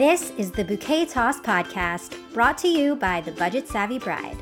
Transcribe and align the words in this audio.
This 0.00 0.30
is 0.38 0.50
the 0.50 0.64
Bouquet 0.64 1.04
Toss 1.04 1.40
podcast 1.40 2.16
brought 2.32 2.56
to 2.56 2.68
you 2.68 2.96
by 2.96 3.20
the 3.20 3.32
Budget 3.32 3.68
Savvy 3.68 3.98
Bride. 3.98 4.38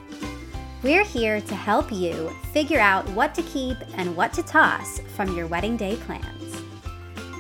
We're 0.85 1.03
here 1.03 1.41
to 1.41 1.55
help 1.57 1.91
you 1.91 2.33
figure 2.53 2.79
out 2.79 3.09
what 3.09 3.35
to 3.35 3.43
keep 3.43 3.77
and 3.97 4.17
what 4.17 4.33
to 4.35 4.45
toss 4.45 5.01
from 5.17 5.37
your 5.37 5.49
wedding 5.49 5.77
day 5.77 5.97
plans. 5.97 6.63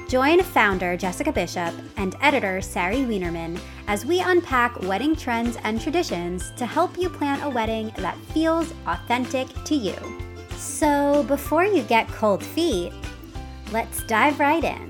Join 0.08 0.42
founder 0.42 0.96
Jessica 0.96 1.30
Bishop 1.30 1.72
and 1.96 2.16
editor 2.20 2.60
Sari 2.60 3.02
Wienerman 3.02 3.56
as 3.86 4.04
we 4.04 4.18
unpack 4.18 4.82
wedding 4.82 5.14
trends 5.14 5.56
and 5.62 5.80
traditions 5.80 6.50
to 6.56 6.66
help 6.66 6.98
you 6.98 7.08
plan 7.08 7.40
a 7.42 7.48
wedding 7.48 7.92
that 7.98 8.18
feels 8.34 8.74
authentic 8.88 9.46
to 9.62 9.76
you. 9.76 9.94
So, 10.56 11.22
before 11.28 11.66
you 11.66 11.84
get 11.84 12.08
cold 12.08 12.42
feet, 12.42 12.92
let's 13.70 14.02
dive 14.02 14.40
right 14.40 14.64
in. 14.64 14.87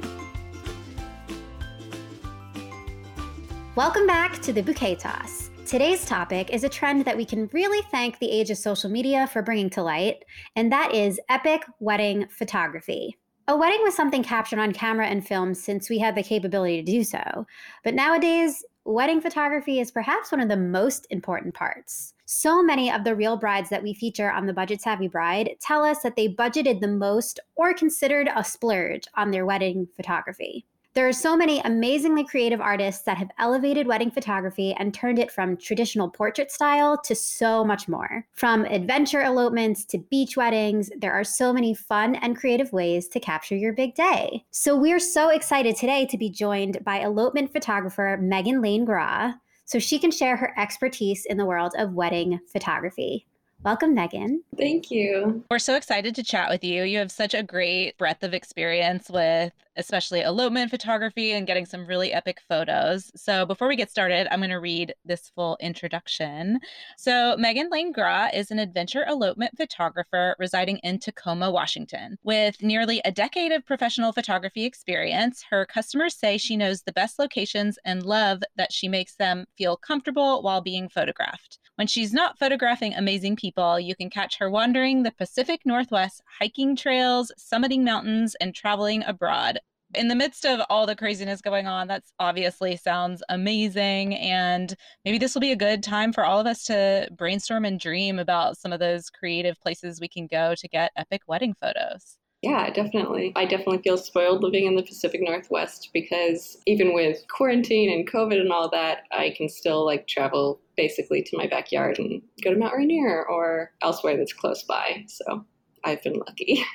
Welcome 3.78 4.08
back 4.08 4.42
to 4.42 4.52
the 4.52 4.60
Bouquet 4.60 4.96
Toss. 4.96 5.50
Today's 5.64 6.04
topic 6.04 6.50
is 6.50 6.64
a 6.64 6.68
trend 6.68 7.04
that 7.04 7.16
we 7.16 7.24
can 7.24 7.48
really 7.52 7.80
thank 7.92 8.18
the 8.18 8.28
age 8.28 8.50
of 8.50 8.58
social 8.58 8.90
media 8.90 9.28
for 9.28 9.40
bringing 9.40 9.70
to 9.70 9.84
light, 9.84 10.24
and 10.56 10.72
that 10.72 10.96
is 10.96 11.20
epic 11.28 11.62
wedding 11.78 12.26
photography. 12.28 13.16
A 13.46 13.56
wedding 13.56 13.80
was 13.84 13.94
something 13.94 14.24
captured 14.24 14.58
on 14.58 14.72
camera 14.72 15.06
and 15.06 15.24
film 15.24 15.54
since 15.54 15.88
we 15.88 16.00
had 16.00 16.16
the 16.16 16.24
capability 16.24 16.82
to 16.82 16.90
do 16.90 17.04
so. 17.04 17.46
But 17.84 17.94
nowadays, 17.94 18.64
wedding 18.84 19.20
photography 19.20 19.78
is 19.78 19.92
perhaps 19.92 20.32
one 20.32 20.40
of 20.40 20.48
the 20.48 20.56
most 20.56 21.06
important 21.10 21.54
parts. 21.54 22.14
So 22.24 22.64
many 22.64 22.90
of 22.90 23.04
the 23.04 23.14
real 23.14 23.36
brides 23.36 23.70
that 23.70 23.84
we 23.84 23.94
feature 23.94 24.32
on 24.32 24.46
the 24.46 24.52
Budget 24.52 24.80
Savvy 24.80 25.06
Bride 25.06 25.50
tell 25.60 25.84
us 25.84 26.02
that 26.02 26.16
they 26.16 26.26
budgeted 26.26 26.80
the 26.80 26.88
most 26.88 27.38
or 27.54 27.72
considered 27.74 28.28
a 28.34 28.42
splurge 28.42 29.04
on 29.14 29.30
their 29.30 29.46
wedding 29.46 29.86
photography. 29.94 30.66
There 30.98 31.06
are 31.06 31.12
so 31.12 31.36
many 31.36 31.60
amazingly 31.60 32.24
creative 32.24 32.60
artists 32.60 33.02
that 33.02 33.18
have 33.18 33.30
elevated 33.38 33.86
wedding 33.86 34.10
photography 34.10 34.74
and 34.80 34.92
turned 34.92 35.20
it 35.20 35.30
from 35.30 35.56
traditional 35.56 36.10
portrait 36.10 36.50
style 36.50 37.00
to 37.02 37.14
so 37.14 37.64
much 37.64 37.86
more. 37.86 38.26
From 38.32 38.64
adventure 38.64 39.22
elopements 39.22 39.84
to 39.84 39.98
beach 39.98 40.36
weddings, 40.36 40.90
there 40.98 41.12
are 41.12 41.22
so 41.22 41.52
many 41.52 41.72
fun 41.72 42.16
and 42.16 42.36
creative 42.36 42.72
ways 42.72 43.06
to 43.10 43.20
capture 43.20 43.54
your 43.54 43.72
big 43.72 43.94
day. 43.94 44.44
So 44.50 44.74
we're 44.74 44.98
so 44.98 45.28
excited 45.28 45.76
today 45.76 46.04
to 46.06 46.18
be 46.18 46.30
joined 46.30 46.82
by 46.84 46.98
elopement 46.98 47.52
photographer 47.52 48.18
Meghann 48.20 48.60
Laine 48.60 48.84
Grah 48.84 49.34
so 49.66 49.78
she 49.78 50.00
can 50.00 50.10
share 50.10 50.36
her 50.36 50.52
expertise 50.58 51.24
in 51.26 51.36
the 51.36 51.46
world 51.46 51.74
of 51.78 51.92
wedding 51.92 52.40
photography. 52.52 53.24
Welcome, 53.64 53.94
Meghann. 53.94 54.38
Thank 54.56 54.90
you. 54.90 55.44
We're 55.50 55.58
so 55.58 55.74
excited 55.74 56.14
to 56.14 56.22
chat 56.22 56.48
with 56.48 56.62
you. 56.62 56.84
You 56.84 56.98
have 56.98 57.10
such 57.10 57.34
a 57.34 57.42
great 57.42 57.98
breadth 57.98 58.22
of 58.22 58.32
experience 58.32 59.10
with 59.10 59.52
especially 59.78 60.20
elopement 60.20 60.70
photography 60.70 61.32
and 61.32 61.46
getting 61.46 61.64
some 61.64 61.86
really 61.86 62.12
epic 62.12 62.40
photos. 62.48 63.10
So, 63.16 63.46
before 63.46 63.68
we 63.68 63.76
get 63.76 63.90
started, 63.90 64.26
I'm 64.30 64.40
going 64.40 64.50
to 64.50 64.56
read 64.56 64.92
this 65.04 65.30
full 65.34 65.56
introduction. 65.60 66.60
So, 66.96 67.36
Meghann 67.38 67.70
Laine 67.70 67.92
Grah 67.92 68.28
is 68.34 68.50
an 68.50 68.58
adventure 68.58 69.06
elopement 69.06 69.56
photographer 69.56 70.36
residing 70.38 70.78
in 70.78 70.98
Tacoma, 70.98 71.50
Washington. 71.50 72.18
With 72.22 72.62
nearly 72.62 73.00
a 73.04 73.12
decade 73.12 73.52
of 73.52 73.64
professional 73.64 74.12
photography 74.12 74.64
experience, 74.64 75.44
her 75.50 75.64
customers 75.64 76.14
say 76.14 76.36
she 76.36 76.56
knows 76.56 76.82
the 76.82 76.92
best 76.92 77.18
locations 77.18 77.78
and 77.84 78.02
love 78.02 78.42
that 78.56 78.72
she 78.72 78.88
makes 78.88 79.14
them 79.14 79.46
feel 79.56 79.76
comfortable 79.76 80.42
while 80.42 80.60
being 80.60 80.88
photographed. 80.88 81.58
When 81.78 81.86
she's 81.86 82.12
not 82.12 82.36
photographing 82.40 82.94
amazing 82.94 83.36
people, 83.36 83.78
you 83.78 83.94
can 83.94 84.10
catch 84.10 84.38
her 84.38 84.50
wandering 84.50 85.04
the 85.04 85.12
Pacific 85.12 85.60
Northwest, 85.64 86.22
hiking 86.40 86.74
trails, 86.74 87.30
summiting 87.38 87.84
mountains, 87.84 88.34
and 88.40 88.52
traveling 88.52 89.04
abroad. 89.04 89.60
In 89.94 90.08
the 90.08 90.14
midst 90.14 90.44
of 90.44 90.60
all 90.68 90.86
the 90.86 90.94
craziness 90.96 91.40
going 91.40 91.66
on, 91.66 91.88
that's 91.88 92.12
obviously 92.20 92.76
sounds 92.76 93.22
amazing. 93.30 94.14
And 94.16 94.74
maybe 95.04 95.18
this 95.18 95.34
will 95.34 95.40
be 95.40 95.52
a 95.52 95.56
good 95.56 95.82
time 95.82 96.12
for 96.12 96.24
all 96.24 96.38
of 96.38 96.46
us 96.46 96.64
to 96.64 97.08
brainstorm 97.16 97.64
and 97.64 97.80
dream 97.80 98.18
about 98.18 98.58
some 98.58 98.72
of 98.72 98.80
those 98.80 99.08
creative 99.08 99.58
places 99.60 100.00
we 100.00 100.08
can 100.08 100.26
go 100.26 100.54
to 100.56 100.68
get 100.68 100.92
epic 100.96 101.22
wedding 101.26 101.54
photos. 101.60 102.18
Yeah, 102.42 102.70
definitely. 102.70 103.32
I 103.34 103.46
definitely 103.46 103.78
feel 103.78 103.96
spoiled 103.96 104.44
living 104.44 104.66
in 104.66 104.76
the 104.76 104.82
Pacific 104.82 105.20
Northwest 105.22 105.90
because 105.92 106.58
even 106.66 106.94
with 106.94 107.26
quarantine 107.28 107.90
and 107.90 108.08
COVID 108.08 108.38
and 108.40 108.52
all 108.52 108.68
that, 108.70 109.04
I 109.10 109.34
can 109.36 109.48
still 109.48 109.84
like 109.84 110.06
travel 110.06 110.60
basically 110.76 111.22
to 111.22 111.36
my 111.36 111.48
backyard 111.48 111.98
and 111.98 112.22
go 112.44 112.52
to 112.52 112.58
Mount 112.58 112.74
Rainier 112.76 113.24
or 113.24 113.72
elsewhere 113.82 114.16
that's 114.16 114.32
close 114.32 114.62
by. 114.62 115.04
So 115.08 115.44
I've 115.84 116.02
been 116.02 116.18
lucky. 116.18 116.64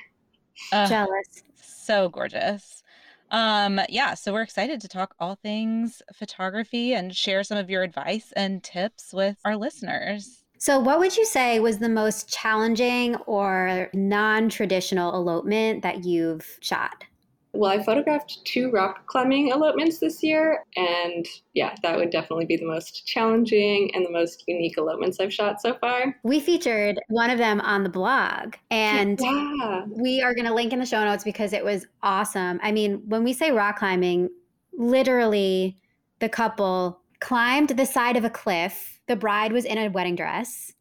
Uh, 0.70 0.88
Jealous. 0.88 1.42
So 1.56 2.08
gorgeous. 2.08 2.83
Um, 3.30 3.80
yeah, 3.88 4.14
so 4.14 4.32
we're 4.32 4.42
excited 4.42 4.80
to 4.80 4.88
talk 4.88 5.14
all 5.18 5.36
things 5.36 6.02
photography 6.14 6.94
and 6.94 7.14
share 7.14 7.42
some 7.42 7.58
of 7.58 7.70
your 7.70 7.82
advice 7.82 8.32
and 8.36 8.62
tips 8.62 9.12
with 9.12 9.38
our 9.44 9.56
listeners. 9.56 10.44
So, 10.58 10.78
what 10.78 10.98
would 10.98 11.16
you 11.16 11.26
say 11.26 11.60
was 11.60 11.78
the 11.78 11.88
most 11.88 12.28
challenging 12.28 13.16
or 13.26 13.90
non 13.92 14.48
traditional 14.48 15.14
elopement 15.14 15.82
that 15.82 16.04
you've 16.04 16.58
shot? 16.60 17.04
Well, 17.54 17.70
I 17.70 17.82
photographed 17.82 18.44
two 18.44 18.70
rock 18.70 19.06
climbing 19.06 19.50
elopements 19.50 19.98
this 19.98 20.22
year, 20.22 20.64
and 20.76 21.26
yeah, 21.54 21.74
that 21.82 21.96
would 21.96 22.10
definitely 22.10 22.46
be 22.46 22.56
the 22.56 22.66
most 22.66 23.06
challenging 23.06 23.90
and 23.94 24.04
the 24.04 24.10
most 24.10 24.44
unique 24.46 24.76
elopements 24.76 25.20
I've 25.20 25.32
shot 25.32 25.60
so 25.60 25.74
far. 25.74 26.16
We 26.24 26.40
featured 26.40 26.98
one 27.08 27.30
of 27.30 27.38
them 27.38 27.60
on 27.60 27.82
the 27.82 27.88
blog, 27.88 28.56
and 28.70 29.18
yeah. 29.20 29.84
we 29.86 30.22
are 30.22 30.34
going 30.34 30.46
to 30.46 30.54
link 30.54 30.72
in 30.72 30.80
the 30.80 30.86
show 30.86 31.04
notes 31.04 31.24
because 31.24 31.52
it 31.52 31.64
was 31.64 31.86
awesome. 32.02 32.58
I 32.62 32.72
mean, 32.72 33.02
when 33.06 33.24
we 33.24 33.32
say 33.32 33.50
rock 33.50 33.78
climbing, 33.78 34.30
literally 34.76 35.76
the 36.18 36.28
couple 36.28 37.00
climbed 37.20 37.70
the 37.70 37.86
side 37.86 38.16
of 38.16 38.24
a 38.24 38.30
cliff 38.30 39.00
the 39.06 39.16
bride 39.16 39.52
was 39.52 39.64
in 39.64 39.78
a 39.78 39.88
wedding 39.88 40.16
dress 40.16 40.72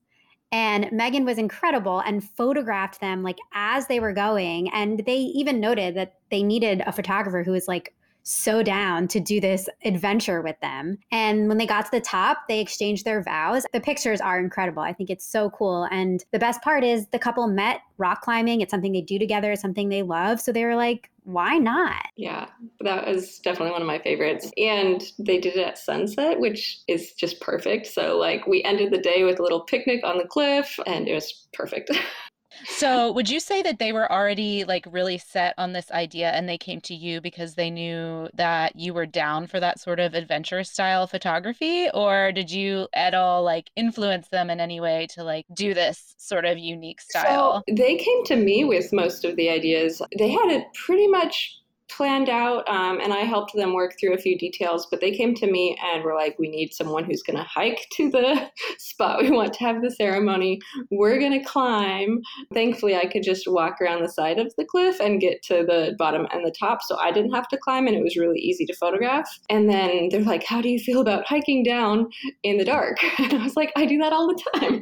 and 0.53 0.86
Meghann 0.86 1.25
was 1.25 1.40
incredible 1.40 2.00
and 2.02 2.24
photographed 2.24 3.02
them 3.02 3.24
like 3.24 3.40
as 3.56 3.88
they 3.88 4.00
were 4.00 4.14
going. 4.14 4.69
And 4.69 5.00
they 5.00 5.18
even 5.18 5.59
noted 5.59 5.96
that 5.96 6.14
they 6.30 6.44
needed 6.44 6.84
a 6.86 6.91
photographer 6.91 7.41
who 7.41 7.52
was 7.52 7.68
like 7.68 7.96
so 8.22 8.62
down 8.62 9.08
to 9.09 9.19
do 9.19 9.41
this 9.41 9.68
adventure 9.84 10.44
with 10.44 10.56
them. 10.62 11.00
And 11.12 11.50
when 11.50 11.58
they 11.58 11.66
got 11.66 11.86
to 11.86 11.91
the 11.91 12.00
top, 12.00 12.47
they 12.47 12.59
exchanged 12.59 13.03
their 13.03 13.24
vows. 13.24 13.66
The 13.74 13.81
pictures 13.81 14.22
are 14.22 14.40
incredible. 14.40 14.84
I 14.84 14.94
think 14.94 15.09
it's 15.09 15.25
so 15.25 15.50
cool. 15.50 15.88
And 15.91 16.24
the 16.31 16.40
best 16.40 16.62
part 16.62 16.84
is 16.84 17.08
the 17.08 17.20
couple 17.20 17.47
met 17.47 17.81
rock 17.97 18.22
climbing. 18.22 18.62
It's 18.62 18.72
something 18.72 18.94
they 18.94 19.02
do 19.02 19.18
together, 19.18 19.52
it's 19.52 19.62
something 19.62 19.90
they 19.90 20.03
love. 20.03 20.40
So 20.40 20.52
they 20.52 20.66
were 20.66 20.75
like, 20.75 21.09
why 21.23 21.57
not? 21.57 22.06
Yeah, 22.17 22.47
that 22.81 23.07
was 23.07 23.39
definitely 23.39 23.72
one 23.72 23.81
of 23.81 23.88
my 23.88 24.00
favorites. 24.00 24.51
And 24.57 25.03
they 25.19 25.39
did 25.39 25.56
it 25.56 25.67
at 25.67 25.78
sunset, 25.78 26.39
which 26.39 26.79
is 26.88 27.13
just 27.13 27.39
perfect. 27.41 27.88
So, 27.88 28.17
like, 28.17 28.47
we 28.47 28.63
ended 28.63 28.91
the 28.91 28.97
day 28.97 29.23
with 29.23 29.39
a 29.39 29.44
little 29.44 29.61
picnic 29.61 30.01
on 30.03 30.17
the 30.17 30.28
cliff, 30.28 30.79
and 30.85 31.07
it 31.07 31.13
was 31.13 31.47
perfect. 31.53 31.91
so 32.66 33.12
would 33.12 33.29
you 33.29 33.40
say 33.40 33.62
that 33.62 33.79
they 33.79 33.91
were 33.91 34.12
already 34.12 34.63
like 34.63 34.85
really 34.90 35.18
set 35.18 35.53
on 35.57 35.74
this 35.74 35.91
idea 35.91 36.31
and 36.31 36.47
they 36.47 36.57
came 36.57 36.81
to 36.81 36.96
you 36.96 37.22
because 37.22 37.56
they 37.56 37.69
knew 37.69 38.29
that 38.34 38.75
you 38.75 38.94
were 38.94 39.06
down 39.06 39.47
for 39.47 39.59
that 39.59 39.79
sort 39.79 40.00
of 40.00 40.13
adventure 40.13 40.63
style 40.63 41.07
photography? 41.07 41.90
Or 41.94 42.31
did 42.31 42.52
you 42.52 42.88
at 42.94 43.13
all 43.13 43.44
like 43.44 43.69
influence 43.75 44.28
them 44.29 44.50
in 44.50 44.59
any 44.59 44.79
way 44.79 45.07
to 45.12 45.23
like 45.23 45.46
do 45.53 45.73
this 45.73 46.16
sort 46.18 46.46
of 46.46 46.57
unique 46.57 47.02
style? 47.02 47.63
so 47.68 47.73
they 47.73 47.96
came 47.97 48.23
to 48.25 48.35
me 48.35 48.63
with 48.63 48.91
most 48.94 49.25
of 49.25 49.35
the 49.35 49.50
ideas. 49.50 50.02
They 50.18 50.29
had 50.29 50.50
it 50.50 50.66
pretty 50.73 51.07
much 51.07 51.62
planned 51.90 52.30
out 52.30 52.68
um, 52.68 53.00
and 53.00 53.14
I 53.14 53.20
helped 53.20 53.54
them 53.54 53.74
work 53.74 53.96
through 54.00 54.14
a 54.14 54.18
few 54.18 54.38
details, 54.38 54.88
but 54.90 55.02
they 55.02 55.12
came 55.12 55.36
to 55.36 55.50
me 55.50 55.78
and 55.84 56.04
were 56.04 56.16
like, 56.16 56.38
we 56.40 56.50
need 56.50 56.74
someone 56.74 57.04
who's 57.04 57.24
going 57.24 57.38
to 57.38 57.44
hike 57.44 57.88
to 57.98 58.10
the 58.10 58.50
spot 58.78 59.22
we 59.22 59.32
want 59.32 59.54
to 59.54 59.60
have 59.60 59.82
the 59.82 59.92
ceremony. 59.92 60.60
We're 60.92 61.20
going 61.20 61.40
to 61.40 61.46
climb. 61.46 62.22
Thankfully, 62.54 62.96
I 62.96 63.06
could 63.06 63.24
just 63.24 63.48
walk 63.48 63.82
around 63.82 64.02
the 64.02 64.10
side 64.10 64.40
of 64.40 64.54
the 64.58 64.66
cliff 64.66 65.00
and 65.00 65.22
get 65.22 65.44
to 65.44 65.66
the 65.66 65.96
bottom 65.98 66.28
and 66.32 66.46
the 66.46 66.53
top. 66.58 66.82
So 66.82 66.97
I 66.97 67.12
didn't 67.12 67.34
have 67.34 67.47
to 67.50 67.58
climb 67.58 67.88
and 67.88 67.96
it 67.96 68.03
was 68.03 68.18
really 68.18 68.40
easy 68.40 68.66
to 68.66 68.76
photograph. 68.76 69.29
And 69.50 69.70
then 69.70 70.09
they're 70.09 70.22
like, 70.22 70.44
how 70.44 70.62
do 70.62 70.70
you 70.70 70.79
feel 70.79 71.02
about 71.02 71.26
hiking 71.28 71.64
down 71.64 72.09
in 72.44 72.58
the 72.58 72.66
dark? 72.66 72.97
And 73.24 73.41
I 73.41 73.44
was 73.44 73.56
like, 73.56 73.72
I 73.78 73.86
do 73.86 73.97
that 74.00 74.12
all 74.12 74.28
the 74.28 74.44
time. 74.56 74.82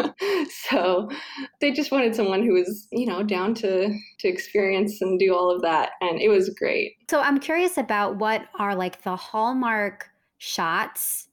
so 0.69 1.09
they 1.59 1.71
just 1.71 1.91
wanted 1.91 2.15
someone 2.15 2.43
who 2.43 2.53
was, 2.53 2.87
you 2.91 3.05
know, 3.05 3.21
down 3.21 3.53
to, 3.55 3.95
to 4.19 4.27
experience 4.27 4.99
and 5.01 5.19
do 5.19 5.35
all 5.35 5.53
of 5.53 5.61
that. 5.61 5.91
And 6.01 6.19
it 6.19 6.29
was 6.29 6.49
great. 6.49 6.95
So 7.11 7.19
I'm 7.19 7.41
curious 7.41 7.77
about 7.77 8.15
what 8.15 8.47
are 8.57 8.73
like 8.73 9.03
the 9.03 9.17
hallmark 9.17 10.09
shots 10.37 11.27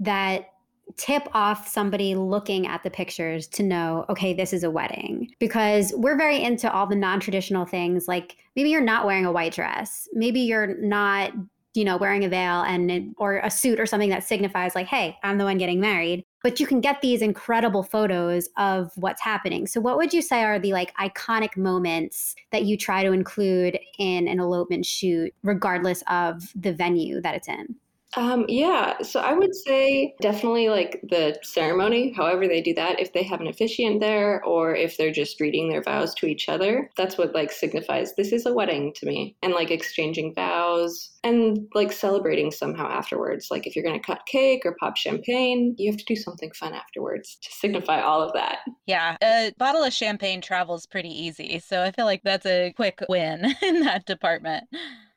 that 0.00 0.54
tip 0.96 1.28
off 1.32 1.68
somebody 1.68 2.16
looking 2.16 2.66
at 2.66 2.82
the 2.82 2.90
pictures 2.90 3.46
to 3.46 3.62
know, 3.62 4.06
okay, 4.08 4.34
this 4.34 4.52
is 4.52 4.64
a 4.64 4.70
wedding. 4.72 5.30
Because 5.38 5.94
we're 5.96 6.18
very 6.18 6.42
into 6.42 6.68
all 6.68 6.84
the 6.88 6.96
non 6.96 7.20
traditional 7.20 7.64
things. 7.64 8.08
Like 8.08 8.38
maybe 8.56 8.70
you're 8.70 8.80
not 8.80 9.06
wearing 9.06 9.24
a 9.24 9.30
white 9.30 9.52
dress, 9.54 10.08
maybe 10.14 10.40
you're 10.40 10.76
not 10.80 11.30
you 11.74 11.84
know, 11.84 11.96
wearing 11.96 12.24
a 12.24 12.28
veil 12.28 12.62
and 12.62 13.14
or 13.16 13.36
a 13.38 13.50
suit 13.52 13.78
or 13.78 13.86
something 13.86 14.10
that 14.10 14.24
signifies 14.24 14.74
like, 14.74 14.88
hey, 14.88 15.16
I'm 15.22 15.38
the 15.38 15.44
one 15.44 15.58
getting 15.58 15.78
married. 15.78 16.24
But 16.42 16.58
you 16.58 16.66
can 16.66 16.80
get 16.80 17.02
these 17.02 17.22
incredible 17.22 17.82
photos 17.82 18.48
of 18.56 18.92
what's 18.96 19.20
happening. 19.22 19.66
So 19.66 19.80
what 19.80 19.96
would 19.98 20.14
you 20.14 20.22
say 20.22 20.42
are 20.42 20.58
the 20.58 20.72
like 20.72 20.94
iconic 20.96 21.56
moments 21.56 22.34
that 22.50 22.64
you 22.64 22.76
try 22.76 23.02
to 23.04 23.12
include 23.12 23.78
in 23.98 24.26
an 24.26 24.40
elopement 24.40 24.86
shoot 24.86 25.34
regardless 25.42 26.02
of 26.08 26.52
the 26.54 26.72
venue 26.72 27.20
that 27.20 27.34
it's 27.34 27.48
in? 27.48 27.76
Um, 28.16 28.44
yeah, 28.48 29.00
so 29.02 29.20
I 29.20 29.34
would 29.34 29.54
say 29.54 30.14
definitely 30.20 30.68
like 30.68 31.00
the 31.08 31.38
ceremony, 31.42 32.12
however 32.12 32.48
they 32.48 32.60
do 32.60 32.74
that, 32.74 32.98
if 32.98 33.12
they 33.12 33.22
have 33.22 33.40
an 33.40 33.46
officiant 33.46 34.00
there 34.00 34.42
or 34.44 34.74
if 34.74 34.96
they're 34.96 35.12
just 35.12 35.40
reading 35.40 35.68
their 35.68 35.82
vows 35.82 36.14
to 36.16 36.26
each 36.26 36.48
other, 36.48 36.90
that's 36.96 37.16
what 37.16 37.34
like 37.34 37.52
signifies 37.52 38.14
this 38.14 38.32
is 38.32 38.46
a 38.46 38.52
wedding 38.52 38.92
to 38.94 39.06
me. 39.06 39.36
And 39.42 39.52
like 39.52 39.70
exchanging 39.70 40.34
vows 40.34 41.12
and 41.22 41.68
like 41.74 41.92
celebrating 41.92 42.50
somehow 42.50 42.88
afterwards. 42.88 43.48
Like 43.50 43.66
if 43.66 43.76
you're 43.76 43.84
going 43.84 43.98
to 43.98 44.06
cut 44.06 44.26
cake 44.26 44.62
or 44.64 44.76
pop 44.80 44.96
champagne, 44.96 45.74
you 45.78 45.90
have 45.90 45.98
to 45.98 46.04
do 46.04 46.16
something 46.16 46.50
fun 46.52 46.74
afterwards 46.74 47.36
to 47.42 47.52
signify 47.52 48.00
all 48.00 48.22
of 48.22 48.32
that. 48.32 48.58
Yeah, 48.86 49.16
a 49.22 49.52
bottle 49.56 49.84
of 49.84 49.92
champagne 49.92 50.40
travels 50.40 50.86
pretty 50.86 51.10
easy. 51.10 51.60
So 51.60 51.82
I 51.82 51.92
feel 51.92 52.06
like 52.06 52.22
that's 52.24 52.46
a 52.46 52.72
quick 52.74 53.04
win 53.08 53.54
in 53.62 53.80
that 53.80 54.06
department. 54.06 54.64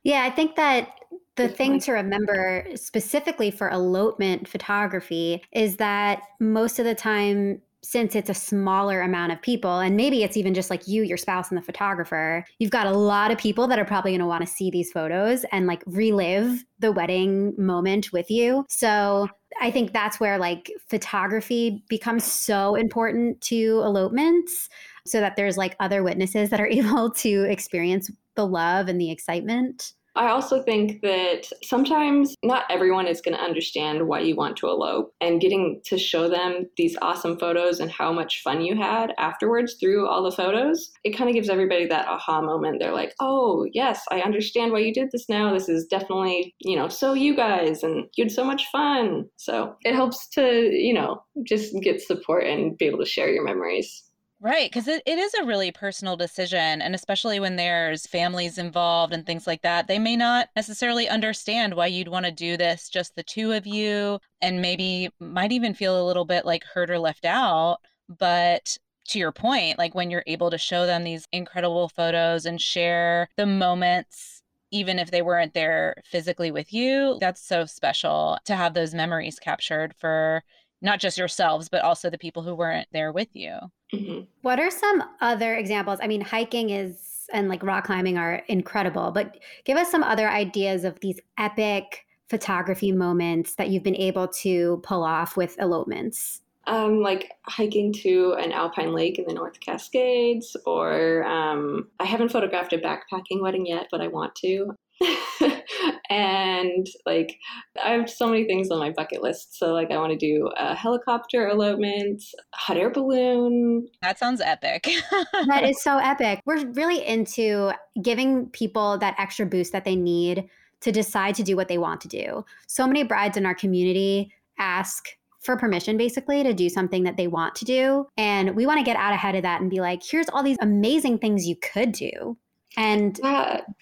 Yeah, 0.04 0.24
I 0.24 0.30
think 0.30 0.56
that 0.57 0.89
the 1.36 1.48
thing 1.48 1.80
to 1.82 1.94
remember 1.94 2.66
specifically 2.76 3.50
for 3.52 3.70
elopement 3.70 4.48
photography 4.48 5.44
is 5.52 5.78
that 5.78 6.22
most 6.40 6.80
of 6.80 6.86
the 6.86 6.96
time 6.96 7.62
since 7.84 8.16
it's 8.16 8.30
a 8.30 8.34
smaller 8.34 9.02
amount 9.02 9.34
of 9.34 9.42
people, 9.42 9.80
and 9.80 9.98
maybe 9.98 10.24
it's 10.24 10.38
even 10.38 10.54
just 10.54 10.70
like 10.70 10.88
you, 10.88 11.04
your 11.04 11.18
spouse, 11.18 11.50
and 11.50 11.58
the 11.58 11.62
photographer, 11.62 12.46
you've 12.58 12.72
got 12.72 12.88
a 12.88 12.98
lot 12.98 13.30
of 13.30 13.38
people 13.38 13.68
that 13.68 13.78
are 13.78 13.86
probably 13.86 14.12
going 14.12 14.22
to 14.22 14.26
want 14.26 14.42
to 14.46 14.52
see 14.52 14.72
these 14.72 14.92
photos 14.92 15.44
and 15.52 15.68
like 15.68 15.84
relive 15.86 16.64
the 16.80 16.94
wedding 16.94 17.54
moment 17.58 18.14
with 18.14 18.32
you. 18.32 18.66
So 18.70 19.28
I 19.62 19.70
think 19.70 19.92
that's 19.92 20.20
where 20.20 20.38
like 20.38 20.72
photography 20.90 21.84
becomes 21.90 22.24
so 22.24 22.76
important 22.76 23.42
to 23.42 23.82
elopements 23.84 24.70
so 25.06 25.20
that 25.20 25.36
there's 25.36 25.58
like 25.58 25.76
other 25.82 26.04
witnesses 26.04 26.50
that 26.52 26.62
are 26.62 26.68
able 26.72 27.12
to 27.12 27.44
experience 27.44 28.10
the 28.36 28.48
love 28.48 28.88
and 28.88 29.00
the 29.00 29.12
excitement. 29.12 29.94
I 30.15 30.30
also 30.30 30.62
think 30.62 31.01
that 31.01 31.50
sometimes 31.63 32.36
not 32.44 32.65
everyone 32.69 33.07
is 33.07 33.21
going 33.21 33.36
to 33.36 33.44
understand 33.44 34.07
why 34.07 34.19
you 34.19 34.36
want 34.36 34.57
to 34.57 34.68
elope, 34.68 35.13
and 35.21 35.42
getting 35.42 35.81
to 35.86 35.98
show 35.98 36.30
them 36.30 36.69
these 36.77 36.95
awesome 37.01 37.39
photos 37.39 37.80
and 37.80 37.89
how 37.89 38.13
much 38.13 38.42
fun 38.44 38.62
you 38.62 38.75
had 38.75 39.13
afterwards 39.18 39.75
through 39.80 40.07
all 40.07 40.24
the 40.24 40.31
photos, 40.31 40.92
it 41.04 41.18
kind 41.18 41.30
of 41.30 41.33
gives 41.33 41.50
everybody 41.50 41.88
that 41.88 42.07
aha 42.07 42.42
moment. 42.42 42.80
They're 42.80 42.94
like, 42.94 43.15
oh, 43.19 43.65
yes, 43.74 44.04
I 44.12 44.21
understand 44.21 44.71
why 44.71 44.80
you 44.80 44.94
did 44.94 45.10
this 45.12 45.27
now. 45.30 45.51
This 45.51 45.68
is 45.68 45.86
definitely, 45.86 46.54
you 46.60 46.75
know, 46.75 46.89
so 46.89 47.13
you 47.13 47.36
guys, 47.36 47.81
and 47.83 48.06
you 48.15 48.25
had 48.25 48.31
so 48.31 48.44
much 48.44 48.68
fun. 48.71 49.25
So 49.38 49.75
it 49.81 49.95
helps 49.95 50.27
to, 50.30 50.69
you 50.71 50.94
know, 50.94 51.24
just 51.44 51.74
get 51.81 52.01
support 52.01 52.45
and 52.45 52.77
be 52.77 52.86
able 52.86 53.00
to 53.00 53.06
share 53.06 53.30
your 53.30 53.44
memories. 53.44 54.04
Right, 54.44 54.69
because 54.69 54.90
it, 54.90 55.01
it 55.06 55.18
is 55.18 55.34
a 55.36 55.45
really 55.45 55.72
personal 55.72 56.18
decision. 56.18 56.81
And 56.81 56.94
especially 56.94 57.40
when 57.40 57.56
there's 57.56 58.06
families 58.06 58.57
involved 58.57 59.13
and 59.13 59.25
things 59.25 59.48
like 59.48 59.62
that, 59.62 59.88
they 59.88 59.98
may 60.00 60.18
not 60.18 60.50
necessarily 60.54 61.07
understand 61.07 61.74
why 61.75 61.88
you'd 61.88 62.10
want 62.10 62.25
to 62.25 62.31
do 62.31 62.57
this, 62.57 62.90
just 62.90 63.16
the 63.16 63.24
two 63.24 63.54
of 63.54 63.66
you, 63.66 64.19
and 64.42 64.62
maybe 64.62 65.10
might 65.22 65.54
even 65.54 65.74
feel 65.74 66.01
a 66.01 66.06
little 66.06 66.25
bit 66.25 66.45
like 66.45 66.66
hurt 66.66 66.90
or 66.92 67.00
left 67.00 67.24
out. 67.24 67.78
But 68.10 68.78
to 69.10 69.19
your 69.19 69.31
point, 69.31 69.78
like 69.78 69.95
when 69.95 70.12
you're 70.12 70.25
able 70.28 70.51
to 70.51 70.57
show 70.57 70.86
them 70.86 71.06
these 71.06 71.25
incredible 71.31 71.88
photos 71.88 72.46
and 72.46 72.60
share 72.60 73.30
the 73.38 73.46
moments 73.46 74.42
even 74.72 75.00
if 75.00 75.10
they 75.12 75.22
weren't 75.22 75.54
there 75.54 75.96
physically 76.04 76.51
with 76.51 76.74
you, 76.74 77.18
that's 77.22 77.48
so 77.48 77.63
special 77.66 78.38
to 78.46 78.56
have 78.56 78.74
those 78.74 78.94
memories 78.94 79.39
captured 79.39 79.94
for 80.00 80.44
not 80.81 81.00
just 81.00 81.18
yourselves, 81.18 81.69
but 81.69 81.84
also 81.84 82.10
the 82.10 82.18
people 82.18 82.44
who 82.44 82.56
weren't 82.56 82.88
there 82.92 83.12
with 83.13 83.30
you. 83.34 83.57
Mm-hmm. 83.94 84.22
What 84.42 84.60
are 84.60 84.72
some 84.72 85.04
other 85.22 85.56
examples? 85.56 86.00
I 86.01 86.07
mean, 86.07 86.22
hiking 86.22 86.72
is 86.72 87.13
and 87.31 87.50
like 87.50 87.63
rock 87.63 87.86
climbing 87.86 88.18
are 88.18 88.44
incredible, 88.48 89.12
but 89.12 89.38
give 89.66 89.78
us 89.78 89.90
some 89.90 90.04
other 90.04 90.30
ideas 90.30 90.84
of 90.84 91.00
these 91.00 91.19
epic 91.38 92.06
photography 92.30 92.92
moments 92.92 93.56
that 93.56 93.69
you've 93.69 93.84
been 93.84 93.95
able 93.95 94.28
to 94.28 94.81
pull 94.84 95.04
off 95.04 95.38
with 95.38 95.56
elopements. 95.60 96.42
Um, 96.66 97.01
like 97.01 97.31
hiking 97.45 97.92
to 97.94 98.36
an 98.40 98.54
alpine 98.54 98.94
lake 98.94 99.19
in 99.19 99.25
the 99.28 99.34
North 99.34 99.60
Cascades, 99.60 100.56
or 100.66 101.25
um, 101.25 101.89
I 102.00 102.06
haven't 102.06 102.30
photographed 102.30 102.72
a 102.72 102.78
backpacking 102.78 103.42
wedding 103.42 103.66
yet, 103.66 103.88
but 103.92 104.00
I 104.00 104.07
want 104.07 104.34
to. 104.36 104.74
and 106.10 106.88
like 107.06 107.40
I 107.84 107.92
have 107.92 108.10
so 108.10 108.28
many 108.28 108.46
things 108.46 108.70
on 108.72 108.80
my 108.80 108.92
bucket 108.92 109.22
list. 109.22 109.58
So 109.58 109.74
like 109.74 109.92
I 109.92 109.98
want 109.98 110.12
to 110.12 110.18
do 110.18 110.50
a 110.58 110.76
helicopter 110.76 111.48
elopement, 111.48 112.24
hot 112.54 112.78
air 112.78 112.90
balloon. 112.90 113.88
That 114.02 114.20
sounds 114.20 114.42
epic. 114.42 114.90
that 115.48 115.64
is 115.64 115.82
so 115.82 115.98
epic. 115.98 116.42
We're 116.46 116.66
really 116.72 117.06
into 117.06 117.72
giving 118.02 118.48
people 118.50 118.98
that 119.00 119.16
extra 119.18 119.46
boost 119.46 119.72
that 119.72 119.86
they 119.86 119.96
need 119.96 120.50
to 120.82 120.92
decide 120.92 121.36
to 121.36 121.44
do 121.44 121.56
what 121.56 121.70
they 121.70 121.78
want 121.78 122.02
to 122.02 122.08
do. 122.08 122.46
So 122.68 122.86
many 122.86 123.04
brides 123.04 123.38
in 123.38 123.46
our 123.46 123.56
community 123.56 124.32
ask 124.60 125.06
for 125.44 125.58
permission 125.58 125.98
basically 125.98 126.42
to 126.42 126.54
do 126.54 126.70
something 126.70 127.04
that 127.04 127.18
they 127.18 127.28
want 127.28 127.56
to 127.56 127.66
do. 127.66 128.08
And 128.18 128.56
we 128.56 128.66
want 128.66 128.80
to 128.80 128.84
get 128.84 128.96
out 128.96 129.14
ahead 129.14 129.36
of 129.36 129.44
that 129.44 129.62
and 129.62 129.70
be 129.70 129.82
like, 129.82 130.02
here's 130.04 130.30
all 130.30 130.42
these 130.42 130.58
amazing 130.62 131.20
things 131.20 131.46
you 131.46 131.56
could 131.58 131.92
do 131.92 132.38
and 132.78 133.20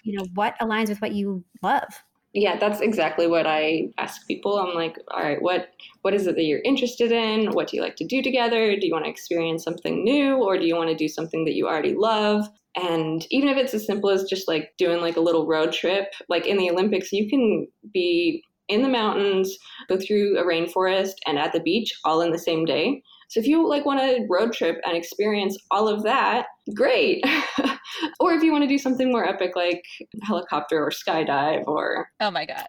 you 0.02 0.18
know 0.18 0.26
what 0.34 0.58
aligns 0.60 0.88
with 0.88 1.00
what 1.00 1.12
you 1.12 1.44
love. 1.62 1.88
Yeah 2.34 2.58
that's 2.58 2.80
exactly 2.80 3.26
what 3.26 3.46
i 3.46 3.88
ask 3.98 4.26
people. 4.26 4.58
I'm 4.58 4.74
like 4.74 4.96
all 5.10 5.22
right 5.22 5.40
what 5.40 5.68
what 6.02 6.14
is 6.14 6.26
it 6.26 6.36
that 6.36 6.44
you're 6.44 6.62
interested 6.64 7.12
in? 7.12 7.52
What 7.52 7.68
do 7.68 7.76
you 7.76 7.82
like 7.82 7.96
to 7.96 8.06
do 8.06 8.22
together? 8.22 8.76
Do 8.76 8.86
you 8.86 8.92
want 8.92 9.04
to 9.04 9.10
experience 9.10 9.64
something 9.64 10.02
new 10.04 10.36
or 10.36 10.58
do 10.58 10.64
you 10.64 10.76
want 10.76 10.90
to 10.90 10.96
do 10.96 11.08
something 11.08 11.44
that 11.44 11.54
you 11.54 11.66
already 11.68 11.94
love? 11.94 12.46
And 12.74 13.26
even 13.30 13.50
if 13.50 13.58
it's 13.58 13.74
as 13.74 13.84
simple 13.84 14.08
as 14.08 14.24
just 14.24 14.48
like 14.48 14.72
doing 14.78 15.02
like 15.02 15.16
a 15.16 15.20
little 15.20 15.46
road 15.46 15.72
trip 15.72 16.12
like 16.28 16.46
in 16.46 16.56
the 16.56 16.70
olympics 16.70 17.12
you 17.12 17.28
can 17.28 17.68
be 17.92 18.42
in 18.68 18.82
the 18.82 18.88
mountains 18.88 19.58
go 19.88 19.98
through 19.98 20.38
a 20.38 20.44
rainforest 20.44 21.14
and 21.26 21.38
at 21.38 21.52
the 21.52 21.60
beach 21.60 21.92
all 22.04 22.22
in 22.22 22.32
the 22.32 22.38
same 22.38 22.64
day. 22.64 23.02
So 23.28 23.40
if 23.40 23.46
you 23.46 23.66
like 23.66 23.86
want 23.86 24.00
to 24.00 24.26
road 24.28 24.52
trip 24.52 24.80
and 24.84 24.96
experience 24.96 25.56
all 25.70 25.88
of 25.88 26.02
that, 26.02 26.46
great. 26.74 27.24
or 28.20 28.32
if 28.32 28.42
you 28.42 28.52
want 28.52 28.62
to 28.62 28.68
do 28.68 28.78
something 28.78 29.10
more 29.10 29.26
epic 29.26 29.52
like 29.56 29.84
helicopter 30.22 30.82
or 30.82 30.90
skydive 30.90 31.66
or 31.66 32.08
Oh 32.20 32.30
my 32.30 32.46
gosh. 32.46 32.66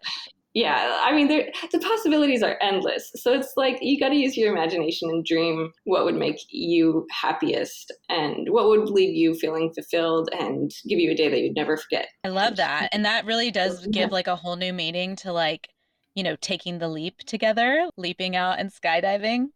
Yeah, 0.54 1.00
I 1.02 1.12
mean 1.12 1.26
the 1.26 1.78
possibilities 1.80 2.42
are 2.42 2.56
endless. 2.60 3.10
So 3.16 3.32
it's 3.32 3.54
like 3.56 3.78
you 3.80 3.98
got 3.98 4.10
to 4.10 4.16
use 4.16 4.36
your 4.36 4.52
imagination 4.52 5.10
and 5.10 5.24
dream 5.24 5.72
what 5.82 6.04
would 6.04 6.14
make 6.14 6.36
you 6.48 7.06
happiest 7.10 7.92
and 8.08 8.48
what 8.50 8.68
would 8.68 8.88
leave 8.88 9.16
you 9.16 9.34
feeling 9.34 9.72
fulfilled 9.74 10.28
and 10.38 10.70
give 10.88 11.00
you 11.00 11.10
a 11.10 11.14
day 11.16 11.28
that 11.28 11.40
you'd 11.40 11.56
never 11.56 11.76
forget. 11.76 12.06
I 12.22 12.28
love 12.28 12.56
that. 12.56 12.88
And 12.92 13.04
that 13.04 13.24
really 13.24 13.50
does 13.50 13.84
give 13.88 14.12
like 14.12 14.28
a 14.28 14.36
whole 14.36 14.54
new 14.54 14.72
meaning 14.72 15.16
to 15.16 15.32
like 15.32 15.68
you 16.14 16.22
know, 16.22 16.36
taking 16.40 16.78
the 16.78 16.88
leap 16.88 17.18
together, 17.26 17.88
leaping 17.96 18.36
out 18.36 18.60
and 18.60 18.72
skydiving. 18.72 19.46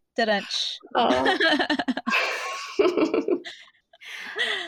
Oh. 0.97 1.39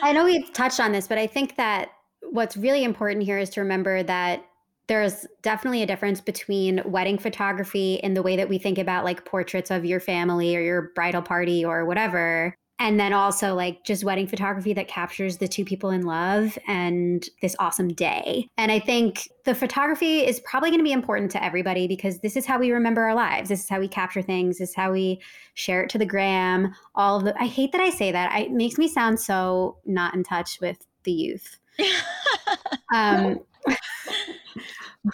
I 0.01 0.11
know 0.13 0.25
we've 0.25 0.51
touched 0.53 0.79
on 0.79 0.91
this, 0.91 1.07
but 1.07 1.17
I 1.17 1.27
think 1.27 1.55
that 1.57 1.89
what's 2.21 2.57
really 2.57 2.83
important 2.83 3.25
here 3.25 3.37
is 3.37 3.49
to 3.51 3.61
remember 3.61 4.03
that 4.03 4.45
there's 4.87 5.25
definitely 5.41 5.83
a 5.83 5.85
difference 5.85 6.19
between 6.19 6.81
wedding 6.85 7.17
photography 7.17 7.95
in 8.03 8.13
the 8.13 8.21
way 8.21 8.35
that 8.35 8.49
we 8.49 8.57
think 8.57 8.77
about 8.77 9.05
like 9.05 9.23
portraits 9.25 9.71
of 9.71 9.85
your 9.85 9.99
family 9.99 10.55
or 10.55 10.61
your 10.61 10.91
bridal 10.95 11.21
party 11.21 11.63
or 11.63 11.85
whatever 11.85 12.55
and 12.81 12.99
then 12.99 13.13
also 13.13 13.53
like 13.53 13.83
just 13.85 14.03
wedding 14.03 14.25
photography 14.25 14.73
that 14.73 14.87
captures 14.87 15.37
the 15.37 15.47
two 15.47 15.63
people 15.63 15.91
in 15.91 16.01
love 16.01 16.57
and 16.67 17.29
this 17.39 17.55
awesome 17.59 17.89
day. 17.89 18.47
And 18.57 18.71
I 18.71 18.79
think 18.79 19.29
the 19.45 19.53
photography 19.53 20.21
is 20.25 20.39
probably 20.39 20.71
going 20.71 20.79
to 20.79 20.83
be 20.83 20.91
important 20.91 21.29
to 21.31 21.43
everybody 21.43 21.87
because 21.87 22.21
this 22.21 22.35
is 22.35 22.47
how 22.47 22.57
we 22.57 22.71
remember 22.71 23.03
our 23.03 23.13
lives. 23.13 23.49
This 23.49 23.59
is 23.59 23.69
how 23.69 23.79
we 23.79 23.87
capture 23.87 24.23
things. 24.23 24.57
This 24.57 24.69
is 24.69 24.75
how 24.75 24.91
we 24.91 25.21
share 25.53 25.83
it 25.83 25.91
to 25.91 25.99
the 25.99 26.07
gram. 26.07 26.73
All 26.95 27.17
of 27.17 27.23
the 27.23 27.39
I 27.39 27.45
hate 27.45 27.71
that 27.73 27.81
I 27.81 27.91
say 27.91 28.11
that. 28.11 28.31
I, 28.31 28.41
it 28.41 28.51
makes 28.51 28.79
me 28.79 28.87
sound 28.87 29.19
so 29.19 29.77
not 29.85 30.15
in 30.15 30.23
touch 30.23 30.59
with 30.59 30.83
the 31.03 31.11
youth. 31.11 31.59
um, 32.95 33.41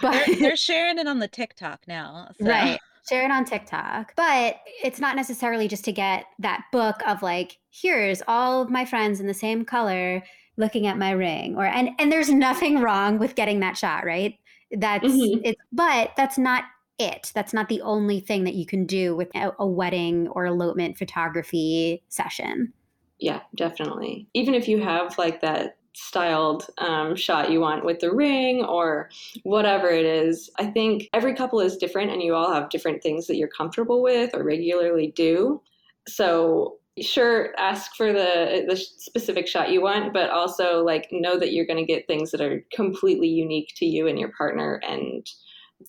but 0.02 0.26
they're, 0.26 0.36
they're, 0.40 0.56
sharing 0.56 1.00
it 1.00 1.08
on 1.08 1.20
the 1.20 1.28
TikTok 1.28 1.82
now. 1.86 2.30
So. 2.40 2.46
Right 2.46 2.80
share 3.08 3.26
it 3.26 3.32
on 3.32 3.46
TikTok. 3.46 4.14
But 4.16 4.60
it's 4.84 5.00
not 5.00 5.16
necessarily 5.16 5.68
just 5.68 5.86
to 5.86 5.92
get 5.92 6.26
that 6.40 6.64
book 6.72 7.02
of 7.08 7.22
like, 7.22 7.58
here's 7.72 8.22
all 8.28 8.62
of 8.62 8.70
my 8.70 8.86
friends 8.86 9.20
in 9.20 9.28
the 9.28 9.34
same 9.34 9.66
color 9.66 10.24
looking 10.58 10.88
at 10.88 10.98
my 10.98 11.12
ring 11.12 11.56
or 11.56 11.66
and 11.66 11.90
and 12.00 12.12
there's 12.12 12.30
nothing 12.30 12.80
wrong 12.80 13.20
with 13.20 13.36
getting 13.36 13.60
that 13.60 13.78
shot, 13.78 14.06
right? 14.06 14.36
That's 14.72 15.06
mm-hmm. 15.06 15.42
it's 15.44 15.62
but 15.72 16.12
that's 16.18 16.38
not 16.38 16.64
it. 16.98 17.32
That's 17.36 17.54
not 17.54 17.70
the 17.70 17.82
only 17.82 18.20
thing 18.20 18.44
that 18.46 18.56
you 18.56 18.66
can 18.66 18.86
do 18.86 19.16
with 19.16 19.30
a, 19.36 19.52
a 19.60 19.68
wedding 19.68 20.28
or 20.30 20.48
elopement 20.48 20.98
photography 20.98 22.04
session. 22.10 22.74
Yeah, 23.20 23.42
definitely. 23.56 24.28
Even 24.34 24.54
if 24.54 24.68
you 24.68 24.82
have 24.82 25.18
like 25.18 25.42
that 25.42 25.77
styled 25.98 26.68
um, 26.78 27.16
shot 27.16 27.52
you 27.52 27.60
want 27.60 27.84
with 27.84 28.00
the 28.00 28.14
ring 28.14 28.64
or 28.64 29.10
whatever 29.44 29.90
it 29.90 30.06
is. 30.06 30.50
I 30.60 30.68
think 30.68 31.10
every 31.14 31.34
couple 31.34 31.60
is 31.60 31.78
different 31.78 32.12
and 32.12 32.22
you 32.22 32.36
all 32.36 32.54
have 32.54 32.70
different 32.70 33.02
things 33.02 33.26
that 33.28 33.38
you're 33.38 33.48
comfortable 33.48 34.04
with 34.04 34.36
or 34.36 34.44
regularly 34.44 35.12
do. 35.16 35.62
So 36.08 36.78
sure 37.00 37.54
ask 37.60 37.96
for 37.96 38.12
the 38.12 38.66
the 38.68 38.76
specific 38.76 39.46
shot 39.46 39.72
you 39.72 39.80
want 39.84 40.12
but 40.14 40.32
also 40.32 40.84
like 40.84 41.08
know 41.12 41.38
that 41.38 41.54
you're 41.54 41.68
going 41.68 41.78
to 41.78 41.86
get 41.86 42.08
things 42.08 42.32
that 42.32 42.42
are 42.42 42.66
completely 42.74 43.28
unique 43.28 43.72
to 43.76 43.86
you 43.86 44.08
and 44.08 44.18
your 44.18 44.32
partner 44.36 44.82
and 44.88 45.28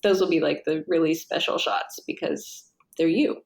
those 0.03 0.21
will 0.21 0.29
be 0.29 0.39
like 0.39 0.63
the 0.65 0.83
really 0.87 1.15
special 1.15 1.57
shots 1.57 1.99
because 2.05 2.71
they're 2.97 3.07
you. 3.07 3.41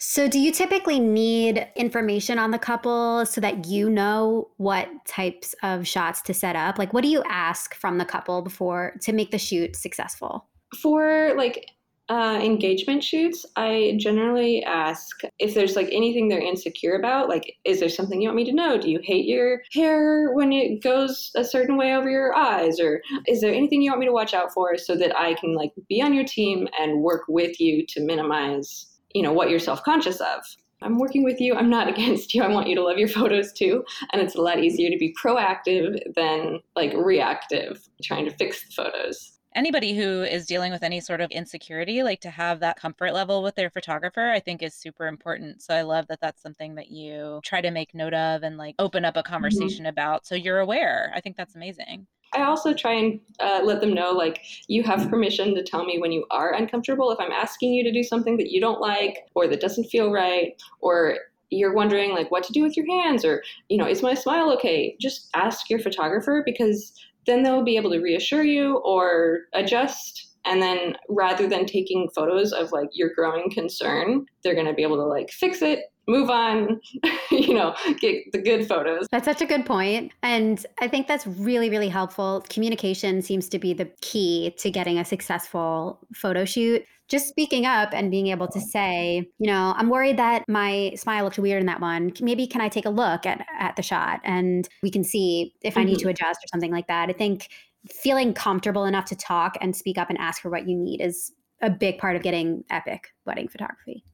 So, 0.00 0.28
do 0.28 0.38
you 0.38 0.52
typically 0.52 1.00
need 1.00 1.66
information 1.74 2.38
on 2.38 2.52
the 2.52 2.58
couple 2.58 3.26
so 3.26 3.40
that 3.40 3.66
you 3.66 3.90
know 3.90 4.48
what 4.56 4.88
types 5.06 5.56
of 5.64 5.88
shots 5.88 6.22
to 6.22 6.34
set 6.34 6.54
up? 6.54 6.78
Like, 6.78 6.92
what 6.92 7.02
do 7.02 7.08
you 7.08 7.24
ask 7.28 7.74
from 7.74 7.98
the 7.98 8.04
couple 8.04 8.40
before 8.42 8.94
to 9.02 9.12
make 9.12 9.32
the 9.32 9.38
shoot 9.38 9.74
successful? 9.74 10.46
For 10.80 11.34
like 11.36 11.66
uh, 12.08 12.38
engagement 12.40 13.02
shoots, 13.02 13.44
I 13.56 13.98
generally 13.98 14.62
ask 14.62 15.20
if 15.40 15.54
there's 15.54 15.74
like 15.74 15.88
anything 15.90 16.28
they're 16.28 16.38
insecure 16.38 16.94
about. 16.94 17.28
Like, 17.28 17.56
is 17.64 17.80
there 17.80 17.88
something 17.88 18.22
you 18.22 18.28
want 18.28 18.36
me 18.36 18.44
to 18.44 18.54
know? 18.54 18.78
Do 18.78 18.88
you 18.88 19.00
hate 19.02 19.26
your 19.26 19.62
hair 19.72 20.32
when 20.32 20.52
it 20.52 20.80
goes 20.80 21.32
a 21.34 21.42
certain 21.42 21.76
way 21.76 21.96
over 21.96 22.08
your 22.08 22.36
eyes? 22.36 22.78
Or 22.78 23.02
is 23.26 23.40
there 23.40 23.52
anything 23.52 23.82
you 23.82 23.90
want 23.90 24.00
me 24.00 24.06
to 24.06 24.12
watch 24.12 24.32
out 24.32 24.52
for 24.54 24.78
so 24.78 24.94
that 24.94 25.18
I 25.18 25.34
can 25.34 25.54
like 25.54 25.72
be 25.88 26.00
on 26.00 26.14
your 26.14 26.24
team 26.24 26.68
and 26.78 27.02
work 27.02 27.22
with 27.28 27.58
you 27.58 27.84
to 27.88 28.00
minimize 28.00 28.87
you 29.14 29.22
know 29.22 29.32
what 29.32 29.50
you're 29.50 29.58
self-conscious 29.58 30.20
of. 30.20 30.42
I'm 30.80 30.98
working 30.98 31.24
with 31.24 31.40
you. 31.40 31.54
I'm 31.54 31.70
not 31.70 31.88
against 31.94 32.34
you. 32.34 32.42
I 32.42 32.48
want 32.48 32.68
you 32.68 32.76
to 32.76 32.82
love 32.82 32.98
your 32.98 33.08
photos 33.08 33.52
too. 33.52 33.84
And 34.12 34.22
it's 34.22 34.34
a 34.34 34.40
lot 34.40 34.58
easier 34.58 34.90
to 34.90 34.98
be 34.98 35.14
proactive 35.20 35.98
than 36.14 36.60
like 36.76 36.92
reactive 36.94 37.88
trying 38.02 38.24
to 38.26 38.36
fix 38.36 38.64
the 38.64 38.72
photos. 38.72 39.34
Anybody 39.54 39.96
who 39.96 40.22
is 40.22 40.46
dealing 40.46 40.70
with 40.70 40.82
any 40.82 41.00
sort 41.00 41.20
of 41.20 41.30
insecurity 41.30 42.02
like 42.02 42.20
to 42.20 42.30
have 42.30 42.60
that 42.60 42.78
comfort 42.78 43.12
level 43.12 43.42
with 43.42 43.56
their 43.56 43.70
photographer 43.70 44.30
i 44.30 44.38
think 44.38 44.62
is 44.62 44.74
super 44.74 45.06
important. 45.06 45.62
So 45.62 45.74
i 45.74 45.82
love 45.82 46.06
that 46.08 46.20
that's 46.20 46.42
something 46.42 46.74
that 46.76 46.90
you 46.90 47.40
try 47.44 47.60
to 47.60 47.70
make 47.70 47.94
note 47.94 48.14
of 48.14 48.42
and 48.42 48.56
like 48.56 48.74
open 48.78 49.04
up 49.04 49.16
a 49.16 49.20
mm-hmm. 49.20 49.32
conversation 49.32 49.84
mm-hmm. 49.84 49.86
about 49.86 50.26
so 50.26 50.34
you're 50.34 50.60
aware. 50.60 51.10
I 51.14 51.20
think 51.20 51.36
that's 51.36 51.56
amazing 51.56 52.06
I 52.34 52.42
also 52.42 52.74
try 52.74 52.92
and 52.92 53.20
uh, 53.40 53.60
let 53.64 53.80
them 53.80 53.94
know 53.94 54.12
like 54.12 54.42
you 54.66 54.82
have 54.82 55.08
permission 55.08 55.54
to 55.54 55.62
tell 55.62 55.84
me 55.84 55.98
when 55.98 56.12
you 56.12 56.24
are 56.30 56.52
uncomfortable. 56.52 57.10
If 57.10 57.20
I'm 57.20 57.32
asking 57.32 57.72
you 57.72 57.82
to 57.84 57.92
do 57.92 58.02
something 58.02 58.36
that 58.36 58.50
you 58.50 58.60
don't 58.60 58.80
like 58.80 59.18
or 59.34 59.46
that 59.48 59.60
doesn't 59.60 59.84
feel 59.84 60.12
right, 60.12 60.60
or 60.80 61.18
you're 61.50 61.74
wondering 61.74 62.10
like 62.10 62.30
what 62.30 62.44
to 62.44 62.52
do 62.52 62.62
with 62.62 62.76
your 62.76 62.86
hands, 62.86 63.24
or 63.24 63.42
you 63.68 63.78
know, 63.78 63.86
is 63.86 64.02
my 64.02 64.14
smile 64.14 64.52
okay? 64.52 64.96
Just 65.00 65.28
ask 65.34 65.70
your 65.70 65.78
photographer 65.78 66.42
because 66.44 66.92
then 67.26 67.42
they'll 67.42 67.64
be 67.64 67.76
able 67.76 67.90
to 67.90 68.00
reassure 68.00 68.44
you 68.44 68.78
or 68.78 69.40
adjust. 69.54 70.26
And 70.44 70.62
then 70.62 70.96
rather 71.10 71.46
than 71.46 71.66
taking 71.66 72.08
photos 72.14 72.52
of 72.52 72.72
like 72.72 72.88
your 72.92 73.10
growing 73.14 73.50
concern, 73.50 74.24
they're 74.42 74.54
going 74.54 74.66
to 74.66 74.72
be 74.72 74.82
able 74.82 74.96
to 74.96 75.04
like 75.04 75.30
fix 75.30 75.60
it 75.60 75.80
move 76.08 76.30
on, 76.30 76.80
you 77.30 77.54
know, 77.54 77.74
get 78.00 78.32
the 78.32 78.38
good 78.38 78.66
photos. 78.66 79.06
That's 79.12 79.26
such 79.26 79.42
a 79.42 79.46
good 79.46 79.64
point. 79.64 80.12
And 80.22 80.64
I 80.80 80.88
think 80.88 81.06
that's 81.06 81.26
really, 81.26 81.70
really 81.70 81.88
helpful. 81.88 82.44
Communication 82.48 83.22
seems 83.22 83.48
to 83.50 83.58
be 83.58 83.74
the 83.74 83.84
key 84.00 84.54
to 84.58 84.70
getting 84.70 84.98
a 84.98 85.04
successful 85.04 86.00
photo 86.14 86.44
shoot. 86.44 86.84
Just 87.08 87.28
speaking 87.28 87.64
up 87.64 87.90
and 87.92 88.10
being 88.10 88.26
able 88.26 88.48
to 88.48 88.60
say, 88.60 89.26
you 89.38 89.46
know, 89.46 89.74
I'm 89.76 89.88
worried 89.88 90.18
that 90.18 90.44
my 90.46 90.92
smile 90.94 91.24
looked 91.24 91.38
weird 91.38 91.60
in 91.60 91.66
that 91.66 91.80
one. 91.80 92.12
Maybe 92.20 92.46
can 92.46 92.60
I 92.60 92.68
take 92.68 92.84
a 92.84 92.90
look 92.90 93.24
at, 93.24 93.46
at 93.58 93.76
the 93.76 93.82
shot 93.82 94.20
and 94.24 94.68
we 94.82 94.90
can 94.90 95.04
see 95.04 95.54
if 95.62 95.72
mm-hmm. 95.72 95.80
I 95.80 95.84
need 95.84 95.98
to 95.98 96.00
mm-hmm. 96.00 96.10
adjust 96.10 96.40
or 96.40 96.48
something 96.50 96.72
like 96.72 96.86
that. 96.88 97.08
I 97.08 97.12
think 97.12 97.48
feeling 97.88 98.34
comfortable 98.34 98.84
enough 98.84 99.06
to 99.06 99.16
talk 99.16 99.56
and 99.60 99.74
speak 99.74 99.96
up 99.96 100.10
and 100.10 100.18
ask 100.18 100.42
for 100.42 100.50
what 100.50 100.68
you 100.68 100.76
need 100.76 101.00
is 101.00 101.32
a 101.62 101.70
big 101.70 101.98
part 101.98 102.14
of 102.14 102.22
getting 102.22 102.64
epic 102.70 103.08
wedding 103.24 103.48
photography. 103.48 104.04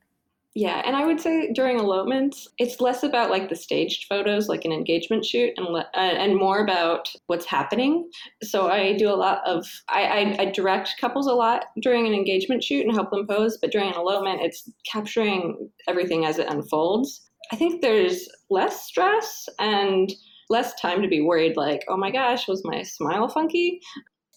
Yeah, 0.56 0.82
and 0.84 0.94
I 0.94 1.04
would 1.04 1.20
say 1.20 1.52
during 1.52 1.80
elopements, 1.80 2.46
it's 2.58 2.80
less 2.80 3.02
about 3.02 3.28
like 3.28 3.48
the 3.48 3.56
staged 3.56 4.06
photos, 4.08 4.48
like 4.48 4.64
an 4.64 4.70
engagement 4.70 5.24
shoot, 5.24 5.52
and 5.56 5.66
le- 5.66 5.90
uh, 5.94 5.98
and 5.98 6.36
more 6.36 6.62
about 6.62 7.12
what's 7.26 7.44
happening. 7.44 8.08
So 8.44 8.68
I 8.68 8.92
do 8.96 9.08
a 9.08 9.16
lot 9.16 9.40
of 9.44 9.66
I, 9.88 10.02
I, 10.04 10.36
I 10.42 10.44
direct 10.52 10.94
couples 11.00 11.26
a 11.26 11.32
lot 11.32 11.66
during 11.82 12.06
an 12.06 12.14
engagement 12.14 12.62
shoot 12.62 12.86
and 12.86 12.94
help 12.94 13.10
them 13.10 13.26
pose, 13.26 13.58
but 13.60 13.72
during 13.72 13.88
an 13.88 13.96
elopement, 13.96 14.42
it's 14.42 14.70
capturing 14.90 15.70
everything 15.88 16.24
as 16.24 16.38
it 16.38 16.48
unfolds. 16.48 17.28
I 17.50 17.56
think 17.56 17.82
there's 17.82 18.28
less 18.48 18.84
stress 18.84 19.48
and 19.58 20.12
less 20.50 20.80
time 20.80 21.02
to 21.02 21.08
be 21.08 21.20
worried, 21.20 21.56
like, 21.56 21.84
oh 21.88 21.96
my 21.96 22.12
gosh, 22.12 22.46
was 22.46 22.62
my 22.64 22.82
smile 22.82 23.28
funky? 23.28 23.80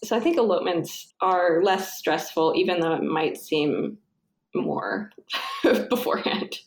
So 0.02 0.16
I 0.16 0.20
think 0.20 0.36
elopements 0.36 1.14
are 1.20 1.62
less 1.62 1.96
stressful, 1.96 2.54
even 2.56 2.80
though 2.80 2.94
it 2.94 3.02
might 3.02 3.36
seem 3.36 3.98
more 4.54 5.10
beforehand. 5.62 6.58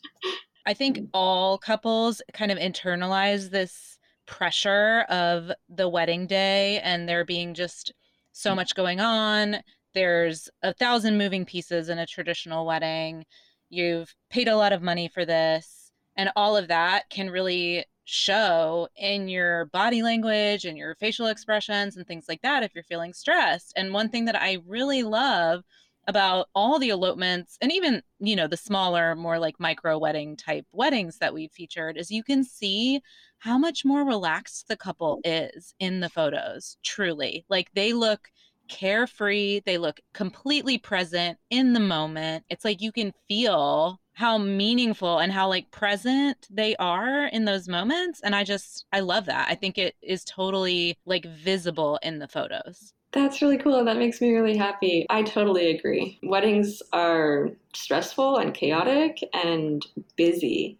I 0.66 0.74
think 0.74 1.08
all 1.12 1.58
couples 1.58 2.22
kind 2.32 2.52
of 2.52 2.58
internalize 2.58 3.50
this 3.50 3.98
pressure 4.26 5.00
of 5.08 5.50
the 5.68 5.88
wedding 5.88 6.26
day 6.26 6.80
and 6.80 7.08
there 7.08 7.24
being 7.24 7.54
just 7.54 7.92
so 8.32 8.52
mm. 8.52 8.56
much 8.56 8.74
going 8.74 9.00
on. 9.00 9.56
There's 9.94 10.48
a 10.62 10.72
thousand 10.72 11.18
moving 11.18 11.44
pieces 11.44 11.88
in 11.88 11.98
a 11.98 12.06
traditional 12.06 12.64
wedding. 12.64 13.24
You've 13.68 14.14
paid 14.30 14.48
a 14.48 14.56
lot 14.56 14.72
of 14.72 14.82
money 14.82 15.08
for 15.08 15.24
this, 15.24 15.90
and 16.16 16.30
all 16.36 16.56
of 16.56 16.68
that 16.68 17.10
can 17.10 17.30
really 17.30 17.84
show 18.04 18.88
in 18.96 19.28
your 19.28 19.66
body 19.66 20.02
language 20.02 20.64
and 20.64 20.76
your 20.76 20.94
facial 20.96 21.26
expressions 21.26 21.96
and 21.96 22.06
things 22.06 22.26
like 22.28 22.42
that 22.42 22.62
if 22.62 22.74
you're 22.74 22.84
feeling 22.84 23.12
stressed. 23.12 23.72
And 23.76 23.92
one 23.92 24.08
thing 24.08 24.24
that 24.26 24.40
I 24.40 24.58
really 24.66 25.02
love 25.02 25.62
about 26.08 26.48
all 26.54 26.78
the 26.78 26.90
elopements 26.90 27.56
and 27.60 27.70
even 27.70 28.02
you 28.18 28.34
know 28.34 28.48
the 28.48 28.56
smaller 28.56 29.14
more 29.14 29.38
like 29.38 29.60
micro 29.60 29.98
wedding 29.98 30.36
type 30.36 30.66
weddings 30.72 31.18
that 31.18 31.32
we've 31.32 31.52
featured 31.52 31.96
is 31.96 32.10
you 32.10 32.24
can 32.24 32.42
see 32.42 33.00
how 33.38 33.58
much 33.58 33.84
more 33.84 34.04
relaxed 34.04 34.68
the 34.68 34.76
couple 34.76 35.20
is 35.24 35.74
in 35.80 35.98
the 35.98 36.08
photos 36.08 36.76
truly. 36.84 37.44
Like 37.48 37.68
they 37.74 37.92
look 37.92 38.30
carefree 38.68 39.60
they 39.66 39.76
look 39.76 40.00
completely 40.14 40.78
present 40.78 41.38
in 41.50 41.72
the 41.72 41.80
moment. 41.80 42.44
It's 42.48 42.64
like 42.64 42.80
you 42.80 42.92
can 42.92 43.12
feel 43.28 44.00
how 44.14 44.38
meaningful 44.38 45.18
and 45.18 45.32
how 45.32 45.48
like 45.48 45.70
present 45.70 46.46
they 46.50 46.76
are 46.76 47.26
in 47.26 47.44
those 47.46 47.66
moments 47.66 48.20
and 48.22 48.34
i 48.36 48.44
just 48.44 48.86
i 48.92 49.00
love 49.00 49.26
that. 49.26 49.48
I 49.48 49.54
think 49.54 49.78
it 49.78 49.96
is 50.02 50.24
totally 50.24 50.96
like 51.06 51.24
visible 51.26 51.98
in 52.02 52.18
the 52.18 52.28
photos 52.28 52.92
that's 53.12 53.42
really 53.42 53.58
cool. 53.58 53.84
That 53.84 53.98
makes 53.98 54.20
me 54.20 54.32
really 54.32 54.56
happy. 54.56 55.06
I 55.10 55.22
totally 55.22 55.70
agree. 55.70 56.18
Weddings 56.22 56.82
are 56.92 57.50
stressful 57.74 58.38
and 58.38 58.54
chaotic 58.54 59.18
and 59.32 59.84
busy. 60.16 60.78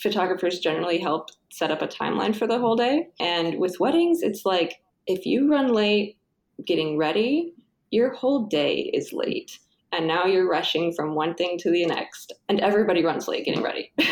Photographers 0.00 0.60
generally 0.60 0.98
help 0.98 1.30
set 1.50 1.70
up 1.70 1.82
a 1.82 1.86
timeline 1.86 2.34
for 2.34 2.46
the 2.46 2.58
whole 2.58 2.76
day. 2.76 3.08
And 3.20 3.58
with 3.58 3.80
weddings, 3.80 4.22
it's 4.22 4.44
like 4.44 4.80
if 5.06 5.26
you 5.26 5.50
run 5.50 5.72
late 5.72 6.16
getting 6.64 6.96
ready, 6.96 7.52
your 7.90 8.14
whole 8.14 8.46
day 8.46 8.90
is 8.94 9.12
late. 9.12 9.58
And 9.92 10.08
now 10.08 10.24
you're 10.24 10.48
rushing 10.48 10.94
from 10.94 11.14
one 11.14 11.34
thing 11.34 11.58
to 11.58 11.70
the 11.70 11.84
next. 11.84 12.32
And 12.48 12.60
everybody 12.60 13.04
runs 13.04 13.28
late 13.28 13.44
getting 13.44 13.62
ready. 13.62 13.92
That's 13.98 14.06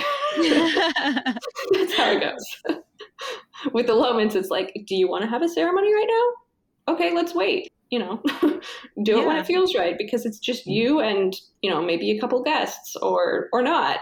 how 1.94 2.10
it 2.10 2.20
goes. 2.20 2.76
with 3.72 3.86
the 3.86 3.92
elopements, 3.92 4.34
it's 4.34 4.50
like, 4.50 4.72
do 4.86 4.94
you 4.94 5.08
want 5.08 5.22
to 5.22 5.30
have 5.30 5.42
a 5.42 5.48
ceremony 5.48 5.92
right 5.92 6.06
now? 6.06 6.49
Okay, 6.88 7.14
let's 7.14 7.34
wait. 7.34 7.72
You 7.90 7.98
know, 7.98 8.22
do 9.02 9.20
it 9.20 9.26
when 9.26 9.36
it 9.36 9.46
feels 9.46 9.74
right 9.74 9.98
because 9.98 10.24
it's 10.24 10.38
just 10.38 10.62
mm-hmm. 10.62 10.70
you 10.70 11.00
and 11.00 11.34
you 11.60 11.70
know 11.70 11.82
maybe 11.82 12.10
a 12.12 12.20
couple 12.20 12.42
guests 12.42 12.96
or 12.96 13.48
or 13.52 13.62
not. 13.62 13.98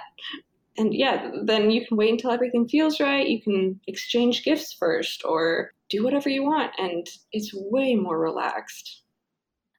And 0.76 0.94
yeah, 0.94 1.30
then 1.42 1.70
you 1.70 1.84
can 1.86 1.96
wait 1.96 2.12
until 2.12 2.30
everything 2.30 2.68
feels 2.68 3.00
right. 3.00 3.26
You 3.26 3.42
can 3.42 3.80
exchange 3.88 4.44
gifts 4.44 4.72
first 4.72 5.24
or 5.24 5.72
do 5.88 6.04
whatever 6.04 6.28
you 6.28 6.44
want, 6.44 6.72
and 6.78 7.06
it's 7.32 7.52
way 7.54 7.94
more 7.94 8.18
relaxed. 8.18 9.02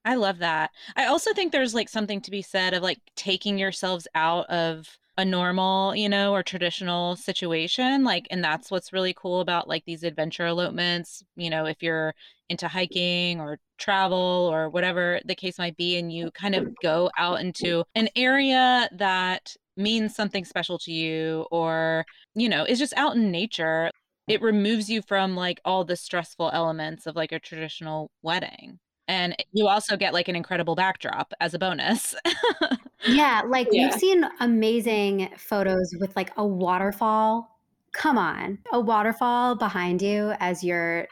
I 0.06 0.16
love 0.16 0.40
that. 0.40 0.72
I 0.96 1.06
also 1.06 1.34
think 1.34 1.52
there's 1.52 1.76
like 1.76 1.90
something 1.90 2.22
to 2.22 2.32
be 2.32 2.42
said 2.42 2.74
of 2.74 2.82
like 2.82 3.00
taking 3.16 3.58
yourselves 3.58 4.08
out 4.16 4.50
of 4.50 4.98
a 5.20 5.26
normal, 5.26 5.96
you 5.96 6.08
know, 6.08 6.34
or 6.34 6.42
traditional 6.42 7.16
situation. 7.16 8.04
Like, 8.04 8.26
and 8.32 8.44
that's 8.44 8.72
what's 8.72 8.94
really 8.94 9.14
cool 9.14 9.42
about 9.42 9.68
like 9.68 9.84
these 9.86 10.04
adventure 10.04 10.46
elopements. 10.46 11.24
You 11.36 11.50
know, 11.50 11.66
if 11.66 11.84
you're 11.84 12.16
into 12.50 12.68
hiking 12.68 13.40
or 13.42 13.60
travel 13.78 14.50
or 14.52 14.70
whatever 14.70 15.20
the 15.26 15.36
case 15.36 15.60
might 15.60 15.78
be, 15.78 15.98
and 15.98 16.12
you 16.12 16.32
kind 16.32 16.56
of 16.56 16.74
go 16.82 17.12
out 17.18 17.42
into 17.42 17.84
an 17.96 18.10
area 18.16 18.90
that 18.94 19.54
means 19.78 20.16
something 20.16 20.46
special 20.46 20.80
to 20.80 20.92
you 20.92 21.46
or, 21.52 22.06
you 22.36 22.50
know, 22.50 22.64
is 22.66 22.80
just 22.80 22.94
out 22.98 23.16
in 23.16 23.30
nature, 23.30 23.92
it 24.28 24.42
removes 24.42 24.90
you 24.90 25.02
from 25.02 25.36
like 25.36 25.60
all 25.66 25.84
the 25.84 25.96
stressful 25.96 26.50
elements 26.54 27.06
of 27.06 27.16
like 27.16 27.32
a 27.32 27.40
traditional 27.40 28.10
wedding 28.22 28.80
and 29.10 29.36
you 29.54 29.68
also 29.68 29.98
get 29.98 30.14
like 30.14 30.28
an 30.28 30.36
incredible 30.36 30.76
backdrop 30.76 31.34
as 31.42 31.56
a 31.56 31.60
bonus. 31.60 32.16
yeah, 33.08 33.42
like 33.46 33.68
yeah. 33.72 33.86
we've 33.86 34.00
seen 34.00 34.24
amazing 34.40 35.32
photos 35.36 35.94
with 36.00 36.16
like 36.16 36.32
a 36.38 36.46
waterfall. 36.46 37.58
Come 37.92 38.20
on, 38.20 38.60
a 38.72 38.80
waterfall 38.80 39.56
behind 39.56 40.04
you 40.04 40.34
as 40.40 40.64
you're 40.64 41.08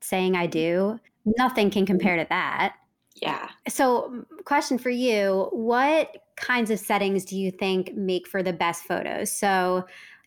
saying 0.00 0.34
I 0.34 0.46
do. 0.46 0.98
Nothing 1.26 1.70
can 1.70 1.82
mm-hmm. 1.82 1.92
compare 1.92 2.16
to 2.16 2.26
that. 2.30 2.74
Yeah. 3.16 3.50
So, 3.68 4.24
question 4.46 4.78
for 4.78 4.90
you, 4.90 5.48
what 5.52 6.16
kinds 6.36 6.70
of 6.70 6.78
settings 6.78 7.24
do 7.26 7.38
you 7.38 7.50
think 7.50 7.94
make 7.94 8.26
for 8.26 8.42
the 8.42 8.54
best 8.54 8.84
photos? 8.84 9.30
So, 9.30 9.84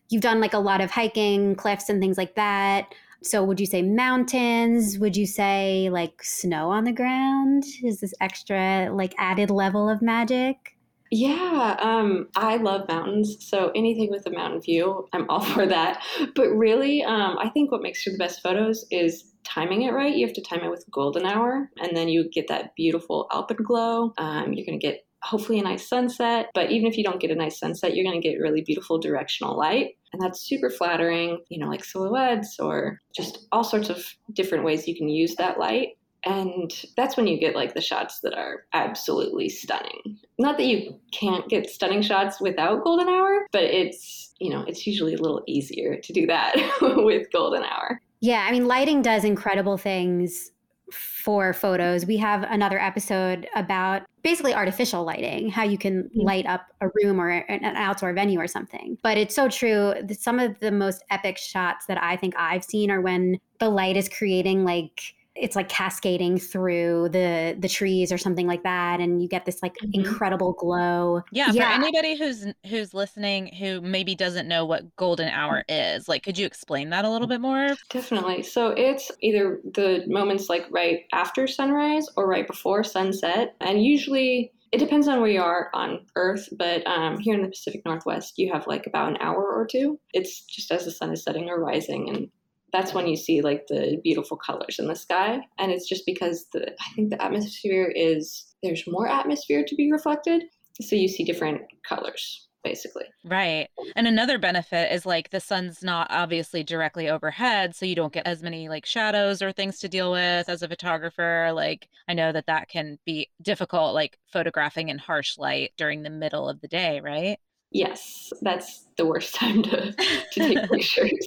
you've 0.08 0.22
done 0.22 0.40
like 0.40 0.54
a 0.54 0.58
lot 0.58 0.80
of 0.80 0.92
hiking, 0.92 1.56
cliffs 1.56 1.88
and 1.88 2.00
things 2.00 2.16
like 2.16 2.36
that. 2.36 2.94
So, 3.22 3.42
would 3.44 3.60
you 3.60 3.66
say 3.66 3.82
mountains? 3.82 4.98
Would 4.98 5.16
you 5.16 5.26
say 5.26 5.88
like 5.90 6.22
snow 6.22 6.70
on 6.70 6.84
the 6.84 6.92
ground? 6.92 7.64
Is 7.82 8.00
this 8.00 8.14
extra, 8.20 8.90
like 8.92 9.14
added 9.18 9.50
level 9.50 9.88
of 9.88 10.02
magic? 10.02 10.76
Yeah, 11.10 11.76
um, 11.80 12.28
I 12.34 12.56
love 12.56 12.88
mountains. 12.88 13.36
So 13.40 13.70
anything 13.74 14.10
with 14.10 14.26
a 14.26 14.30
mountain 14.30 14.60
view, 14.60 15.06
I'm 15.12 15.28
all 15.30 15.40
for 15.54 15.66
that. 15.66 16.02
But 16.34 16.48
really, 16.50 17.04
um, 17.04 17.38
I 17.38 17.48
think 17.50 17.70
what 17.70 17.82
makes 17.82 18.02
for 18.02 18.10
the 18.10 18.18
best 18.18 18.42
photos 18.42 18.84
is 18.90 19.32
timing 19.44 19.82
it 19.82 19.92
right. 19.92 20.14
You 20.14 20.26
have 20.26 20.34
to 20.34 20.42
time 20.42 20.64
it 20.64 20.70
with 20.70 20.84
golden 20.90 21.24
hour, 21.24 21.70
and 21.78 21.96
then 21.96 22.08
you 22.08 22.28
get 22.30 22.48
that 22.48 22.74
beautiful 22.76 23.26
alpenglow. 23.30 24.12
Um, 24.18 24.52
you're 24.52 24.66
going 24.66 24.78
to 24.78 24.86
get 24.86 25.06
hopefully 25.22 25.58
a 25.58 25.62
nice 25.62 25.88
sunset. 25.88 26.50
But 26.54 26.70
even 26.70 26.86
if 26.86 26.96
you 26.96 27.04
don't 27.04 27.20
get 27.20 27.30
a 27.30 27.34
nice 27.34 27.58
sunset, 27.58 27.94
you're 27.94 28.04
going 28.04 28.20
to 28.20 28.28
get 28.28 28.38
really 28.40 28.62
beautiful 28.62 28.98
directional 28.98 29.56
light. 29.56 29.96
And 30.16 30.24
that's 30.24 30.40
super 30.40 30.70
flattering, 30.70 31.44
you 31.50 31.58
know, 31.58 31.68
like 31.68 31.84
silhouettes 31.84 32.58
or 32.58 33.02
just 33.14 33.46
all 33.52 33.62
sorts 33.62 33.90
of 33.90 34.02
different 34.32 34.64
ways 34.64 34.88
you 34.88 34.96
can 34.96 35.10
use 35.10 35.34
that 35.34 35.58
light. 35.58 35.98
And 36.24 36.72
that's 36.96 37.18
when 37.18 37.26
you 37.26 37.38
get 37.38 37.54
like 37.54 37.74
the 37.74 37.82
shots 37.82 38.20
that 38.20 38.32
are 38.32 38.64
absolutely 38.72 39.50
stunning. 39.50 40.18
Not 40.38 40.56
that 40.56 40.64
you 40.64 40.98
can't 41.12 41.46
get 41.50 41.68
stunning 41.68 42.00
shots 42.00 42.40
without 42.40 42.82
golden 42.82 43.10
hour, 43.10 43.46
but 43.52 43.64
it's, 43.64 44.32
you 44.40 44.48
know, 44.48 44.64
it's 44.66 44.86
usually 44.86 45.12
a 45.12 45.20
little 45.20 45.42
easier 45.46 45.98
to 46.00 46.12
do 46.14 46.26
that 46.26 46.54
with 46.80 47.30
golden 47.30 47.62
hour. 47.62 48.00
Yeah, 48.20 48.46
I 48.48 48.52
mean, 48.52 48.66
lighting 48.66 49.02
does 49.02 49.22
incredible 49.22 49.76
things 49.76 50.50
for 50.92 51.52
photos. 51.52 52.06
We 52.06 52.16
have 52.18 52.44
another 52.44 52.78
episode 52.78 53.48
about 53.54 54.02
basically 54.22 54.54
artificial 54.54 55.04
lighting, 55.04 55.48
how 55.48 55.64
you 55.64 55.78
can 55.78 56.04
mm-hmm. 56.04 56.20
light 56.20 56.46
up 56.46 56.66
a 56.80 56.88
room 57.02 57.20
or 57.20 57.30
an 57.30 57.64
outdoor 57.64 58.12
venue 58.12 58.40
or 58.40 58.46
something. 58.46 58.96
But 59.02 59.18
it's 59.18 59.34
so 59.34 59.48
true. 59.48 59.94
Some 60.12 60.38
of 60.38 60.58
the 60.60 60.70
most 60.70 61.04
epic 61.10 61.38
shots 61.38 61.86
that 61.86 62.02
I 62.02 62.16
think 62.16 62.34
I've 62.36 62.64
seen 62.64 62.90
are 62.90 63.00
when 63.00 63.38
the 63.58 63.68
light 63.68 63.96
is 63.96 64.08
creating 64.08 64.64
like 64.64 65.14
it's 65.38 65.56
like 65.56 65.68
cascading 65.68 66.38
through 66.38 67.08
the 67.10 67.56
the 67.58 67.68
trees 67.68 68.10
or 68.10 68.18
something 68.18 68.46
like 68.46 68.62
that 68.62 69.00
and 69.00 69.22
you 69.22 69.28
get 69.28 69.44
this 69.44 69.62
like 69.62 69.74
mm-hmm. 69.74 70.00
incredible 70.00 70.52
glow 70.54 71.22
yeah, 71.32 71.50
yeah, 71.52 71.76
for 71.76 71.82
anybody 71.82 72.16
who's 72.16 72.46
who's 72.68 72.94
listening 72.94 73.52
who 73.54 73.80
maybe 73.80 74.14
doesn't 74.14 74.48
know 74.48 74.64
what 74.64 74.94
golden 74.96 75.28
hour 75.28 75.64
is 75.68 76.08
like 76.08 76.22
could 76.22 76.38
you 76.38 76.46
explain 76.46 76.90
that 76.90 77.04
a 77.04 77.10
little 77.10 77.28
bit 77.28 77.40
more 77.40 77.68
definitely 77.90 78.42
so 78.42 78.68
it's 78.68 79.10
either 79.20 79.60
the 79.74 80.04
moments 80.06 80.48
like 80.48 80.66
right 80.70 81.00
after 81.12 81.46
sunrise 81.46 82.06
or 82.16 82.26
right 82.26 82.46
before 82.46 82.82
sunset 82.82 83.54
and 83.60 83.82
usually 83.82 84.52
it 84.72 84.78
depends 84.78 85.06
on 85.08 85.20
where 85.20 85.30
you 85.30 85.40
are 85.40 85.70
on 85.74 86.04
Earth, 86.16 86.48
but 86.52 86.86
um, 86.86 87.18
here 87.18 87.34
in 87.34 87.42
the 87.42 87.48
Pacific 87.48 87.82
Northwest, 87.86 88.34
you 88.36 88.52
have 88.52 88.66
like 88.66 88.86
about 88.86 89.08
an 89.08 89.16
hour 89.20 89.42
or 89.42 89.64
two. 89.64 89.98
It's 90.12 90.42
just 90.42 90.70
as 90.72 90.84
the 90.84 90.90
sun 90.90 91.12
is 91.12 91.22
setting 91.22 91.48
or 91.48 91.60
rising, 91.60 92.08
and 92.10 92.28
that's 92.76 92.92
when 92.92 93.06
you 93.06 93.16
see 93.16 93.40
like 93.40 93.66
the 93.68 93.98
beautiful 94.04 94.36
colors 94.36 94.78
in 94.78 94.86
the 94.86 94.94
sky. 94.94 95.40
And 95.58 95.72
it's 95.72 95.88
just 95.88 96.04
because 96.04 96.46
the 96.52 96.70
i 96.72 96.94
think 96.94 97.10
the 97.10 97.22
atmosphere 97.22 97.90
is 97.94 98.54
there's 98.62 98.84
more 98.86 99.08
atmosphere 99.08 99.64
to 99.66 99.74
be 99.74 99.90
reflected. 99.90 100.44
So 100.82 100.94
you 100.94 101.08
see 101.08 101.24
different 101.24 101.62
colors 101.88 102.42
basically. 102.62 103.04
Right. 103.24 103.68
And 103.94 104.08
another 104.08 104.38
benefit 104.40 104.92
is 104.92 105.06
like 105.06 105.30
the 105.30 105.38
sun's 105.38 105.84
not 105.84 106.08
obviously 106.10 106.64
directly 106.64 107.08
overhead 107.08 107.76
so 107.76 107.86
you 107.86 107.94
don't 107.94 108.12
get 108.12 108.26
as 108.26 108.42
many 108.42 108.68
like 108.68 108.84
shadows 108.84 109.40
or 109.40 109.52
things 109.52 109.78
to 109.78 109.88
deal 109.88 110.10
with 110.10 110.48
as 110.48 110.62
a 110.62 110.68
photographer. 110.68 111.52
Like 111.54 111.88
i 112.08 112.12
know 112.12 112.30
that 112.32 112.46
that 112.46 112.68
can 112.68 112.98
be 113.06 113.30
difficult 113.40 113.94
like 113.94 114.18
photographing 114.32 114.90
in 114.90 114.98
harsh 114.98 115.38
light 115.38 115.72
during 115.78 116.02
the 116.02 116.10
middle 116.10 116.46
of 116.46 116.60
the 116.60 116.68
day 116.68 117.00
right? 117.00 117.38
Yes. 117.70 118.32
That's 118.42 118.86
the 118.98 119.06
worst 119.06 119.34
time 119.40 119.62
to, 119.62 119.92
to 119.92 120.40
take 120.40 120.70
pictures 120.70 121.26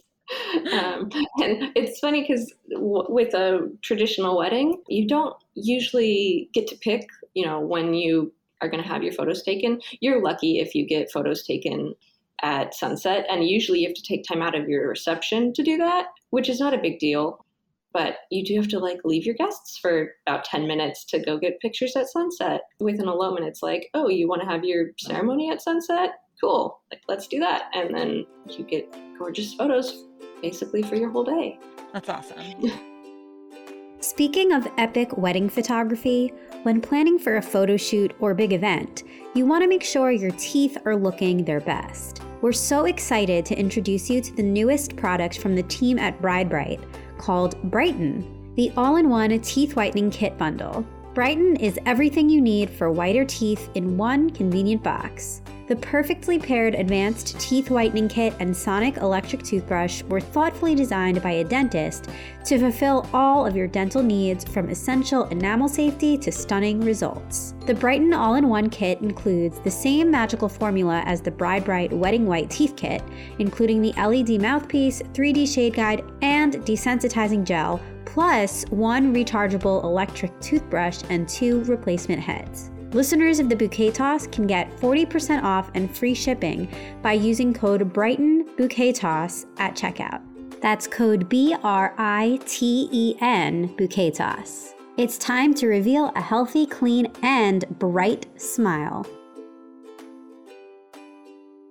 um, 0.72 1.10
and 1.42 1.72
it's 1.76 2.00
funny 2.00 2.22
because 2.22 2.54
w- 2.72 3.06
with 3.10 3.34
a 3.34 3.72
traditional 3.82 4.38
wedding, 4.38 4.82
you 4.88 5.08
don't 5.08 5.36
usually 5.56 6.50
get 6.54 6.68
to 6.68 6.76
pick, 6.78 7.08
you 7.34 7.46
know, 7.46 7.60
when 7.60 7.94
you 7.94 8.32
are 8.62 8.70
going 8.70 8.84
to 8.84 8.90
have 8.90 9.04
your 9.04 9.14
photos 9.14 9.44
taken. 9.44 9.80
You're 10.02 10.22
lucky 10.22 10.60
if 10.60 10.76
you 10.76 10.86
get 10.86 11.12
photos 11.12 11.44
taken 11.44 11.96
at 12.42 12.74
sunset, 12.74 13.26
and 13.30 13.44
usually 13.44 13.80
you 13.80 13.88
have 13.88 13.96
to 13.96 14.04
take 14.04 14.24
time 14.24 14.42
out 14.42 14.56
of 14.56 14.70
your 14.70 14.88
reception 14.88 15.54
to 15.54 15.64
do 15.64 15.78
that, 15.78 16.08
which 16.30 16.50
is 16.50 16.60
not 16.60 16.74
a 16.74 16.82
big 16.82 17.00
deal. 17.00 17.46
But 17.92 18.18
you 18.30 18.46
do 18.46 18.56
have 18.56 18.68
to 18.68 18.80
like 18.80 19.00
leave 19.04 19.26
your 19.26 19.34
guests 19.34 19.80
for 19.80 20.12
about 20.28 20.46
10 20.46 20.68
minutes 20.68 21.04
to 21.06 21.20
go 21.20 21.40
get 21.40 21.60
pictures 21.60 21.96
at 21.96 22.08
sunset. 22.08 22.62
With 22.80 23.00
an 23.00 23.08
elopement, 23.08 23.48
it's 23.48 23.64
like, 23.64 23.90
oh, 23.96 24.10
you 24.10 24.28
want 24.28 24.44
to 24.44 24.48
have 24.48 24.64
your 24.64 24.92
ceremony 25.00 25.50
at 25.50 25.62
sunset? 25.62 26.12
Cool, 26.42 26.80
like, 26.92 27.02
let's 27.08 27.28
do 27.28 27.40
that. 27.40 27.70
And 27.74 27.94
then 27.94 28.26
you 28.50 28.64
get 28.64 28.94
gorgeous 29.18 29.54
photos 29.54 30.06
basically 30.42 30.82
for 30.82 30.96
your 30.96 31.10
whole 31.10 31.24
day. 31.24 31.60
That's 31.94 32.10
awesome. 32.10 32.38
Speaking 34.02 34.54
of 34.54 34.66
epic 34.78 35.18
wedding 35.18 35.50
photography, 35.50 36.34
when 36.64 36.80
planning 36.80 37.20
for 37.20 37.36
a 37.36 37.42
photo 37.42 37.76
shoot 37.76 38.14
or 38.20 38.34
big 38.34 38.54
event, 38.54 39.04
you 39.36 39.46
want 39.46 39.62
to 39.62 39.68
make 39.68 39.84
sure 39.84 40.12
your 40.12 40.32
teeth 40.32 40.78
are 40.86 40.96
looking 40.96 41.44
their 41.44 41.60
best. 41.60 42.22
We're 42.42 42.54
so 42.54 42.86
excited 42.86 43.46
to 43.46 43.60
introduce 43.60 44.10
you 44.10 44.22
to 44.22 44.34
the 44.34 44.44
newest 44.44 44.96
product 44.96 45.40
from 45.40 45.54
the 45.54 45.64
team 45.64 46.00
at 46.00 46.22
BrideBrite 46.22 46.82
called 47.18 47.62
BRITEN, 47.64 48.56
the 48.56 48.72
all 48.78 48.96
in 48.96 49.10
one 49.10 49.38
teeth 49.42 49.76
whitening 49.76 50.10
kit 50.10 50.38
bundle. 50.38 50.86
BRITEN 51.20 51.58
is 51.58 51.78
everything 51.86 52.30
you 52.30 52.40
need 52.40 52.70
for 52.70 52.90
whiter 52.90 53.26
teeth 53.26 53.70
in 53.76 53.98
one 53.98 54.30
convenient 54.30 54.82
box. 54.82 55.42
The 55.68 55.76
perfectly 55.76 56.40
paired 56.40 56.76
advanced 56.76 57.38
teeth 57.42 57.70
whitening 57.70 58.08
kit 58.08 58.34
and 58.40 58.56
sonic 58.56 58.96
electric 58.96 59.44
toothbrush 59.44 60.02
were 60.04 60.22
thoughtfully 60.22 60.76
designed 60.76 61.22
by 61.22 61.32
a 61.32 61.44
dentist 61.44 62.08
to 62.46 62.58
fulfill 62.58 63.06
all 63.12 63.46
of 63.46 63.54
your 63.54 63.68
dental 63.68 64.02
needs 64.02 64.46
from 64.46 64.70
essential 64.70 65.26
enamel 65.26 65.68
safety 65.68 66.18
to 66.20 66.32
stunning 66.32 66.80
results. 66.80 67.54
The 67.66 67.76
BRITEN 67.76 68.14
all 68.14 68.36
in 68.36 68.48
one 68.48 68.70
kit 68.70 69.02
includes 69.02 69.60
the 69.60 69.70
same 69.70 70.10
magical 70.10 70.48
formula 70.48 71.04
as 71.06 71.20
the 71.20 71.32
BrideBrite 71.32 71.92
Wedding 71.92 72.28
White 72.28 72.50
Teeth 72.50 72.78
Kit, 72.78 73.04
including 73.40 73.82
the 73.82 73.92
LED 73.98 74.42
mouthpiece, 74.42 75.02
3D 75.02 75.54
shade 75.54 75.74
guide, 75.74 76.02
and 76.22 76.54
desensitizing 76.66 77.44
gel, 77.44 77.82
plus 78.14 78.64
one 78.70 79.14
rechargeable 79.14 79.84
electric 79.84 80.38
toothbrush 80.42 81.04
and 81.10 81.28
two 81.28 81.64
replacement 81.66 82.22
heads. 82.22 82.72
Listeners 82.92 83.40
of 83.40 83.50
the 83.50 83.56
Bouquet 83.56 83.92
Toss 83.92 84.26
can 84.28 84.48
get 84.48 84.76
40% 84.78 85.44
off 85.44 85.70
and 85.76 85.96
free 85.96 86.16
shipping 86.16 86.68
by 87.04 87.14
using 87.14 87.54
code 87.54 87.94
BRITEN 87.94 88.50
Bouquet 88.58 88.94
Toss 88.94 89.46
at 89.58 89.76
checkout. 89.76 90.22
That's 90.60 90.88
code 90.88 91.30
B 91.30 91.56
R 91.64 91.94
I 91.98 92.40
T 92.46 92.90
E 92.92 93.16
N 93.22 93.68
Bouquet 93.78 94.12
Toss. 94.12 94.74
It's 94.98 95.18
time 95.18 95.54
to 95.54 95.68
reveal 95.68 96.12
a 96.16 96.22
healthy, 96.22 96.66
clean, 96.66 97.14
and 97.22 97.64
bright 97.80 98.28
smile. 98.42 99.06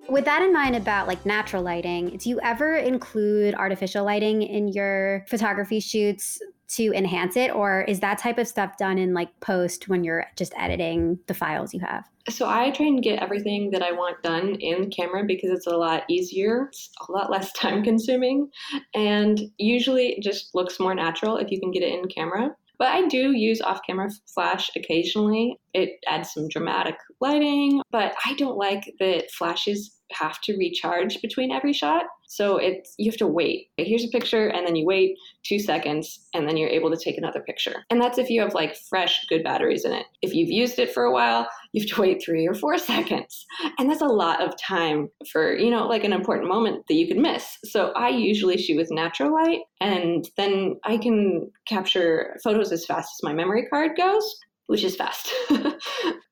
With 0.08 0.24
that 0.24 0.40
in 0.40 0.52
mind 0.54 0.74
about 0.74 1.06
like 1.06 1.26
natural 1.26 1.62
lighting, 1.62 2.16
do 2.16 2.30
you 2.30 2.40
ever 2.40 2.76
include 2.76 3.54
artificial 3.54 4.04
lighting 4.04 4.42
in 4.42 4.68
your 4.68 5.26
photography 5.28 5.80
shoots 5.80 6.40
to 6.68 6.92
enhance 6.94 7.36
it? 7.36 7.54
Or 7.54 7.82
is 7.82 8.00
that 8.00 8.18
type 8.18 8.38
of 8.38 8.48
stuff 8.48 8.78
done 8.78 8.96
in 8.96 9.12
like 9.12 9.28
post 9.40 9.88
when 9.88 10.04
you're 10.04 10.24
just 10.36 10.54
editing 10.56 11.18
the 11.26 11.34
files 11.34 11.74
you 11.74 11.80
have? 11.80 12.04
So 12.28 12.46
i 12.46 12.70
try 12.70 12.86
and 12.86 13.02
get 13.02 13.22
everything 13.22 13.70
that 13.70 13.82
i 13.82 13.90
want 13.90 14.22
done 14.22 14.56
in 14.56 14.90
camera 14.90 15.24
because 15.24 15.50
it's 15.50 15.66
a 15.66 15.76
lot 15.76 16.02
easier 16.10 16.66
it's 16.68 16.90
a 17.08 17.12
lot 17.12 17.30
less 17.30 17.50
time 17.52 17.82
consuming 17.82 18.50
and 18.94 19.40
usually 19.56 20.08
it 20.08 20.22
just 20.22 20.54
looks 20.54 20.78
more 20.78 20.94
natural 20.94 21.38
if 21.38 21.50
you 21.50 21.58
can 21.58 21.70
get 21.70 21.82
it 21.82 21.98
in 21.98 22.06
camera 22.08 22.54
but 22.78 22.88
I 22.88 23.06
do 23.08 23.32
use 23.32 23.60
off 23.60 23.80
camera 23.86 24.10
flash 24.32 24.70
occasionally. 24.76 25.56
It 25.74 25.98
adds 26.06 26.32
some 26.32 26.48
dramatic 26.48 26.96
lighting, 27.20 27.82
but 27.90 28.14
I 28.24 28.34
don't 28.34 28.56
like 28.56 28.94
that 29.00 29.30
flashes 29.30 29.98
have 30.12 30.40
to 30.40 30.56
recharge 30.56 31.20
between 31.20 31.52
every 31.52 31.72
shot. 31.72 32.04
So 32.26 32.56
it's 32.56 32.94
you 32.98 33.10
have 33.10 33.18
to 33.18 33.26
wait. 33.26 33.68
Here's 33.76 34.04
a 34.04 34.08
picture, 34.08 34.48
and 34.48 34.66
then 34.66 34.76
you 34.76 34.86
wait 34.86 35.16
two 35.44 35.58
seconds, 35.58 36.26
and 36.34 36.48
then 36.48 36.56
you're 36.56 36.68
able 36.68 36.90
to 36.90 36.96
take 36.96 37.18
another 37.18 37.40
picture. 37.40 37.84
And 37.90 38.00
that's 38.00 38.18
if 38.18 38.30
you 38.30 38.40
have 38.40 38.54
like 38.54 38.76
fresh, 38.76 39.26
good 39.28 39.44
batteries 39.44 39.84
in 39.84 39.92
it. 39.92 40.06
If 40.22 40.34
you've 40.34 40.50
used 40.50 40.78
it 40.78 40.92
for 40.92 41.04
a 41.04 41.12
while, 41.12 41.48
you 41.72 41.82
have 41.82 41.90
to 41.90 42.00
wait 42.00 42.22
three 42.24 42.46
or 42.46 42.54
four 42.54 42.78
seconds. 42.92 43.44
And 43.78 43.90
that's 43.90 44.00
a 44.00 44.06
lot 44.06 44.42
of 44.42 44.54
time 44.60 45.08
for, 45.30 45.56
you 45.56 45.70
know, 45.70 45.86
like 45.86 46.04
an 46.04 46.12
important 46.12 46.48
moment 46.48 46.84
that 46.88 46.94
you 46.94 47.06
could 47.06 47.18
miss. 47.18 47.58
So 47.64 47.92
I 47.92 48.08
usually 48.08 48.58
shoot 48.58 48.76
with 48.76 48.90
natural 48.90 49.32
light, 49.32 49.60
and 49.80 50.28
then 50.36 50.76
I 50.84 50.98
can 50.98 51.50
capture 51.66 52.36
photos 52.42 52.72
as 52.72 52.86
fast 52.86 53.10
as 53.16 53.22
my 53.22 53.32
memory 53.32 53.66
card 53.68 53.92
goes 53.96 54.36
which 54.68 54.84
is 54.84 54.96
fast. 54.96 55.32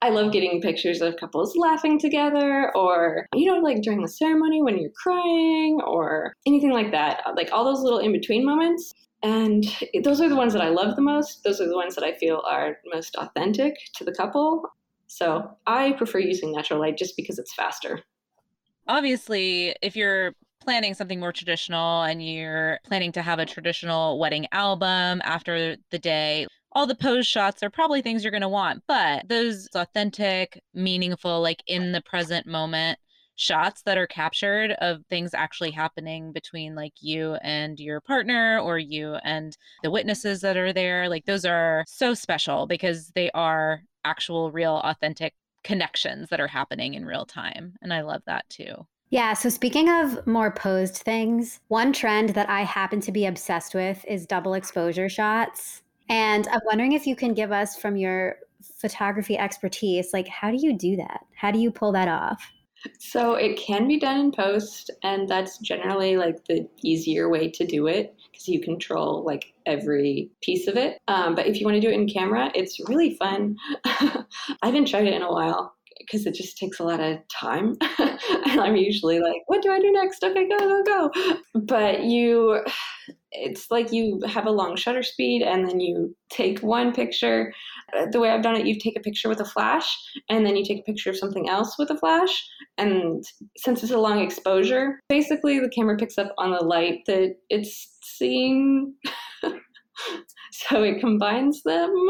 I 0.02 0.10
love 0.10 0.30
getting 0.30 0.60
pictures 0.60 1.00
of 1.00 1.16
couples 1.16 1.56
laughing 1.56 1.98
together, 1.98 2.70
or, 2.76 3.26
you 3.34 3.50
know, 3.50 3.60
like 3.60 3.80
during 3.80 4.02
the 4.02 4.08
ceremony 4.08 4.62
when 4.62 4.78
you're 4.78 4.90
crying, 4.90 5.80
or 5.84 6.34
anything 6.46 6.70
like 6.70 6.90
that. 6.92 7.22
Like 7.34 7.48
all 7.50 7.64
those 7.64 7.80
little 7.80 7.98
in 7.98 8.12
between 8.12 8.44
moments. 8.44 8.92
And 9.22 9.64
those 10.04 10.20
are 10.20 10.28
the 10.28 10.36
ones 10.36 10.52
that 10.52 10.62
I 10.62 10.68
love 10.68 10.96
the 10.96 11.02
most. 11.02 11.42
Those 11.44 11.60
are 11.62 11.66
the 11.66 11.74
ones 11.74 11.94
that 11.94 12.04
I 12.04 12.12
feel 12.18 12.42
are 12.46 12.76
most 12.92 13.16
authentic 13.16 13.74
to 13.94 14.04
the 14.04 14.12
couple. 14.12 14.62
So 15.06 15.56
I 15.66 15.92
prefer 15.92 16.18
using 16.18 16.52
natural 16.52 16.80
light 16.80 16.98
just 16.98 17.16
because 17.16 17.38
it's 17.38 17.54
faster. 17.54 18.02
Obviously, 18.88 19.74
if 19.82 19.96
you're 19.96 20.32
planning 20.60 20.94
something 20.94 21.20
more 21.20 21.32
traditional 21.32 22.02
and 22.02 22.24
you're 22.24 22.78
planning 22.84 23.12
to 23.12 23.22
have 23.22 23.38
a 23.38 23.46
traditional 23.46 24.18
wedding 24.18 24.46
album 24.52 25.20
after 25.24 25.76
the 25.90 25.98
day, 25.98 26.46
all 26.72 26.86
the 26.86 26.94
pose 26.94 27.26
shots 27.26 27.62
are 27.62 27.70
probably 27.70 28.02
things 28.02 28.22
you're 28.22 28.30
going 28.30 28.42
to 28.42 28.48
want, 28.48 28.82
but 28.86 29.26
those 29.28 29.68
authentic, 29.74 30.60
meaningful, 30.74 31.40
like 31.40 31.62
in 31.66 31.92
the 31.92 32.02
present 32.02 32.46
moment 32.46 32.98
shots 33.36 33.82
that 33.82 33.98
are 33.98 34.06
captured 34.06 34.72
of 34.80 35.04
things 35.08 35.34
actually 35.34 35.70
happening 35.70 36.32
between 36.32 36.74
like 36.74 36.94
you 37.00 37.34
and 37.42 37.78
your 37.78 38.00
partner 38.00 38.58
or 38.58 38.78
you 38.78 39.14
and 39.24 39.56
the 39.82 39.90
witnesses 39.90 40.40
that 40.40 40.56
are 40.56 40.72
there, 40.72 41.08
like 41.08 41.24
those 41.26 41.44
are 41.44 41.84
so 41.86 42.14
special 42.14 42.66
because 42.66 43.10
they 43.14 43.30
are 43.32 43.82
actual, 44.06 44.50
real, 44.50 44.80
authentic 44.84 45.34
connections 45.64 46.28
that 46.30 46.40
are 46.40 46.46
happening 46.46 46.94
in 46.94 47.04
real 47.04 47.26
time. 47.26 47.74
And 47.82 47.92
I 47.92 48.02
love 48.02 48.22
that 48.26 48.48
too. 48.48 48.86
Yeah. 49.10 49.34
So, 49.34 49.48
speaking 49.48 49.88
of 49.88 50.26
more 50.26 50.50
posed 50.50 50.96
things, 50.96 51.60
one 51.68 51.92
trend 51.92 52.30
that 52.30 52.48
I 52.48 52.62
happen 52.62 53.00
to 53.02 53.12
be 53.12 53.26
obsessed 53.26 53.74
with 53.74 54.04
is 54.06 54.26
double 54.26 54.54
exposure 54.54 55.08
shots. 55.08 55.82
And 56.08 56.46
I'm 56.48 56.60
wondering 56.66 56.92
if 56.92 57.06
you 57.06 57.16
can 57.16 57.34
give 57.34 57.52
us 57.52 57.76
from 57.76 57.96
your 57.96 58.36
photography 58.78 59.38
expertise, 59.38 60.12
like, 60.12 60.28
how 60.28 60.50
do 60.50 60.56
you 60.56 60.76
do 60.76 60.96
that? 60.96 61.24
How 61.34 61.50
do 61.50 61.58
you 61.58 61.70
pull 61.70 61.92
that 61.92 62.08
off? 62.08 62.52
So 62.98 63.34
it 63.34 63.56
can 63.56 63.88
be 63.88 63.98
done 63.98 64.20
in 64.20 64.32
post, 64.32 64.90
and 65.02 65.28
that's 65.28 65.58
generally 65.58 66.16
like 66.16 66.44
the 66.46 66.68
easier 66.82 67.28
way 67.28 67.50
to 67.50 67.66
do 67.66 67.86
it 67.86 68.14
because 68.36 68.48
you 68.48 68.60
control 68.60 69.24
like 69.24 69.54
every 69.64 70.30
piece 70.42 70.66
of 70.66 70.76
it. 70.76 70.98
Um, 71.08 71.34
but 71.34 71.46
if 71.46 71.58
you 71.58 71.66
want 71.66 71.76
to 71.76 71.80
do 71.80 71.88
it 71.88 71.94
in 71.94 72.08
camera, 72.08 72.50
it's 72.54 72.78
really 72.88 73.14
fun. 73.14 73.56
I 73.84 74.24
haven't 74.62 74.88
tried 74.88 75.06
it 75.06 75.14
in 75.14 75.22
a 75.22 75.32
while 75.32 75.74
because 75.98 76.26
it 76.26 76.34
just 76.34 76.58
takes 76.58 76.78
a 76.78 76.84
lot 76.84 77.00
of 77.00 77.18
time. 77.28 77.76
and 77.98 78.60
I'm 78.60 78.76
usually 78.76 79.18
like, 79.18 79.42
what 79.46 79.62
do 79.62 79.72
I 79.72 79.80
do 79.80 79.90
next? 79.90 80.22
Okay, 80.22 80.48
go, 80.48 80.58
go, 80.58 80.82
go. 80.84 81.34
But 81.54 82.04
you, 82.04 82.62
it's 83.32 83.70
like 83.70 83.92
you 83.92 84.20
have 84.26 84.46
a 84.46 84.50
long 84.50 84.76
shutter 84.76 85.02
speed 85.02 85.42
and 85.42 85.66
then 85.66 85.80
you 85.80 86.14
take 86.30 86.60
one 86.60 86.92
picture. 86.92 87.52
The 88.12 88.20
way 88.20 88.30
I've 88.30 88.42
done 88.42 88.56
it, 88.56 88.66
you 88.66 88.78
take 88.78 88.96
a 88.96 89.02
picture 89.02 89.28
with 89.28 89.40
a 89.40 89.44
flash 89.44 89.96
and 90.28 90.44
then 90.44 90.56
you 90.56 90.64
take 90.64 90.80
a 90.80 90.84
picture 90.84 91.10
of 91.10 91.16
something 91.16 91.48
else 91.48 91.76
with 91.78 91.90
a 91.90 91.98
flash. 91.98 92.46
And 92.78 93.24
since 93.56 93.82
it's 93.82 93.92
a 93.92 93.98
long 93.98 94.20
exposure, 94.20 95.00
basically 95.08 95.58
the 95.58 95.70
camera 95.70 95.96
picks 95.96 96.18
up 96.18 96.32
on 96.38 96.50
the 96.50 96.64
light 96.64 97.00
that 97.06 97.36
it's 97.48 97.95
seeing. 98.16 98.94
so 100.52 100.82
it 100.82 101.00
combines 101.00 101.62
them. 101.62 101.92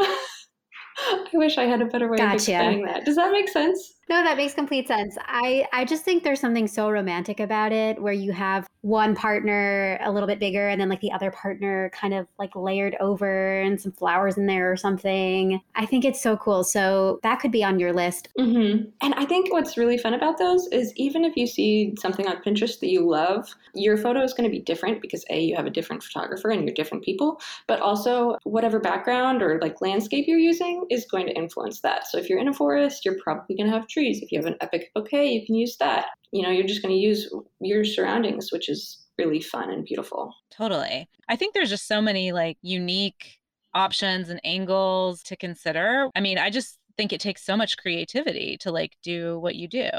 I 0.99 1.27
wish 1.33 1.57
I 1.57 1.65
had 1.65 1.81
a 1.81 1.85
better 1.85 2.09
way 2.09 2.17
gotcha. 2.17 2.33
of 2.33 2.35
explaining 2.35 2.85
that. 2.85 3.05
Does 3.05 3.15
that 3.15 3.31
make 3.31 3.49
sense? 3.49 3.96
No, 4.09 4.23
that 4.23 4.37
makes 4.37 4.53
complete 4.53 4.87
sense. 4.87 5.17
I, 5.25 5.67
I 5.73 5.83
just 5.83 6.03
think 6.03 6.23
there's 6.23 6.39
something 6.39 6.67
so 6.67 6.89
romantic 6.89 7.39
about 7.39 7.71
it 7.71 8.01
where 8.01 8.13
you 8.13 8.31
have 8.31 8.67
one 8.81 9.15
partner 9.15 9.99
a 10.01 10.11
little 10.11 10.27
bit 10.27 10.39
bigger 10.39 10.69
and 10.69 10.79
then 10.79 10.87
like 10.87 11.01
the 11.01 11.11
other 11.11 11.29
partner 11.29 11.91
kind 11.93 12.13
of 12.13 12.25
like 12.39 12.55
layered 12.55 12.95
over 13.01 13.59
and 13.59 13.81
some 13.81 13.91
flowers 13.91 14.37
in 14.37 14.45
there 14.45 14.71
or 14.71 14.77
something. 14.77 15.59
I 15.75 15.85
think 15.85 16.05
it's 16.05 16.21
so 16.21 16.37
cool. 16.37 16.63
So 16.63 17.19
that 17.23 17.41
could 17.41 17.51
be 17.51 17.65
on 17.65 17.79
your 17.79 17.91
list. 17.91 18.29
Mm-hmm. 18.39 18.89
And 19.01 19.13
I 19.15 19.25
think 19.25 19.51
what's 19.51 19.77
really 19.77 19.97
fun 19.97 20.13
about 20.13 20.37
those 20.37 20.67
is 20.67 20.93
even 20.95 21.25
if 21.25 21.35
you 21.35 21.47
see 21.47 21.93
something 21.99 22.27
on 22.27 22.41
Pinterest 22.43 22.79
that 22.79 22.89
you 22.89 23.05
love, 23.09 23.53
your 23.73 23.97
photo 23.97 24.21
is 24.21 24.33
going 24.33 24.49
to 24.49 24.55
be 24.55 24.61
different 24.61 25.01
because 25.01 25.25
A, 25.29 25.41
you 25.41 25.55
have 25.55 25.65
a 25.65 25.71
different 25.71 26.01
photographer 26.01 26.49
and 26.49 26.63
you're 26.63 26.73
different 26.73 27.03
people, 27.03 27.41
but 27.67 27.81
also 27.81 28.37
whatever 28.43 28.79
background 28.79 29.41
or 29.41 29.59
like 29.59 29.81
landscape 29.81 30.25
you're 30.27 30.39
using 30.39 30.85
is 30.89 31.05
going 31.05 31.25
to 31.25 31.33
influence 31.33 31.81
that. 31.81 32.07
So 32.07 32.17
if 32.17 32.29
you're 32.29 32.39
in 32.39 32.47
a 32.47 32.53
forest, 32.53 33.03
you're 33.03 33.19
probably 33.21 33.57
going 33.57 33.69
to 33.69 33.77
have 33.77 33.87
trees. 33.97 34.21
If 34.21 34.31
you 34.31 34.39
have 34.39 34.45
an 34.45 34.57
epic 34.61 34.91
bouquet, 34.93 35.27
you 35.27 35.45
can 35.45 35.55
use 35.55 35.75
that. 35.77 36.05
You 36.31 36.43
know, 36.43 36.51
you're 36.51 36.67
just 36.67 36.83
going 36.83 36.93
to 36.93 36.99
use 36.99 37.33
your 37.59 37.83
surroundings, 37.83 38.51
which 38.51 38.69
is 38.69 39.05
really 39.17 39.41
fun 39.41 39.71
and 39.71 39.83
beautiful. 39.83 40.31
Totally. 40.51 41.09
I 41.27 41.35
think 41.35 41.53
there's 41.53 41.69
just 41.69 41.87
so 41.87 41.99
many 41.99 42.31
like 42.31 42.57
unique 42.61 43.39
options 43.73 44.29
and 44.29 44.39
angles 44.43 45.23
to 45.23 45.35
consider. 45.35 46.09
I 46.15 46.21
mean, 46.21 46.37
I 46.37 46.51
just 46.51 46.77
think 46.95 47.11
it 47.11 47.21
takes 47.21 47.43
so 47.43 47.57
much 47.57 47.77
creativity 47.77 48.57
to 48.57 48.71
like 48.71 48.97
do 49.01 49.39
what 49.39 49.55
you 49.55 49.67
do. 49.67 49.89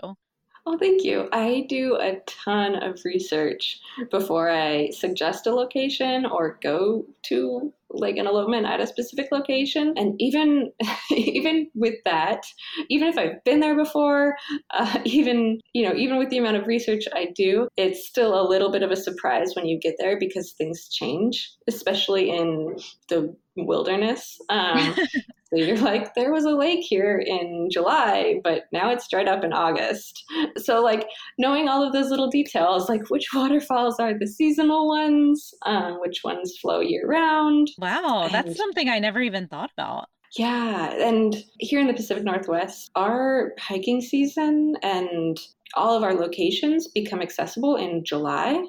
Oh, 0.70 0.76
thank 0.76 1.02
you. 1.02 1.31
I 1.33 1.64
do 1.66 1.96
a 1.96 2.20
ton 2.26 2.74
of 2.74 3.02
research 3.02 3.81
before 4.11 4.50
I 4.50 4.90
suggest 4.90 5.46
a 5.46 5.54
location 5.54 6.26
or 6.26 6.59
go 6.62 7.07
to 7.22 7.72
like 7.88 8.18
an 8.18 8.26
elopement 8.26 8.66
at 8.66 8.78
a 8.78 8.87
specific 8.87 9.28
location. 9.33 9.94
And 9.96 10.14
even 10.20 10.70
even 11.11 11.70
with 11.74 11.94
that, 12.04 12.44
even 12.90 13.09
if 13.09 13.16
I've 13.16 13.42
been 13.44 13.61
there 13.61 13.74
before, 13.74 14.37
uh, 14.68 14.98
even 15.07 15.59
you 15.72 15.88
know, 15.88 15.94
even 15.94 16.18
with 16.18 16.28
the 16.28 16.37
amount 16.37 16.59
of 16.59 16.66
research 16.66 17.04
I 17.14 17.28
do, 17.35 17.68
it's 17.78 18.07
still 18.07 18.38
a 18.38 18.46
little 18.46 18.70
bit 18.70 18.83
of 18.83 18.90
a 18.90 18.96
surprise 18.96 19.54
when 19.57 19.64
you 19.64 19.81
get 19.81 19.94
there 19.98 20.18
because 20.20 20.52
things 20.52 20.87
change, 20.90 21.50
especially 21.66 22.28
in 22.28 22.76
the 23.09 23.35
wilderness. 23.57 24.37
Um, 24.50 24.94
so 25.50 25.56
you're 25.56 25.78
like, 25.78 26.14
there 26.14 26.32
was 26.32 26.44
a 26.44 26.50
lake 26.50 26.84
here 26.84 27.18
in 27.18 27.68
July, 27.70 28.40
but 28.44 28.64
now 28.72 28.90
it's 28.90 29.08
dried 29.08 29.28
up 29.28 29.44
in 29.44 29.52
August. 29.52 30.24
So, 30.56 30.82
like, 30.82 31.06
knowing 31.38 31.68
all 31.68 31.82
of 31.82 31.92
those 31.92 32.11
little 32.11 32.28
details, 32.28 32.88
like 32.88 33.08
which 33.11 33.28
waterfalls 33.34 33.98
are 33.98 34.18
the 34.18 34.26
seasonal 34.26 34.88
ones, 34.88 35.54
um, 35.64 36.00
which 36.00 36.20
ones 36.24 36.56
flow 36.61 36.80
year 36.80 37.06
round. 37.06 37.68
Wow, 37.78 38.28
that's 38.30 38.48
and, 38.48 38.56
something 38.56 38.88
I 38.88 38.98
never 38.98 39.20
even 39.20 39.48
thought 39.48 39.70
about. 39.76 40.08
Yeah, 40.37 40.92
and 40.92 41.37
here 41.58 41.80
in 41.80 41.87
the 41.87 41.94
Pacific 41.94 42.24
Northwest, 42.24 42.90
our 42.94 43.54
hiking 43.58 44.00
season 44.02 44.74
and 44.82 45.38
all 45.74 45.96
of 45.96 46.02
our 46.02 46.14
locations 46.14 46.88
become 46.88 47.22
accessible 47.22 47.76
in 47.76 48.04
July 48.04 48.62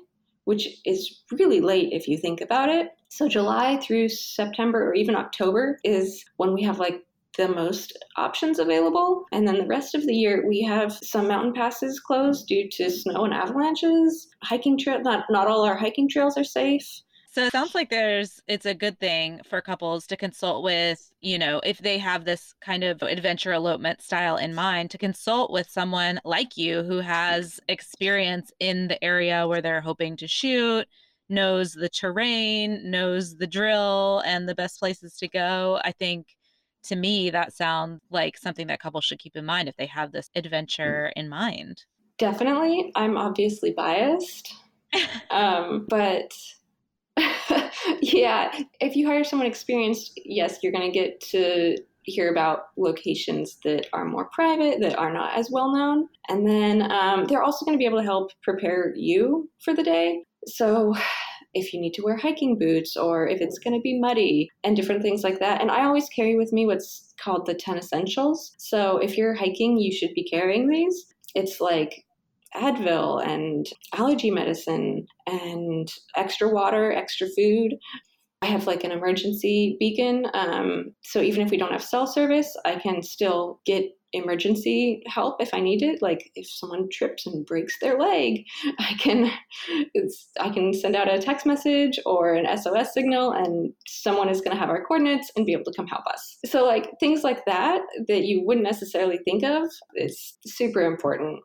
which 0.50 0.68
is 0.84 1.22
really 1.32 1.62
late 1.62 1.90
if 1.92 2.08
you 2.08 2.18
think 2.18 2.42
about 2.42 2.70
it. 2.70 2.88
So, 3.10 3.28
July 3.28 3.78
through 3.78 4.10
September 4.10 4.88
or 4.88 4.94
even 4.94 5.16
October 5.16 5.80
is 5.84 6.24
when 6.38 6.54
we 6.54 6.64
have 6.64 6.80
like 6.80 7.04
the 7.38 7.48
most 7.48 7.98
options 8.18 8.60
available. 8.60 9.26
And 9.32 9.48
then 9.48 9.58
the 9.58 9.66
rest 9.66 9.96
of 9.96 10.06
the 10.06 10.14
year, 10.14 10.48
we 10.48 10.62
have 10.64 10.94
some 11.04 11.28
mountain 11.28 11.54
passes 11.54 12.00
closed 12.00 12.48
due 12.48 12.70
to 12.70 12.90
snow 12.90 13.26
and 13.26 13.34
avalanches. 13.34 14.28
Hiking 14.44 14.78
trail, 14.78 15.02
not, 15.02 15.26
not 15.30 15.48
all 15.48 15.64
our 15.66 15.76
hiking 15.76 16.10
trails 16.10 16.38
are 16.38 16.44
safe. 16.44 17.02
So 17.32 17.46
it 17.46 17.52
sounds 17.52 17.76
like 17.76 17.92
there's 17.92 18.42
it's 18.48 18.66
a 18.66 18.74
good 18.74 19.00
thing 19.00 19.42
for 19.48 19.62
couples 19.62 20.08
to 20.08 20.18
consult 20.18 20.64
with, 20.64 21.12
you 21.22 21.38
know, 21.38 21.62
if 21.64 21.78
they 21.78 22.00
have 22.00 22.26
this 22.26 22.56
kind 22.60 22.84
of 22.84 23.04
adventure 23.04 23.54
elopement 23.54 24.02
style 24.02 24.38
in 24.38 24.56
mind, 24.56 24.90
to 24.92 24.98
consult 24.98 25.52
with 25.52 25.70
someone 25.70 26.20
like 26.26 26.58
you 26.58 26.82
who 26.82 26.98
has 26.98 27.60
experience 27.70 28.52
in 28.60 28.88
the 28.88 29.02
area 29.04 29.48
where 29.48 29.62
they're 29.62 29.80
hoping 29.80 30.18
to 30.18 30.28
shoot, 30.28 30.88
knows 31.30 31.74
the 31.74 31.90
terrain, 31.90 32.90
knows 32.90 33.38
the 33.38 33.48
drill 33.48 34.22
and 34.26 34.48
the 34.48 34.56
best 34.56 34.80
places 34.80 35.16
to 35.18 35.28
go. 35.28 35.80
I 35.84 35.92
think 35.92 36.36
to 36.84 36.96
me 36.96 37.30
that 37.30 37.54
sounds 37.54 38.02
like 38.10 38.38
something 38.38 38.68
that 38.68 38.80
couples 38.80 39.06
should 39.06 39.20
keep 39.20 39.36
in 39.36 39.46
mind 39.46 39.70
if 39.70 39.76
they 39.78 39.86
have 39.86 40.12
this 40.12 40.30
adventure 40.36 41.12
in 41.16 41.30
mind. 41.30 41.84
Definitely. 42.18 42.92
I'm 42.96 43.18
obviously 43.18 43.72
biased. 43.72 44.54
um, 45.30 45.86
but 45.90 46.34
yeah, 48.02 48.52
if 48.80 48.96
you 48.96 49.08
hire 49.08 49.24
someone 49.24 49.48
experienced, 49.48 50.20
yes, 50.26 50.60
you're 50.62 50.72
going 50.72 50.92
to 50.92 50.98
get 50.98 51.20
to 51.22 51.78
hear 52.04 52.32
about 52.32 52.68
locations 52.78 53.58
that 53.64 53.88
are 53.94 54.06
more 54.06 54.30
private, 54.34 54.80
that 54.82 54.98
are 54.98 55.14
not 55.14 55.38
as 55.38 55.50
well 55.52 55.74
known. 55.74 56.08
And 56.28 56.48
then 56.48 56.92
um, 56.92 57.26
they're 57.26 57.44
also 57.44 57.66
going 57.66 57.78
to 57.78 57.80
be 57.80 57.86
able 57.86 58.00
to 58.00 58.04
help 58.04 58.32
prepare 58.42 58.94
you 58.96 59.50
for 59.64 59.74
the 59.74 59.84
day. 59.84 60.24
So 60.56 60.94
if 61.54 61.74
you 61.74 61.82
need 61.82 61.94
to 61.96 62.04
wear 62.04 62.16
hiking 62.16 62.58
boots 62.58 62.96
or 62.96 63.28
if 63.28 63.42
it's 63.42 63.58
going 63.58 63.74
to 63.74 63.82
be 63.82 64.00
muddy 64.00 64.50
and 64.64 64.76
different 64.76 65.02
things 65.02 65.24
like 65.24 65.40
that. 65.40 65.62
And 65.62 65.72
I 65.72 65.84
always 65.84 66.08
carry 66.10 66.36
with 66.36 66.54
me 66.54 66.66
what's 66.66 67.14
called 67.20 67.46
the 67.46 67.56
10 67.56 67.78
essentials. 67.78 68.54
So 68.58 68.98
if 68.98 69.18
you're 69.18 69.34
hiking, 69.34 69.78
you 69.78 69.92
should 69.92 70.14
be 70.14 70.30
carrying 70.30 70.70
these. 70.70 71.06
It's 71.36 71.60
like 71.60 72.06
Advil 72.56 73.26
and 73.26 73.68
allergy 73.94 74.32
medicine 74.32 75.06
and 75.28 75.92
extra 76.16 76.50
water, 76.50 76.92
extra 76.92 77.28
food. 77.36 77.76
I 78.42 78.48
have 78.48 78.68
like 78.68 78.84
an 78.84 78.92
emergency 78.92 79.76
beacon. 79.80 80.28
Um, 80.34 80.96
so 81.04 81.22
even 81.22 81.46
if 81.46 81.52
we 81.52 81.58
don't 81.58 81.74
have 81.74 81.84
cell 81.84 82.08
service, 82.08 82.56
I 82.66 82.76
can 82.76 83.02
still 83.02 83.60
get 83.66 83.92
emergency 84.14 85.04
help 85.08 85.42
if 85.42 85.54
I 85.54 85.60
need 85.60 85.84
it. 85.84 86.02
Like 86.02 86.32
if 86.36 86.50
someone 86.50 86.88
trips 86.92 87.28
and 87.28 87.46
breaks 87.46 87.78
their 87.80 88.00
leg, 88.00 88.44
I 88.80 88.94
can 89.00 89.32
I 90.40 90.50
can 90.50 90.74
send 90.74 90.96
out 90.96 91.14
a 91.14 91.20
text 91.20 91.46
message 91.46 92.00
or 92.06 92.34
an 92.34 92.46
SOS 92.58 92.94
signal, 92.94 93.32
and 93.32 93.74
someone 93.88 94.30
is 94.30 94.42
going 94.42 94.56
to 94.56 94.60
have 94.60 94.70
our 94.70 94.86
coordinates 94.86 95.32
and 95.36 95.46
be 95.46 95.54
able 95.54 95.66
to 95.66 95.74
come 95.76 95.88
help 95.88 96.06
us. 96.08 96.38
So 96.46 96.66
like 96.66 96.90
things 97.00 97.24
like 97.24 97.46
that 97.46 97.82
that 98.08 98.24
you 98.24 98.44
wouldn't 98.46 98.66
necessarily 98.66 99.20
think 99.26 99.44
of 99.44 99.68
is 99.96 100.38
super 100.46 100.82
important 100.82 101.40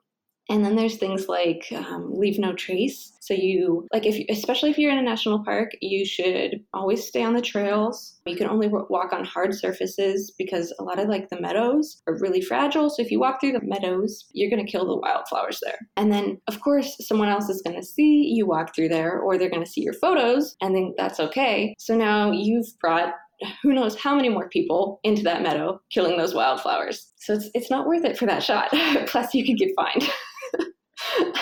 And 0.48 0.64
then 0.64 0.76
there's 0.76 0.96
things 0.96 1.28
like 1.28 1.66
um, 1.74 2.10
leave 2.12 2.38
no 2.38 2.52
trace. 2.52 3.12
So 3.20 3.32
you 3.32 3.86
like 3.92 4.04
if 4.04 4.22
especially 4.28 4.70
if 4.70 4.78
you're 4.78 4.92
in 4.92 4.98
a 4.98 5.02
national 5.02 5.42
park, 5.42 5.70
you 5.80 6.04
should 6.04 6.62
always 6.74 7.06
stay 7.06 7.22
on 7.22 7.32
the 7.32 7.40
trails. 7.40 8.20
You 8.26 8.36
can 8.36 8.48
only 8.48 8.68
walk 8.68 9.14
on 9.14 9.24
hard 9.24 9.54
surfaces 9.54 10.34
because 10.36 10.74
a 10.78 10.82
lot 10.82 10.98
of 10.98 11.08
like 11.08 11.30
the 11.30 11.40
meadows 11.40 12.02
are 12.06 12.18
really 12.18 12.42
fragile. 12.42 12.90
So 12.90 13.00
if 13.00 13.10
you 13.10 13.18
walk 13.18 13.40
through 13.40 13.52
the 13.52 13.64
meadows, 13.64 14.26
you're 14.32 14.50
going 14.50 14.64
to 14.64 14.70
kill 14.70 14.86
the 14.86 14.96
wildflowers 14.96 15.58
there. 15.62 15.78
And 15.96 16.12
then 16.12 16.38
of 16.48 16.60
course 16.60 16.96
someone 17.00 17.28
else 17.28 17.48
is 17.48 17.62
going 17.62 17.80
to 17.80 17.86
see 17.86 18.32
you 18.34 18.46
walk 18.46 18.74
through 18.74 18.90
there 18.90 19.18
or 19.18 19.38
they're 19.38 19.50
going 19.50 19.64
to 19.64 19.70
see 19.70 19.82
your 19.82 19.94
photos 19.94 20.56
and 20.60 20.74
then 20.76 20.94
that's 20.98 21.20
okay. 21.20 21.74
So 21.78 21.96
now 21.96 22.30
you've 22.30 22.68
brought 22.80 23.14
who 23.62 23.72
knows 23.72 23.96
how 23.96 24.14
many 24.14 24.28
more 24.28 24.48
people 24.48 25.00
into 25.02 25.22
that 25.22 25.42
meadow 25.42 25.80
killing 25.90 26.16
those 26.16 26.34
wildflowers. 26.34 27.12
So 27.16 27.34
it's, 27.34 27.50
it's 27.54 27.70
not 27.70 27.86
worth 27.86 28.04
it 28.04 28.16
for 28.16 28.26
that 28.26 28.42
shot. 28.42 28.70
Plus, 29.06 29.34
you 29.34 29.44
could 29.44 29.58
get 29.58 29.74
fined. 29.76 30.08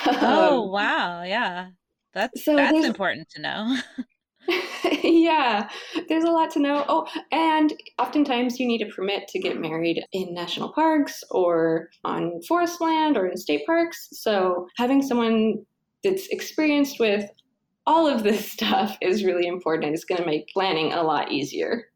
oh, 0.07 0.65
um, 0.65 0.71
wow. 0.71 1.23
Yeah. 1.23 1.69
That's, 2.13 2.45
so 2.45 2.57
that's 2.57 2.85
important 2.85 3.29
to 3.31 3.41
know. 3.41 3.79
yeah, 5.03 5.69
there's 6.09 6.25
a 6.25 6.31
lot 6.31 6.51
to 6.51 6.59
know. 6.59 6.85
Oh, 6.89 7.07
and 7.31 7.73
oftentimes 7.99 8.59
you 8.59 8.67
need 8.67 8.83
a 8.83 8.87
permit 8.87 9.29
to 9.29 9.39
get 9.39 9.61
married 9.61 10.03
in 10.13 10.35
national 10.35 10.73
parks 10.73 11.23
or 11.31 11.91
on 12.05 12.43
forest 12.43 12.81
land 12.81 13.17
or 13.17 13.27
in 13.27 13.37
state 13.37 13.65
parks. 13.67 14.09
So 14.13 14.67
having 14.77 15.03
someone 15.03 15.65
that's 16.03 16.27
experienced 16.29 16.99
with 16.99 17.31
all 17.87 18.07
of 18.07 18.23
this 18.23 18.51
stuff 18.53 18.97
is 19.01 19.25
really 19.25 19.47
important. 19.47 19.95
It's 19.95 20.05
going 20.05 20.21
to 20.21 20.27
make 20.27 20.49
planning 20.49 20.93
a 20.93 21.03
lot 21.03 21.31
easier. 21.31 21.89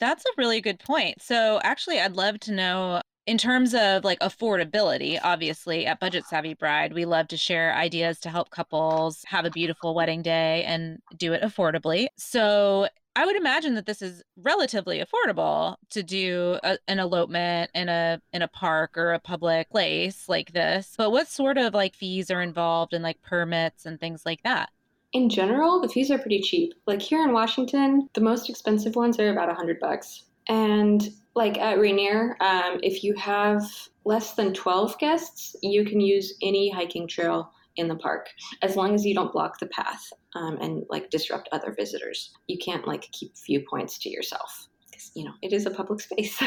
That's 0.00 0.24
a 0.24 0.30
really 0.38 0.60
good 0.60 0.78
point. 0.78 1.20
So, 1.20 1.58
actually, 1.64 1.98
I'd 1.98 2.14
love 2.14 2.38
to 2.40 2.52
know 2.52 3.02
in 3.28 3.36
terms 3.36 3.74
of 3.74 4.04
like 4.04 4.18
affordability, 4.20 5.20
obviously 5.22 5.84
at 5.84 6.00
Budget 6.00 6.24
Savvy 6.24 6.54
Bride, 6.54 6.94
we 6.94 7.04
love 7.04 7.28
to 7.28 7.36
share 7.36 7.74
ideas 7.74 8.18
to 8.20 8.30
help 8.30 8.48
couples 8.48 9.22
have 9.26 9.44
a 9.44 9.50
beautiful 9.50 9.94
wedding 9.94 10.22
day 10.22 10.64
and 10.64 10.98
do 11.14 11.34
it 11.34 11.42
affordably. 11.42 12.06
So 12.16 12.88
I 13.14 13.26
would 13.26 13.36
imagine 13.36 13.74
that 13.74 13.84
this 13.84 14.00
is 14.00 14.22
relatively 14.38 15.04
affordable 15.04 15.76
to 15.90 16.02
do 16.02 16.58
a, 16.64 16.78
an 16.88 16.98
elopement 16.98 17.70
in 17.74 17.90
a 17.90 18.18
in 18.32 18.40
a 18.40 18.48
park 18.48 18.96
or 18.96 19.12
a 19.12 19.18
public 19.18 19.68
place 19.68 20.26
like 20.26 20.52
this. 20.52 20.94
But 20.96 21.10
what 21.10 21.28
sort 21.28 21.58
of 21.58 21.74
like 21.74 21.94
fees 21.94 22.30
are 22.30 22.40
involved 22.40 22.94
and 22.94 23.04
like 23.04 23.20
permits 23.20 23.84
and 23.84 24.00
things 24.00 24.22
like 24.24 24.42
that? 24.44 24.70
In 25.12 25.28
general, 25.28 25.82
the 25.82 25.88
fees 25.90 26.10
are 26.10 26.18
pretty 26.18 26.40
cheap. 26.40 26.72
Like 26.86 27.02
here 27.02 27.22
in 27.22 27.34
Washington, 27.34 28.08
the 28.14 28.22
most 28.22 28.48
expensive 28.48 28.96
ones 28.96 29.20
are 29.20 29.28
about 29.28 29.50
a 29.50 29.54
hundred 29.54 29.80
bucks. 29.80 30.24
And 30.48 31.10
like 31.38 31.56
at 31.56 31.78
Rainier, 31.78 32.36
um, 32.40 32.80
if 32.82 33.04
you 33.04 33.14
have 33.14 33.62
less 34.04 34.32
than 34.32 34.52
12 34.52 34.98
guests, 34.98 35.54
you 35.62 35.84
can 35.84 36.00
use 36.00 36.34
any 36.42 36.68
hiking 36.68 37.06
trail 37.06 37.52
in 37.76 37.86
the 37.86 37.94
park 37.94 38.26
as 38.60 38.74
long 38.74 38.92
as 38.92 39.06
you 39.06 39.14
don't 39.14 39.32
block 39.32 39.60
the 39.60 39.66
path 39.68 40.12
um, 40.34 40.58
and 40.60 40.84
like 40.90 41.10
disrupt 41.10 41.48
other 41.52 41.72
visitors. 41.72 42.32
You 42.48 42.58
can't 42.58 42.88
like 42.88 43.08
keep 43.12 43.34
viewpoints 43.46 43.98
to 44.00 44.10
yourself 44.10 44.68
because 44.90 45.12
you 45.14 45.24
know 45.24 45.32
it 45.42 45.52
is 45.52 45.64
a 45.64 45.70
public 45.70 46.00
space. 46.08 46.42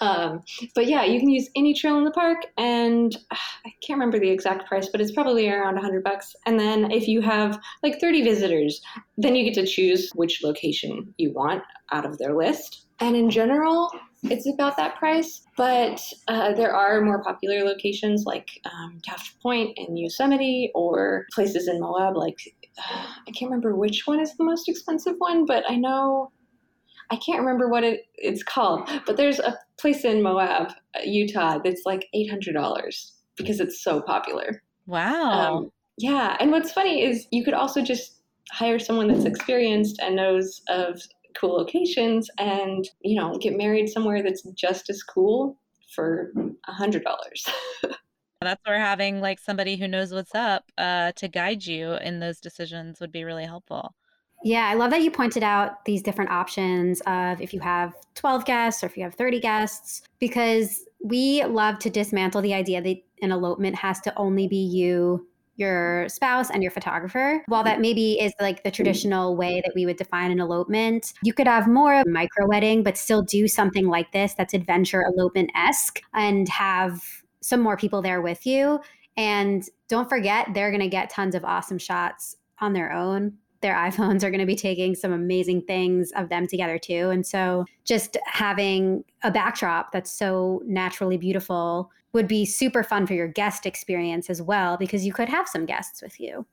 um, 0.00 0.42
but 0.74 0.86
yeah, 0.86 1.04
you 1.04 1.20
can 1.20 1.30
use 1.30 1.48
any 1.54 1.72
trail 1.72 1.96
in 1.98 2.04
the 2.04 2.10
park, 2.10 2.46
and 2.58 3.14
uh, 3.30 3.36
I 3.64 3.70
can't 3.80 3.98
remember 3.98 4.18
the 4.18 4.30
exact 4.30 4.66
price, 4.66 4.88
but 4.90 5.00
it's 5.00 5.12
probably 5.12 5.48
around 5.48 5.74
100 5.74 6.02
bucks. 6.02 6.34
And 6.46 6.58
then 6.58 6.90
if 6.90 7.06
you 7.06 7.20
have 7.20 7.60
like 7.84 8.00
30 8.00 8.22
visitors, 8.22 8.80
then 9.16 9.36
you 9.36 9.44
get 9.44 9.54
to 9.54 9.66
choose 9.66 10.10
which 10.16 10.42
location 10.42 11.14
you 11.16 11.32
want 11.32 11.62
out 11.92 12.04
of 12.04 12.18
their 12.18 12.36
list. 12.36 12.86
And 12.98 13.14
in 13.14 13.30
general, 13.30 13.90
it's 14.24 14.48
about 14.48 14.76
that 14.76 14.96
price. 14.96 15.42
But 15.56 16.00
uh, 16.28 16.52
there 16.54 16.74
are 16.74 17.00
more 17.00 17.22
popular 17.22 17.64
locations 17.64 18.24
like 18.24 18.48
um, 18.64 19.00
Taft 19.04 19.40
Point 19.42 19.76
in 19.76 19.96
Yosemite 19.96 20.70
or 20.74 21.26
places 21.32 21.68
in 21.68 21.80
Moab. 21.80 22.16
Like, 22.16 22.38
uh, 22.78 23.06
I 23.26 23.30
can't 23.30 23.50
remember 23.50 23.76
which 23.76 24.06
one 24.06 24.20
is 24.20 24.36
the 24.36 24.44
most 24.44 24.68
expensive 24.68 25.14
one, 25.18 25.46
but 25.46 25.64
I 25.68 25.76
know. 25.76 26.30
I 27.10 27.16
can't 27.16 27.38
remember 27.38 27.68
what 27.68 27.84
it, 27.84 28.06
it's 28.16 28.42
called, 28.42 28.90
but 29.06 29.16
there's 29.16 29.38
a 29.38 29.56
place 29.78 30.04
in 30.04 30.24
Moab, 30.24 30.72
uh, 30.96 31.02
Utah, 31.04 31.58
that's 31.62 31.82
like 31.86 32.08
$800 32.12 33.12
because 33.36 33.60
it's 33.60 33.80
so 33.80 34.00
popular. 34.00 34.60
Wow. 34.86 35.58
Um, 35.58 35.72
yeah. 35.98 36.36
And 36.40 36.50
what's 36.50 36.72
funny 36.72 37.04
is 37.04 37.28
you 37.30 37.44
could 37.44 37.54
also 37.54 37.82
just 37.82 38.16
hire 38.50 38.78
someone 38.78 39.08
that's 39.08 39.24
experienced 39.24 40.00
and 40.00 40.16
knows 40.16 40.62
of 40.68 41.00
cool 41.38 41.56
locations 41.56 42.28
and 42.38 42.88
you 43.00 43.20
know 43.20 43.36
get 43.38 43.56
married 43.56 43.88
somewhere 43.88 44.22
that's 44.22 44.42
just 44.54 44.90
as 44.90 45.02
cool 45.02 45.58
for 45.94 46.32
a 46.68 46.72
hundred 46.72 47.04
dollars. 47.04 47.46
That's 48.42 48.60
where 48.66 48.78
having 48.78 49.20
like 49.20 49.40
somebody 49.40 49.76
who 49.76 49.88
knows 49.88 50.12
what's 50.12 50.34
up 50.34 50.64
uh, 50.76 51.12
to 51.12 51.26
guide 51.26 51.64
you 51.64 51.94
in 51.94 52.20
those 52.20 52.38
decisions 52.38 53.00
would 53.00 53.10
be 53.10 53.24
really 53.24 53.46
helpful. 53.46 53.94
Yeah, 54.44 54.68
I 54.68 54.74
love 54.74 54.90
that 54.90 55.02
you 55.02 55.10
pointed 55.10 55.42
out 55.42 55.84
these 55.86 56.02
different 56.02 56.30
options 56.30 57.00
of 57.06 57.40
if 57.40 57.54
you 57.54 57.60
have 57.60 57.94
12 58.14 58.44
guests 58.44 58.82
or 58.82 58.86
if 58.86 58.96
you 58.96 59.02
have 59.02 59.14
30 59.14 59.40
guests, 59.40 60.02
because 60.20 60.84
we 61.02 61.42
love 61.44 61.78
to 61.80 61.90
dismantle 61.90 62.42
the 62.42 62.52
idea 62.52 62.82
that 62.82 62.96
an 63.22 63.32
elopement 63.32 63.74
has 63.76 64.00
to 64.02 64.16
only 64.18 64.46
be 64.46 64.58
you 64.58 65.26
your 65.56 66.08
spouse 66.08 66.50
and 66.50 66.62
your 66.62 66.70
photographer. 66.70 67.42
While 67.46 67.64
that 67.64 67.80
maybe 67.80 68.20
is 68.20 68.32
like 68.40 68.62
the 68.62 68.70
hmm. 68.70 68.74
traditional 68.74 69.36
way 69.36 69.62
that 69.64 69.72
we 69.74 69.86
would 69.86 69.96
define 69.96 70.30
an 70.30 70.40
elopement, 70.40 71.12
you 71.22 71.32
could 71.32 71.46
have 71.46 71.66
more 71.66 71.94
of 71.94 72.06
a 72.06 72.10
micro 72.10 72.46
wedding, 72.46 72.82
but 72.82 72.96
still 72.96 73.22
do 73.22 73.48
something 73.48 73.86
like 73.86 74.12
this 74.12 74.34
that's 74.34 74.54
adventure 74.54 75.02
elopement 75.02 75.50
esque 75.54 76.00
and 76.14 76.48
have 76.48 77.02
some 77.40 77.60
more 77.60 77.76
people 77.76 78.02
there 78.02 78.20
with 78.20 78.46
you. 78.46 78.80
And 79.16 79.64
don't 79.88 80.08
forget, 80.08 80.48
they're 80.52 80.70
going 80.70 80.82
to 80.82 80.88
get 80.88 81.10
tons 81.10 81.34
of 81.34 81.44
awesome 81.44 81.78
shots 81.78 82.36
on 82.60 82.72
their 82.72 82.92
own 82.92 83.38
their 83.62 83.74
iPhones 83.90 84.22
are 84.22 84.30
going 84.30 84.40
to 84.40 84.46
be 84.46 84.56
taking 84.56 84.94
some 84.94 85.12
amazing 85.12 85.62
things 85.62 86.12
of 86.12 86.28
them 86.28 86.46
together 86.46 86.78
too. 86.78 87.10
And 87.10 87.26
so 87.26 87.64
just 87.84 88.16
having 88.26 89.04
a 89.22 89.30
backdrop 89.30 89.92
that's 89.92 90.10
so 90.10 90.62
naturally 90.66 91.16
beautiful 91.16 91.90
would 92.16 92.26
be 92.26 92.44
super 92.44 92.82
fun 92.82 93.06
for 93.06 93.14
your 93.14 93.28
guest 93.28 93.66
experience 93.66 94.28
as 94.28 94.42
well, 94.42 94.76
because 94.76 95.06
you 95.06 95.12
could 95.12 95.28
have 95.28 95.46
some 95.46 95.66
guests 95.66 96.02
with 96.02 96.18
you. 96.18 96.44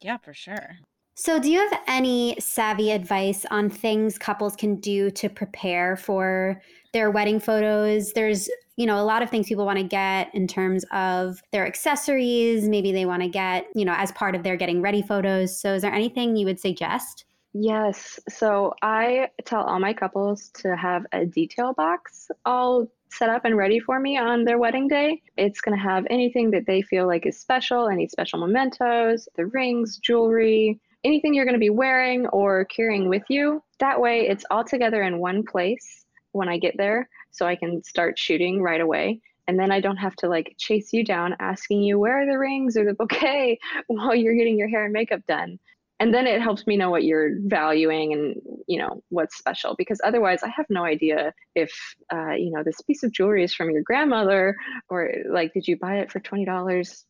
Yeah, 0.00 0.16
for 0.16 0.34
sure. 0.34 0.78
So, 1.16 1.38
do 1.38 1.48
you 1.48 1.60
have 1.60 1.80
any 1.86 2.34
savvy 2.40 2.90
advice 2.90 3.46
on 3.52 3.70
things 3.70 4.18
couples 4.18 4.56
can 4.56 4.76
do 4.76 5.12
to 5.12 5.28
prepare 5.28 5.96
for 5.96 6.60
their 6.92 7.08
wedding 7.08 7.38
photos? 7.38 8.12
There's, 8.14 8.48
you 8.76 8.84
know, 8.84 9.00
a 9.00 9.04
lot 9.04 9.22
of 9.22 9.30
things 9.30 9.46
people 9.46 9.64
want 9.64 9.78
to 9.78 9.84
get 9.84 10.34
in 10.34 10.48
terms 10.48 10.84
of 10.90 11.40
their 11.52 11.68
accessories. 11.68 12.68
Maybe 12.68 12.90
they 12.90 13.06
want 13.06 13.22
to 13.22 13.28
get, 13.28 13.66
you 13.76 13.84
know, 13.84 13.94
as 13.96 14.10
part 14.10 14.34
of 14.34 14.42
their 14.42 14.56
getting 14.56 14.82
ready 14.82 15.02
photos. 15.02 15.56
So, 15.56 15.74
is 15.74 15.82
there 15.82 15.94
anything 15.94 16.34
you 16.34 16.46
would 16.46 16.58
suggest? 16.58 17.26
Yes. 17.52 18.18
So, 18.28 18.74
I 18.82 19.28
tell 19.44 19.62
all 19.62 19.78
my 19.78 19.92
couples 19.92 20.50
to 20.54 20.76
have 20.76 21.06
a 21.12 21.24
detail 21.24 21.74
box 21.74 22.28
all 22.44 22.88
set 23.14 23.28
up 23.28 23.44
and 23.44 23.56
ready 23.56 23.78
for 23.78 24.00
me 24.00 24.18
on 24.18 24.44
their 24.44 24.58
wedding 24.58 24.88
day. 24.88 25.22
It's 25.36 25.60
going 25.60 25.76
to 25.76 25.82
have 25.82 26.06
anything 26.10 26.50
that 26.50 26.66
they 26.66 26.82
feel 26.82 27.06
like 27.06 27.26
is 27.26 27.38
special, 27.38 27.88
any 27.88 28.08
special 28.08 28.40
mementos, 28.40 29.28
the 29.36 29.46
rings, 29.46 29.98
jewelry, 29.98 30.80
anything 31.04 31.34
you're 31.34 31.44
going 31.44 31.54
to 31.54 31.60
be 31.60 31.70
wearing 31.70 32.26
or 32.28 32.64
carrying 32.64 33.08
with 33.08 33.22
you. 33.28 33.62
That 33.78 34.00
way, 34.00 34.28
it's 34.28 34.44
all 34.50 34.64
together 34.64 35.02
in 35.02 35.18
one 35.18 35.44
place 35.44 36.04
when 36.32 36.48
I 36.48 36.58
get 36.58 36.76
there 36.76 37.08
so 37.30 37.46
I 37.46 37.56
can 37.56 37.82
start 37.84 38.18
shooting 38.18 38.60
right 38.60 38.80
away. 38.80 39.20
And 39.46 39.58
then 39.58 39.70
I 39.70 39.80
don't 39.80 39.98
have 39.98 40.16
to 40.16 40.28
like 40.28 40.54
chase 40.58 40.92
you 40.92 41.04
down 41.04 41.36
asking 41.38 41.82
you 41.82 41.98
where 41.98 42.22
are 42.22 42.26
the 42.26 42.38
rings 42.38 42.76
or 42.76 42.84
the 42.84 42.94
bouquet 42.98 43.58
while 43.86 44.14
you're 44.14 44.34
getting 44.34 44.58
your 44.58 44.68
hair 44.68 44.84
and 44.84 44.92
makeup 44.92 45.20
done. 45.26 45.58
And 46.00 46.12
then 46.12 46.26
it 46.26 46.42
helps 46.42 46.66
me 46.66 46.76
know 46.76 46.90
what 46.90 47.04
you're 47.04 47.38
valuing 47.40 48.12
and 48.12 48.34
you 48.66 48.78
know 48.78 49.02
what's 49.10 49.36
special 49.36 49.74
because 49.76 50.00
otherwise 50.04 50.42
I 50.42 50.48
have 50.48 50.66
no 50.68 50.84
idea 50.84 51.32
if 51.54 51.72
uh, 52.12 52.32
you 52.32 52.50
know 52.50 52.62
this 52.64 52.80
piece 52.82 53.02
of 53.04 53.12
jewelry 53.12 53.44
is 53.44 53.54
from 53.54 53.70
your 53.70 53.82
grandmother 53.82 54.56
or 54.88 55.12
like 55.30 55.52
did 55.52 55.68
you 55.68 55.76
buy 55.76 55.98
it 55.98 56.10
for 56.10 56.20
twenty 56.20 56.44
dollars 56.44 57.04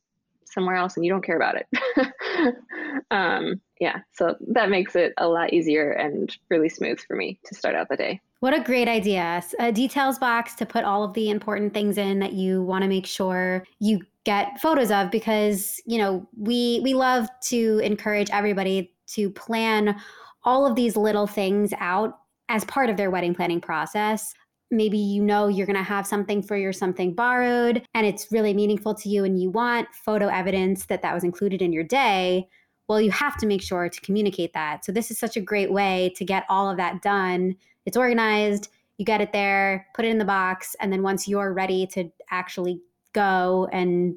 somewhere 0.55 0.77
else 0.77 0.97
and 0.97 1.05
you 1.05 1.11
don't 1.11 1.25
care 1.25 1.37
about 1.37 1.57
it. 1.57 2.55
um, 3.11 3.61
yeah, 3.81 3.99
so 4.13 4.37
that 4.53 4.71
makes 4.71 4.95
it 4.95 5.13
a 5.19 5.27
lot 5.27 5.53
easier 5.53 5.91
and 5.91 6.35
really 6.49 6.69
smooth 6.69 7.01
for 7.01 7.17
me 7.17 7.41
to 7.47 7.55
start 7.55 7.75
out 7.75 7.89
the 7.89 7.97
day. 7.97 8.21
What 8.45 8.53
a 8.53 8.61
great 8.61 8.89
idea. 8.89 9.43
A 9.59 9.73
details 9.73 10.19
box 10.19 10.55
to 10.57 10.67
put 10.67 10.85
all 10.85 11.03
of 11.03 11.15
the 11.15 11.31
important 11.31 11.73
things 11.73 11.97
in 11.97 12.19
that 12.19 12.35
you 12.35 12.63
want 12.63 12.83
to 12.83 12.89
make 12.89 13.07
sure 13.07 13.65
you 13.79 14.03
get 14.25 14.61
photos 14.61 14.91
of 14.91 15.11
because, 15.11 15.81
you 15.87 15.97
know, 15.97 16.29
we 16.37 16.79
we 16.85 16.93
love 16.93 17.27
to 17.45 17.81
encourage 17.83 18.29
everybody 18.29 18.93
to 19.13 19.31
plan 19.31 19.99
all 20.43 20.67
of 20.67 20.77
these 20.77 20.95
little 20.95 21.27
things 21.27 21.73
out 21.79 22.19
as 22.51 22.67
part 22.67 22.91
of 22.91 22.99
their 22.99 23.11
wedding 23.11 23.35
planning 23.35 23.63
process. 23.63 24.35
Maybe 24.71 24.99
you 24.99 25.23
know 25.23 25.49
you're 25.49 25.67
going 25.67 25.79
to 25.79 25.83
have 25.83 26.07
something 26.07 26.43
for 26.43 26.59
your 26.59 26.75
something 26.75 27.15
borrowed 27.15 27.83
and 27.95 28.07
it's 28.07 28.31
really 28.31 28.53
meaningful 28.53 28.95
to 28.97 29.09
you 29.09 29.25
and 29.25 29.41
you 29.41 29.49
want 29.49 29.89
photo 30.05 30.29
evidence 30.29 30.85
that 30.85 31.01
that 31.01 31.15
was 31.15 31.25
included 31.25 31.63
in 31.63 31.73
your 31.73 31.85
day. 31.85 32.47
Well 32.89 33.01
you 33.01 33.11
have 33.11 33.39
to 33.39 33.47
make 33.47 33.63
sure 33.63 33.89
to 33.89 34.01
communicate 34.03 34.53
that. 34.53 34.85
So 34.85 34.93
this 34.93 35.11
is 35.11 35.19
such 35.19 35.39
a 35.39 35.41
great 35.41 35.73
way 35.73 36.13
to 36.17 36.27
get 36.27 36.45
all 36.51 36.69
of 36.71 36.77
that 36.77 37.01
done 37.01 37.57
it's 37.87 37.97
organized 37.97 38.69
you 38.99 39.05
get 39.05 39.21
it 39.21 39.33
there 39.33 39.87
put 39.95 40.05
it 40.05 40.09
in 40.09 40.19
the 40.19 40.25
box 40.25 40.77
and 40.81 40.93
then 40.93 41.03
once 41.03 41.27
you're 41.27 41.53
ready 41.53 41.87
to 41.87 42.11
actually 42.31 42.81
go 43.13 43.69
and 43.73 44.17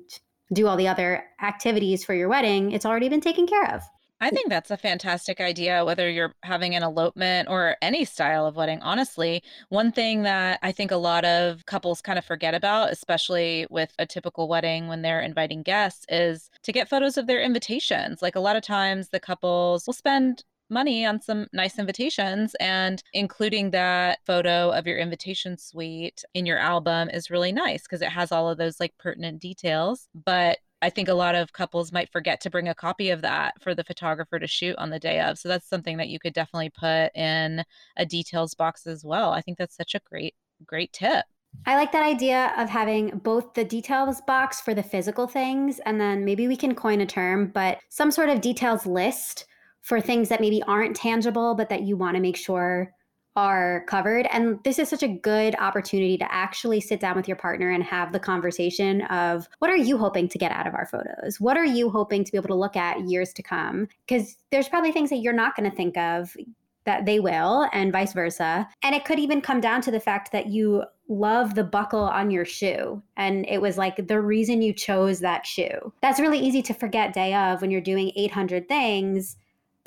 do 0.54 0.68
all 0.68 0.78
the 0.78 0.88
other 0.88 1.26
activities 1.42 2.04
for 2.04 2.14
your 2.14 2.30
wedding, 2.30 2.72
it's 2.72 2.86
already 2.86 3.10
been 3.10 3.22
taken 3.22 3.48
care 3.48 3.74
of. 3.74 3.82
I 4.20 4.32
think 4.32 4.50
that's 4.50 4.72
a 4.72 4.78
fantastic 4.78 5.40
idea, 5.40 5.86
whether 5.86 6.10
you're 6.10 6.34
having 6.42 6.74
an 6.74 6.82
elopement 6.82 7.50
or 7.50 7.78
any 7.84 8.04
style 8.04 8.48
of 8.48 8.56
wedding. 8.56 8.82
Honestly, 8.82 9.44
one 9.70 9.92
thing 9.92 10.24
that 10.24 10.58
I 10.64 10.72
think 10.72 10.90
a 10.90 10.98
lot 10.98 11.24
of 11.24 11.64
couples 11.68 12.02
kind 12.02 12.18
of 12.18 12.26
forget 12.26 12.56
about, 12.56 12.92
especially 12.92 13.68
with 13.70 13.94
a 14.00 14.08
typical 14.08 14.48
wedding 14.48 14.88
when 14.88 15.04
they're 15.04 15.22
inviting 15.22 15.62
guests, 15.62 16.04
is 16.10 16.50
to 16.64 16.72
get 16.72 16.90
photos 16.90 17.18
of 17.18 17.28
their 17.28 17.44
invitations. 17.44 18.24
Like 18.24 18.36
a 18.36 18.40
lot 18.40 18.56
of 18.56 18.64
times, 18.64 19.10
the 19.10 19.20
couples 19.20 19.86
will 19.86 19.94
spend 19.94 20.44
money 20.70 21.06
on 21.06 21.22
some 21.22 21.48
nice 21.54 21.80
invitations 21.80 22.56
and 22.60 23.02
including 23.14 23.72
that 23.72 24.20
photo 24.26 24.72
of 24.72 24.86
your 24.86 24.98
invitation 24.98 25.58
suite 25.58 26.24
in 26.34 26.46
your 26.46 26.58
album 26.58 27.10
is 27.10 27.30
really 27.30 27.52
nice 27.52 27.84
because 27.84 28.02
it 28.02 28.10
has 28.10 28.32
all 28.32 28.50
of 28.50 28.58
those 28.58 28.80
like 28.80 28.94
pertinent 28.98 29.40
details 29.40 30.08
but 30.26 30.58
I 30.82 30.90
think 30.92 31.08
a 31.08 31.14
lot 31.14 31.36
of 31.36 31.54
couples 31.54 31.92
might 31.92 32.12
forget 32.12 32.40
to 32.42 32.50
bring 32.50 32.68
a 32.68 32.76
copy 32.76 33.10
of 33.10 33.22
that 33.22 33.56
for 33.62 33.74
the 33.74 33.84
photographer 33.84 34.38
to 34.38 34.46
shoot 34.46 34.76
on 34.78 34.92
the 34.92 35.00
day 35.00 35.20
of. 35.22 35.40
So 35.40 35.50
that's 35.50 35.68
something 35.68 35.98
that 35.98 36.10
you 36.10 36.20
could 36.20 36.34
definitely 36.34 36.70
put 36.70 37.16
in 37.16 37.64
a 37.98 38.06
details 38.06 38.54
box 38.54 38.86
as 38.86 39.04
well. 39.04 39.32
I 39.32 39.42
think 39.42 39.58
that's 39.58 39.76
such 39.76 39.96
a 39.96 40.02
great, 40.08 40.36
great 40.66 40.94
tip. 40.94 41.26
I 41.66 41.76
like 41.76 41.92
that 41.94 42.06
idea 42.06 42.54
of 42.58 42.70
having 42.70 43.18
both 43.24 43.56
the 43.56 43.66
details 43.66 44.22
box 44.22 44.62
for 44.62 44.76
the 44.76 44.84
physical 44.84 45.28
things, 45.28 45.80
and 45.80 46.00
then 46.00 46.24
maybe 46.24 46.48
we 46.48 46.56
can 46.56 46.76
coin 46.76 47.02
a 47.02 47.06
term, 47.06 47.48
but 47.48 47.80
some 47.90 48.12
sort 48.12 48.30
of 48.30 48.42
details 48.42 48.86
list 48.86 49.46
for 49.88 50.02
things 50.02 50.28
that 50.28 50.42
maybe 50.42 50.62
aren't 50.64 50.98
tangible, 50.98 51.56
but 51.56 51.70
that 51.70 51.84
you 51.84 51.96
want 51.96 52.16
to 52.16 52.22
make 52.22 52.36
sure 52.36 52.94
are 53.38 53.86
covered. 53.88 54.28
And 54.34 54.62
this 54.66 54.80
is 54.80 54.90
such 54.90 55.02
a 55.02 55.08
good 55.08 55.56
opportunity 55.60 56.18
to 56.18 56.30
actually 56.30 56.82
sit 56.82 57.00
down 57.00 57.16
with 57.16 57.26
your 57.26 57.38
partner 57.38 57.70
and 57.70 57.82
have 57.84 58.12
the 58.12 58.20
conversation 58.20 59.04
of 59.04 59.48
what 59.60 59.70
are 59.70 59.78
you 59.78 59.98
hoping 59.98 60.28
to 60.28 60.38
get 60.38 60.52
out 60.52 60.68
of 60.68 60.74
our 60.74 60.88
photos? 60.88 61.40
What 61.40 61.56
are 61.56 61.66
you 61.66 61.90
hoping 61.90 62.26
to 62.26 62.32
be 62.32 62.38
able 62.38 62.50
to 62.50 62.56
look 62.56 62.76
at 62.76 63.08
years 63.08 63.32
to 63.34 63.44
come? 63.44 63.88
Because 64.06 64.36
there's 64.52 64.68
probably 64.68 64.92
things 64.92 65.10
that 65.10 65.20
you're 65.20 65.32
not 65.32 65.56
going 65.56 65.70
to 65.70 65.76
think 65.76 65.96
of 65.96 66.36
that 66.84 67.06
they 67.06 67.22
will, 67.22 67.70
and 67.72 67.92
vice 67.92 68.12
versa. 68.12 68.68
And 68.82 68.94
it 68.94 69.06
could 69.06 69.20
even 69.20 69.40
come 69.40 69.62
down 69.62 69.82
to 69.84 69.92
the 69.92 70.00
fact 70.02 70.34
that 70.34 70.48
you 70.48 70.84
love 71.08 71.56
the 71.56 71.64
buckle 71.64 72.04
on 72.04 72.30
your 72.30 72.46
shoe. 72.46 73.02
And 73.16 73.46
it 73.48 73.62
was 73.62 73.78
like 73.78 74.08
the 74.08 74.20
reason 74.20 74.62
you 74.62 74.74
chose 74.74 75.20
that 75.20 75.46
shoe. 75.46 75.94
That's 76.02 76.20
really 76.20 76.40
easy 76.40 76.62
to 76.64 76.74
forget 76.74 77.14
day 77.14 77.34
of 77.34 77.62
when 77.62 77.72
you're 77.72 77.82
doing 77.82 78.12
800 78.16 78.68
things 78.68 79.38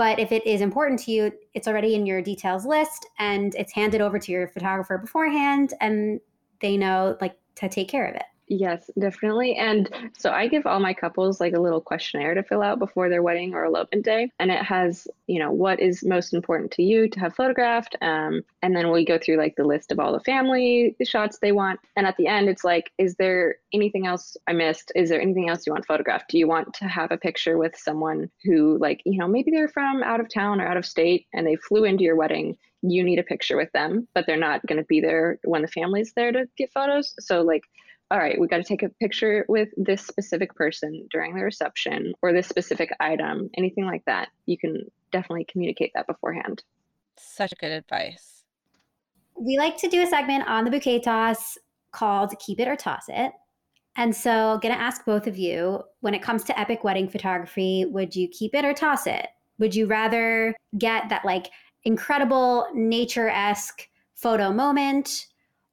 but 0.01 0.19
if 0.19 0.33
it 0.33 0.47
is 0.47 0.63
important 0.63 0.99
to 0.99 1.13
you, 1.13 1.31
it's 1.53 1.69
already 1.69 1.95
in 1.95 2.07
your 2.07 2.23
details 2.23 2.65
list 2.65 3.07
and 3.19 3.55
it's 3.55 3.71
handed 3.71 4.01
over 4.01 4.19
to 4.19 4.33
your 4.33 4.49
photographer 4.49 4.97
beforehand 4.97 5.75
and 5.83 6.19
they 6.63 6.79
know 6.79 7.19
like 7.21 7.37
to 7.57 7.69
take 7.69 7.91
care 7.91 8.07
of 8.07 8.15
it. 8.15 8.23
Yes, 8.53 8.91
definitely. 8.99 9.55
And 9.55 9.89
so 10.19 10.33
I 10.33 10.49
give 10.49 10.67
all 10.67 10.81
my 10.81 10.93
couples 10.93 11.41
like 11.41 11.53
a 11.53 11.61
little 11.61 11.81
questionnaire 11.81 12.35
to 12.35 12.43
fill 12.43 12.63
out 12.63 12.81
before 12.81 13.09
their 13.09 13.23
wedding 13.23 13.55
or 13.55 13.65
elopement 13.65 14.05
day. 14.05 14.33
And 14.41 14.51
it 14.51 14.61
has, 14.65 15.07
you 15.29 15.39
know, 15.39 15.53
what 15.53 15.79
is 15.79 16.05
most 16.05 16.35
important 16.35 16.73
to 16.73 16.83
you 16.83 17.09
to 17.11 17.21
have 17.21 17.37
photographed. 17.37 17.95
Um, 18.03 18.43
and 18.61 18.75
then 18.75 18.91
we 18.91 19.05
go 19.05 19.19
through 19.19 19.37
like 19.37 19.55
the 19.55 19.63
list 19.63 19.93
of 19.93 20.01
all 20.01 20.13
the 20.13 20.19
family 20.25 20.97
shots 21.05 21.39
they 21.39 21.53
want. 21.53 21.79
And 21.95 22.09
at 22.09 22.17
the 22.17 22.27
end, 22.27 22.49
it's 22.49 22.65
like, 22.65 22.91
is 22.99 23.15
there 23.15 23.55
anything 23.73 24.09
else 24.09 24.37
I 24.49 24.53
missed? 24.53 24.91
Is 24.97 25.11
there 25.11 25.21
anything 25.21 25.49
else 25.49 25.65
you 25.65 25.73
want 25.73 25.87
photographed? 25.87 26.31
Do 26.31 26.37
you 26.37 26.49
want 26.49 26.75
to 26.75 26.89
have 26.89 27.13
a 27.13 27.19
picture 27.19 27.57
with 27.57 27.77
someone 27.77 28.33
who, 28.43 28.79
like, 28.79 29.01
you 29.05 29.21
know, 29.21 29.29
maybe 29.29 29.53
they're 29.53 29.69
from 29.69 30.03
out 30.03 30.19
of 30.19 30.29
town 30.29 30.61
or 30.61 30.67
out 30.67 30.77
of 30.77 30.85
state 30.85 31.29
and 31.33 31.47
they 31.47 31.55
flew 31.55 31.85
into 31.85 32.03
your 32.03 32.17
wedding? 32.17 32.59
You 32.83 33.05
need 33.05 33.21
a 33.21 33.23
picture 33.23 33.57
with 33.57 33.71
them, 33.71 34.09
but 34.13 34.27
they're 34.27 34.37
not 34.37 34.67
going 34.67 34.79
to 34.79 34.87
be 34.87 35.01
there 35.01 35.39
when 35.45 35.63
the 35.63 35.69
family's 35.69 36.15
there 36.15 36.33
to 36.33 36.49
get 36.57 36.73
photos. 36.73 37.15
So, 37.21 37.43
like, 37.43 37.63
all 38.11 38.18
right, 38.18 38.40
we 38.40 38.49
got 38.49 38.57
to 38.57 38.64
take 38.64 38.83
a 38.83 38.88
picture 38.88 39.44
with 39.49 39.68
this 39.77 40.05
specific 40.05 40.55
person 40.57 41.07
during 41.12 41.35
the 41.35 41.44
reception 41.44 42.12
or 42.23 42.33
this 42.33 42.49
specific 42.49 42.90
item, 42.99 43.49
anything 43.57 43.87
like 43.87 44.05
that, 44.07 44.29
you 44.46 44.59
can 44.59 44.85
definitely 45.12 45.46
communicate 45.51 45.92
that 45.94 46.09
beforehand. 46.09 46.64
Such 47.16 47.53
good 47.61 47.70
advice. 47.70 48.42
We 49.38 49.59
like 49.59 49.77
to 49.79 49.88
do 49.88 50.03
a 50.03 50.07
segment 50.07 50.49
on 50.49 50.64
the 50.64 50.70
bouquet 50.70 51.01
toss 51.01 51.57
called 51.92 52.37
Keep 52.40 52.61
It 52.61 52.68
or 52.68 52.77
Toss 52.77 53.05
It. 53.09 53.33
And 53.96 54.14
so, 54.14 54.59
going 54.62 54.75
to 54.75 54.81
ask 54.81 55.05
both 55.05 55.27
of 55.27 55.37
you 55.37 55.83
when 56.01 56.14
it 56.14 56.23
comes 56.23 56.44
to 56.44 56.59
epic 56.59 56.85
wedding 56.85 57.09
photography, 57.09 57.85
would 57.87 58.14
you 58.14 58.29
keep 58.29 58.55
it 58.55 58.64
or 58.64 58.73
toss 58.73 59.07
it? 59.07 59.27
Would 59.59 59.75
you 59.75 59.87
rather 59.87 60.55
get 60.79 61.09
that 61.11 61.25
like 61.25 61.51
incredible 61.85 62.66
nature 62.75 63.29
esque 63.29 63.88
photo 64.14 64.53
moment 64.53 65.27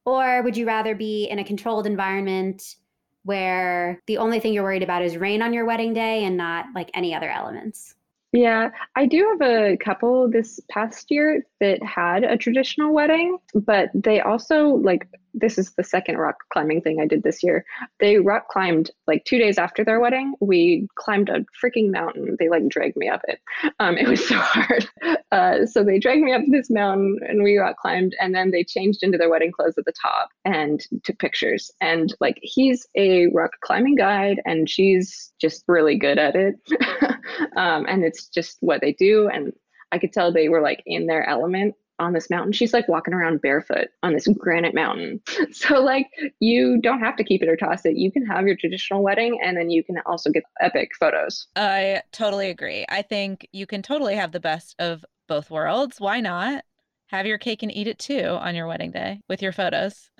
or 0.08 0.42
would 0.42 0.56
you 0.56 0.66
rather 0.66 0.96
be 0.96 1.26
in 1.26 1.38
a 1.38 1.44
controlled 1.44 1.86
environment 1.86 2.78
where 3.26 4.02
the 4.08 4.20
only 4.20 4.40
thing 4.40 4.54
you're 4.54 4.64
worried 4.64 4.82
about 4.82 5.02
is 5.02 5.18
rain 5.18 5.42
on 5.42 5.52
your 5.52 5.66
wedding 5.66 5.94
day 5.94 6.24
and 6.24 6.38
not 6.38 6.68
like 6.74 6.90
any 6.94 7.14
other 7.14 7.30
elements? 7.30 7.94
Yeah, 8.38 8.70
I 8.96 9.08
do 9.08 9.28
have 9.32 9.50
a 9.50 9.78
couple 9.78 10.30
this 10.30 10.60
past 10.70 11.10
year 11.10 11.44
that 11.60 11.82
had 11.82 12.24
a 12.24 12.38
traditional 12.38 12.94
wedding, 12.94 13.40
but 13.56 13.90
they 13.96 14.22
also 14.22 14.68
like 14.68 15.10
this 15.34 15.58
is 15.58 15.74
the 15.74 15.84
second 15.84 16.18
rock 16.18 16.36
climbing 16.52 16.82
thing 16.82 17.00
I 17.00 17.08
did 17.08 17.24
this 17.24 17.42
year. 17.44 17.66
They 18.00 18.18
rock 18.18 18.48
climbed 18.50 18.92
like 19.08 19.26
two 19.26 19.40
days 19.40 19.58
after 19.58 19.84
their 19.84 20.00
wedding. 20.00 20.36
We 20.40 20.88
climbed 20.96 21.30
a 21.30 21.46
freaking 21.64 21.92
mountain. 21.92 22.36
They 22.40 22.50
like 22.50 22.68
dragged 22.68 22.96
me 22.96 23.10
up 23.10 23.22
it. 23.28 23.40
Um, 23.80 23.98
it 23.98 24.08
was 24.08 24.28
so 24.30 24.38
hard. 24.38 24.88
Uh, 25.32 25.66
so 25.66 25.84
they 25.84 25.98
dragged 25.98 26.22
me 26.24 26.34
up 26.34 26.42
this 26.48 26.70
mountain 26.70 27.18
and 27.28 27.42
we 27.42 27.58
rock 27.58 27.78
climbed, 27.78 28.16
and 28.20 28.36
then 28.36 28.52
they 28.52 28.64
changed 28.64 29.00
into 29.02 29.18
their 29.18 29.32
wedding 29.32 29.52
clothes 29.52 29.80
at 29.80 29.86
the 29.86 29.94
top 30.00 30.30
and 30.46 30.84
took 31.04 31.18
pictures. 31.18 31.72
And 31.82 32.14
like 32.20 32.38
he's 32.44 32.88
a 32.96 33.28
rock 33.28 33.52
climbing 33.62 33.96
guide, 33.96 34.42
and 34.46 34.70
she's 34.70 35.34
just 35.42 35.64
really 35.68 35.98
good 35.98 36.20
at 36.20 36.36
it. 36.36 36.56
um, 37.56 37.86
and 37.88 38.04
it's 38.04 38.28
just 38.28 38.58
what 38.62 38.82
they 38.82 38.94
do. 38.94 39.30
And 39.30 39.54
I 39.92 40.00
could 40.00 40.14
tell 40.14 40.32
they 40.32 40.50
were 40.50 40.62
like 40.62 40.84
in 40.86 41.08
their 41.08 41.28
element 41.28 41.76
on 42.00 42.14
this 42.14 42.30
mountain. 42.30 42.52
She's 42.52 42.74
like 42.74 42.88
walking 42.88 43.14
around 43.14 43.42
barefoot 43.42 43.88
on 44.04 44.14
this 44.14 44.28
granite 44.28 44.76
mountain. 44.76 45.22
So 45.52 45.82
like 45.82 46.08
you 46.40 46.80
don't 46.82 47.00
have 47.00 47.16
to 47.18 47.24
keep 47.24 47.42
it 47.42 47.50
or 47.50 47.56
toss 47.56 47.86
it. 47.86 47.96
You 47.96 48.12
can 48.12 48.26
have 48.26 48.46
your 48.46 48.56
traditional 48.56 49.02
wedding 49.02 49.40
and 49.42 49.58
then 49.58 49.70
you 49.70 49.84
can 49.84 49.98
also 50.06 50.30
get 50.30 50.44
epic 50.60 50.92
photos. 51.00 51.48
I 51.56 52.02
totally 52.12 52.50
agree. 52.50 52.86
I 52.90 53.02
think 53.02 53.48
you 53.52 53.66
can 53.66 53.82
totally 53.82 54.16
have 54.16 54.32
the 54.32 54.40
best 54.40 54.76
of 54.78 55.04
both 55.28 55.50
worlds. 55.50 56.00
Why 56.00 56.20
not? 56.20 56.64
Have 57.08 57.26
your 57.26 57.38
cake 57.38 57.64
and 57.64 57.72
eat 57.72 57.88
it 57.88 57.98
too 57.98 58.26
on 58.26 58.54
your 58.56 58.68
wedding 58.68 58.92
day 58.92 59.22
with 59.30 59.42
your 59.42 59.52
photos. 59.54 60.10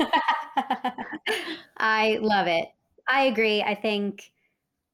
I 1.76 2.18
love 2.20 2.46
it. 2.46 2.68
I 3.08 3.24
agree. 3.24 3.62
I 3.62 3.74
think 3.74 4.30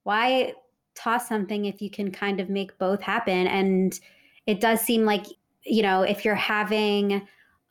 why 0.03 0.55
toss 0.97 1.29
something 1.29 1.67
if 1.67 1.81
you 1.81 1.91
can 1.91 2.11
kind 2.11 2.41
of 2.41 2.49
make 2.49 2.77
both 2.79 3.03
happen 3.03 3.47
and 3.47 4.01
it 4.47 4.61
does 4.61 4.81
seem 4.81 5.05
like 5.05 5.27
you 5.67 5.83
know, 5.83 6.03
if 6.03 6.25
you're 6.25 6.35
having 6.35 7.27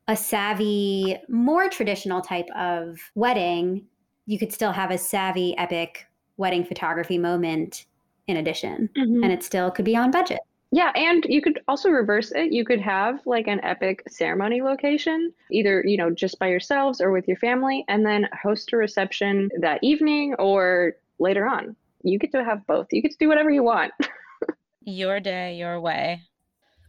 a 0.07 0.15
savvy, 0.15 1.17
more 1.29 1.69
traditional 1.69 2.21
type 2.21 2.47
of 2.55 2.99
wedding, 3.15 3.85
you 4.27 4.37
could 4.37 4.51
still 4.51 4.71
have 4.71 4.91
a 4.91 4.97
savvy, 4.97 5.57
epic 5.57 6.05
wedding 6.37 6.65
photography 6.65 7.17
moment 7.17 7.85
in 8.27 8.37
addition, 8.37 8.89
mm-hmm. 8.97 9.23
and 9.23 9.31
it 9.31 9.43
still 9.43 9.71
could 9.71 9.85
be 9.85 9.95
on 9.95 10.11
budget. 10.11 10.39
Yeah, 10.71 10.91
and 10.95 11.25
you 11.29 11.41
could 11.41 11.61
also 11.67 11.89
reverse 11.89 12.31
it. 12.31 12.51
You 12.51 12.65
could 12.65 12.81
have 12.81 13.25
like 13.25 13.47
an 13.47 13.63
epic 13.63 14.03
ceremony 14.09 14.61
location, 14.61 15.31
either, 15.51 15.83
you 15.85 15.95
know, 15.95 16.09
just 16.09 16.37
by 16.37 16.47
yourselves 16.47 16.99
or 16.99 17.11
with 17.11 17.27
your 17.27 17.37
family, 17.37 17.85
and 17.87 18.05
then 18.05 18.27
host 18.43 18.73
a 18.73 18.77
reception 18.77 19.49
that 19.61 19.79
evening 19.83 20.35
or 20.37 20.95
later 21.19 21.47
on. 21.47 21.75
You 22.05 22.19
get 22.19 22.31
to 22.31 22.43
have 22.43 22.65
both. 22.67 22.87
You 22.91 23.01
get 23.01 23.11
to 23.11 23.17
do 23.17 23.27
whatever 23.27 23.49
you 23.49 23.63
want. 23.63 23.91
your 24.81 25.19
day, 25.19 25.55
your 25.55 25.79
way. 25.79 26.21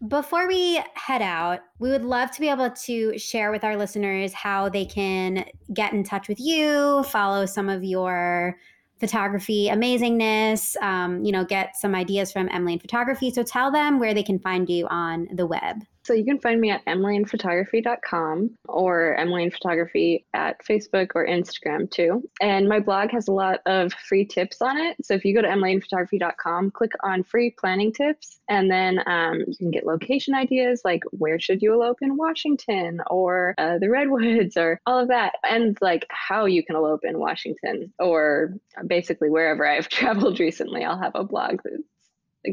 Before 0.08 0.46
we 0.46 0.82
head 0.94 1.22
out, 1.22 1.60
we 1.78 1.88
would 1.88 2.04
love 2.04 2.30
to 2.32 2.40
be 2.40 2.50
able 2.50 2.70
to 2.70 3.18
share 3.18 3.50
with 3.50 3.64
our 3.64 3.76
listeners 3.76 4.34
how 4.34 4.68
they 4.68 4.84
can 4.84 5.46
get 5.72 5.94
in 5.94 6.04
touch 6.04 6.28
with 6.28 6.38
you, 6.38 7.02
follow 7.04 7.46
some 7.46 7.70
of 7.70 7.82
your 7.82 8.58
photography 9.00 9.68
amazingness, 9.70 10.76
um, 10.82 11.24
you 11.24 11.32
know, 11.32 11.44
get 11.44 11.76
some 11.76 11.94
ideas 11.94 12.30
from 12.30 12.48
M.Laine 12.50 12.78
Photography. 12.78 13.30
So 13.30 13.42
tell 13.42 13.70
them 13.70 13.98
where 13.98 14.14
they 14.14 14.22
can 14.22 14.38
find 14.38 14.68
you 14.68 14.86
on 14.88 15.28
the 15.32 15.46
web. 15.46 15.82
So 16.06 16.14
you 16.14 16.24
can 16.24 16.38
find 16.38 16.60
me 16.60 16.70
at 16.70 16.84
mlainephotography.com 16.86 18.50
or 18.68 19.16
M.Laine 19.16 19.50
Photography 19.50 20.24
at 20.34 20.64
Facebook 20.64 21.10
or 21.16 21.26
Instagram 21.26 21.90
too. 21.90 22.22
And 22.40 22.68
my 22.68 22.78
blog 22.78 23.10
has 23.10 23.26
a 23.26 23.32
lot 23.32 23.58
of 23.66 23.92
free 23.92 24.24
tips 24.24 24.62
on 24.62 24.78
it. 24.78 24.96
So 25.04 25.14
if 25.14 25.24
you 25.24 25.34
go 25.34 25.42
to 25.42 25.48
mlainephotography.com, 25.48 26.70
click 26.70 26.92
on 27.02 27.24
free 27.24 27.50
planning 27.58 27.92
tips, 27.92 28.38
and 28.48 28.70
then 28.70 29.00
um, 29.08 29.42
you 29.48 29.56
can 29.56 29.72
get 29.72 29.84
location 29.84 30.32
ideas 30.32 30.82
like 30.84 31.02
where 31.10 31.40
should 31.40 31.60
you 31.60 31.74
elope 31.74 31.98
in 32.02 32.16
Washington 32.16 33.00
or 33.10 33.56
uh, 33.58 33.78
the 33.78 33.90
Redwoods 33.90 34.56
or 34.56 34.80
all 34.86 35.00
of 35.00 35.08
that, 35.08 35.34
and 35.42 35.76
like 35.80 36.06
how 36.10 36.44
you 36.44 36.64
can 36.64 36.76
elope 36.76 37.00
in 37.02 37.18
Washington 37.18 37.92
or 37.98 38.54
basically 38.86 39.28
wherever 39.28 39.66
I've 39.66 39.88
traveled 39.88 40.38
recently. 40.38 40.84
I'll 40.84 41.02
have 41.02 41.16
a 41.16 41.24
blog 41.24 41.62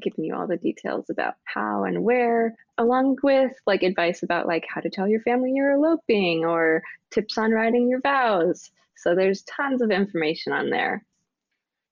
giving 0.01 0.23
you 0.25 0.35
all 0.35 0.47
the 0.47 0.57
details 0.57 1.09
about 1.09 1.35
how 1.45 1.83
and 1.83 2.03
where, 2.03 2.55
along 2.77 3.17
with 3.23 3.53
like 3.65 3.83
advice 3.83 4.23
about 4.23 4.47
like 4.47 4.65
how 4.73 4.81
to 4.81 4.89
tell 4.89 5.07
your 5.07 5.21
family 5.21 5.51
you're 5.53 5.73
eloping 5.73 6.45
or 6.45 6.81
tips 7.11 7.37
on 7.37 7.51
writing 7.51 7.87
your 7.87 8.01
vows. 8.01 8.71
So 8.95 9.15
there's 9.15 9.43
tons 9.43 9.81
of 9.81 9.91
information 9.91 10.53
on 10.53 10.69
there. 10.69 11.05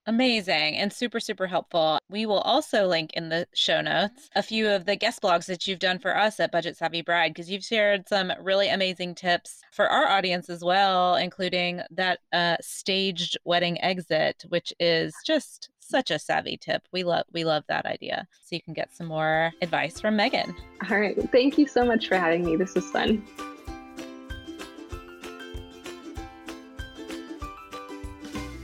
Amazing 0.07 0.77
and 0.77 0.91
super, 0.91 1.19
super 1.19 1.45
helpful. 1.45 1.99
We 2.09 2.25
will 2.25 2.39
also 2.39 2.87
link 2.87 3.11
in 3.13 3.29
the 3.29 3.47
show 3.53 3.81
notes 3.81 4.31
a 4.35 4.41
few 4.41 4.67
of 4.67 4.85
the 4.85 4.95
guest 4.95 5.21
blogs 5.21 5.45
that 5.45 5.67
you've 5.67 5.77
done 5.77 5.99
for 5.99 6.17
us 6.17 6.39
at 6.39 6.51
Budget 6.51 6.75
Savvy 6.75 7.03
Bride 7.03 7.33
because 7.35 7.51
you've 7.51 7.63
shared 7.63 8.09
some 8.09 8.33
really 8.41 8.67
amazing 8.69 9.13
tips 9.13 9.61
for 9.71 9.87
our 9.87 10.07
audience 10.07 10.49
as 10.49 10.63
well, 10.63 11.15
including 11.15 11.81
that 11.91 12.19
uh, 12.33 12.57
staged 12.61 13.37
wedding 13.45 13.79
exit, 13.81 14.43
which 14.49 14.73
is 14.79 15.13
just 15.23 15.69
such 15.91 16.09
a 16.09 16.17
savvy 16.17 16.57
tip. 16.57 16.87
We 16.91 17.03
love 17.03 17.25
we 17.31 17.43
love 17.43 17.63
that 17.67 17.85
idea. 17.85 18.27
So 18.43 18.55
you 18.55 18.61
can 18.61 18.73
get 18.73 18.95
some 18.95 19.07
more 19.07 19.51
advice 19.61 19.99
from 19.99 20.17
Meghann. 20.17 20.55
All 20.89 20.99
right. 20.99 21.17
Thank 21.31 21.57
you 21.57 21.67
so 21.67 21.85
much 21.85 22.07
for 22.07 22.17
having 22.17 22.43
me. 22.45 22.55
This 22.55 22.73
was 22.73 22.89
fun. 22.89 23.23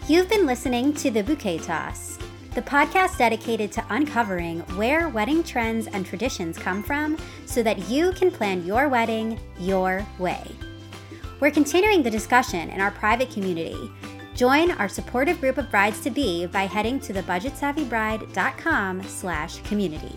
You've 0.07 0.29
been 0.29 0.45
listening 0.45 0.93
to 0.93 1.11
The 1.11 1.21
Bouquet 1.21 1.57
Toss, 1.57 2.17
the 2.55 2.61
podcast 2.61 3.17
dedicated 3.17 3.73
to 3.73 3.83
uncovering 3.89 4.61
where 4.77 5.09
wedding 5.09 5.43
trends 5.43 5.87
and 5.87 6.05
traditions 6.05 6.57
come 6.57 6.81
from 6.81 7.17
so 7.45 7.61
that 7.61 7.89
you 7.89 8.13
can 8.13 8.31
plan 8.31 8.65
your 8.65 8.87
wedding 8.87 9.37
your 9.59 10.05
way. 10.17 10.41
We're 11.41 11.51
continuing 11.51 12.03
the 12.03 12.09
discussion 12.09 12.69
in 12.69 12.79
our 12.79 12.91
private 12.91 13.31
community. 13.31 13.91
Join 14.37 14.69
our 14.73 14.87
supportive 14.87 15.41
group 15.41 15.57
of 15.57 15.71
brides 15.71 15.99
to 16.01 16.11
be 16.11 16.45
by 16.45 16.67
heading 16.67 16.99
to 16.99 17.11
thebudgetsavvybride.com 17.11 19.01
slash 19.01 19.61
community. 19.63 20.13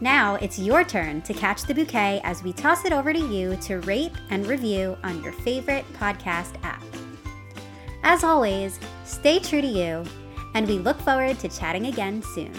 Now 0.00 0.36
it's 0.36 0.60
your 0.60 0.84
turn 0.84 1.20
to 1.22 1.34
catch 1.34 1.62
the 1.62 1.74
bouquet 1.74 2.20
as 2.22 2.44
we 2.44 2.52
toss 2.52 2.84
it 2.84 2.92
over 2.92 3.12
to 3.12 3.18
you 3.18 3.56
to 3.62 3.80
rate 3.80 4.12
and 4.30 4.46
review 4.46 4.96
on 5.02 5.20
your 5.24 5.32
favorite 5.32 5.84
podcast 5.94 6.54
app. 6.62 6.84
As 8.04 8.22
always, 8.22 8.78
stay 9.04 9.40
true 9.40 9.60
to 9.60 9.66
you, 9.66 10.04
and 10.54 10.68
we 10.68 10.78
look 10.78 11.00
forward 11.00 11.40
to 11.40 11.48
chatting 11.48 11.86
again 11.86 12.22
soon. 12.22 12.52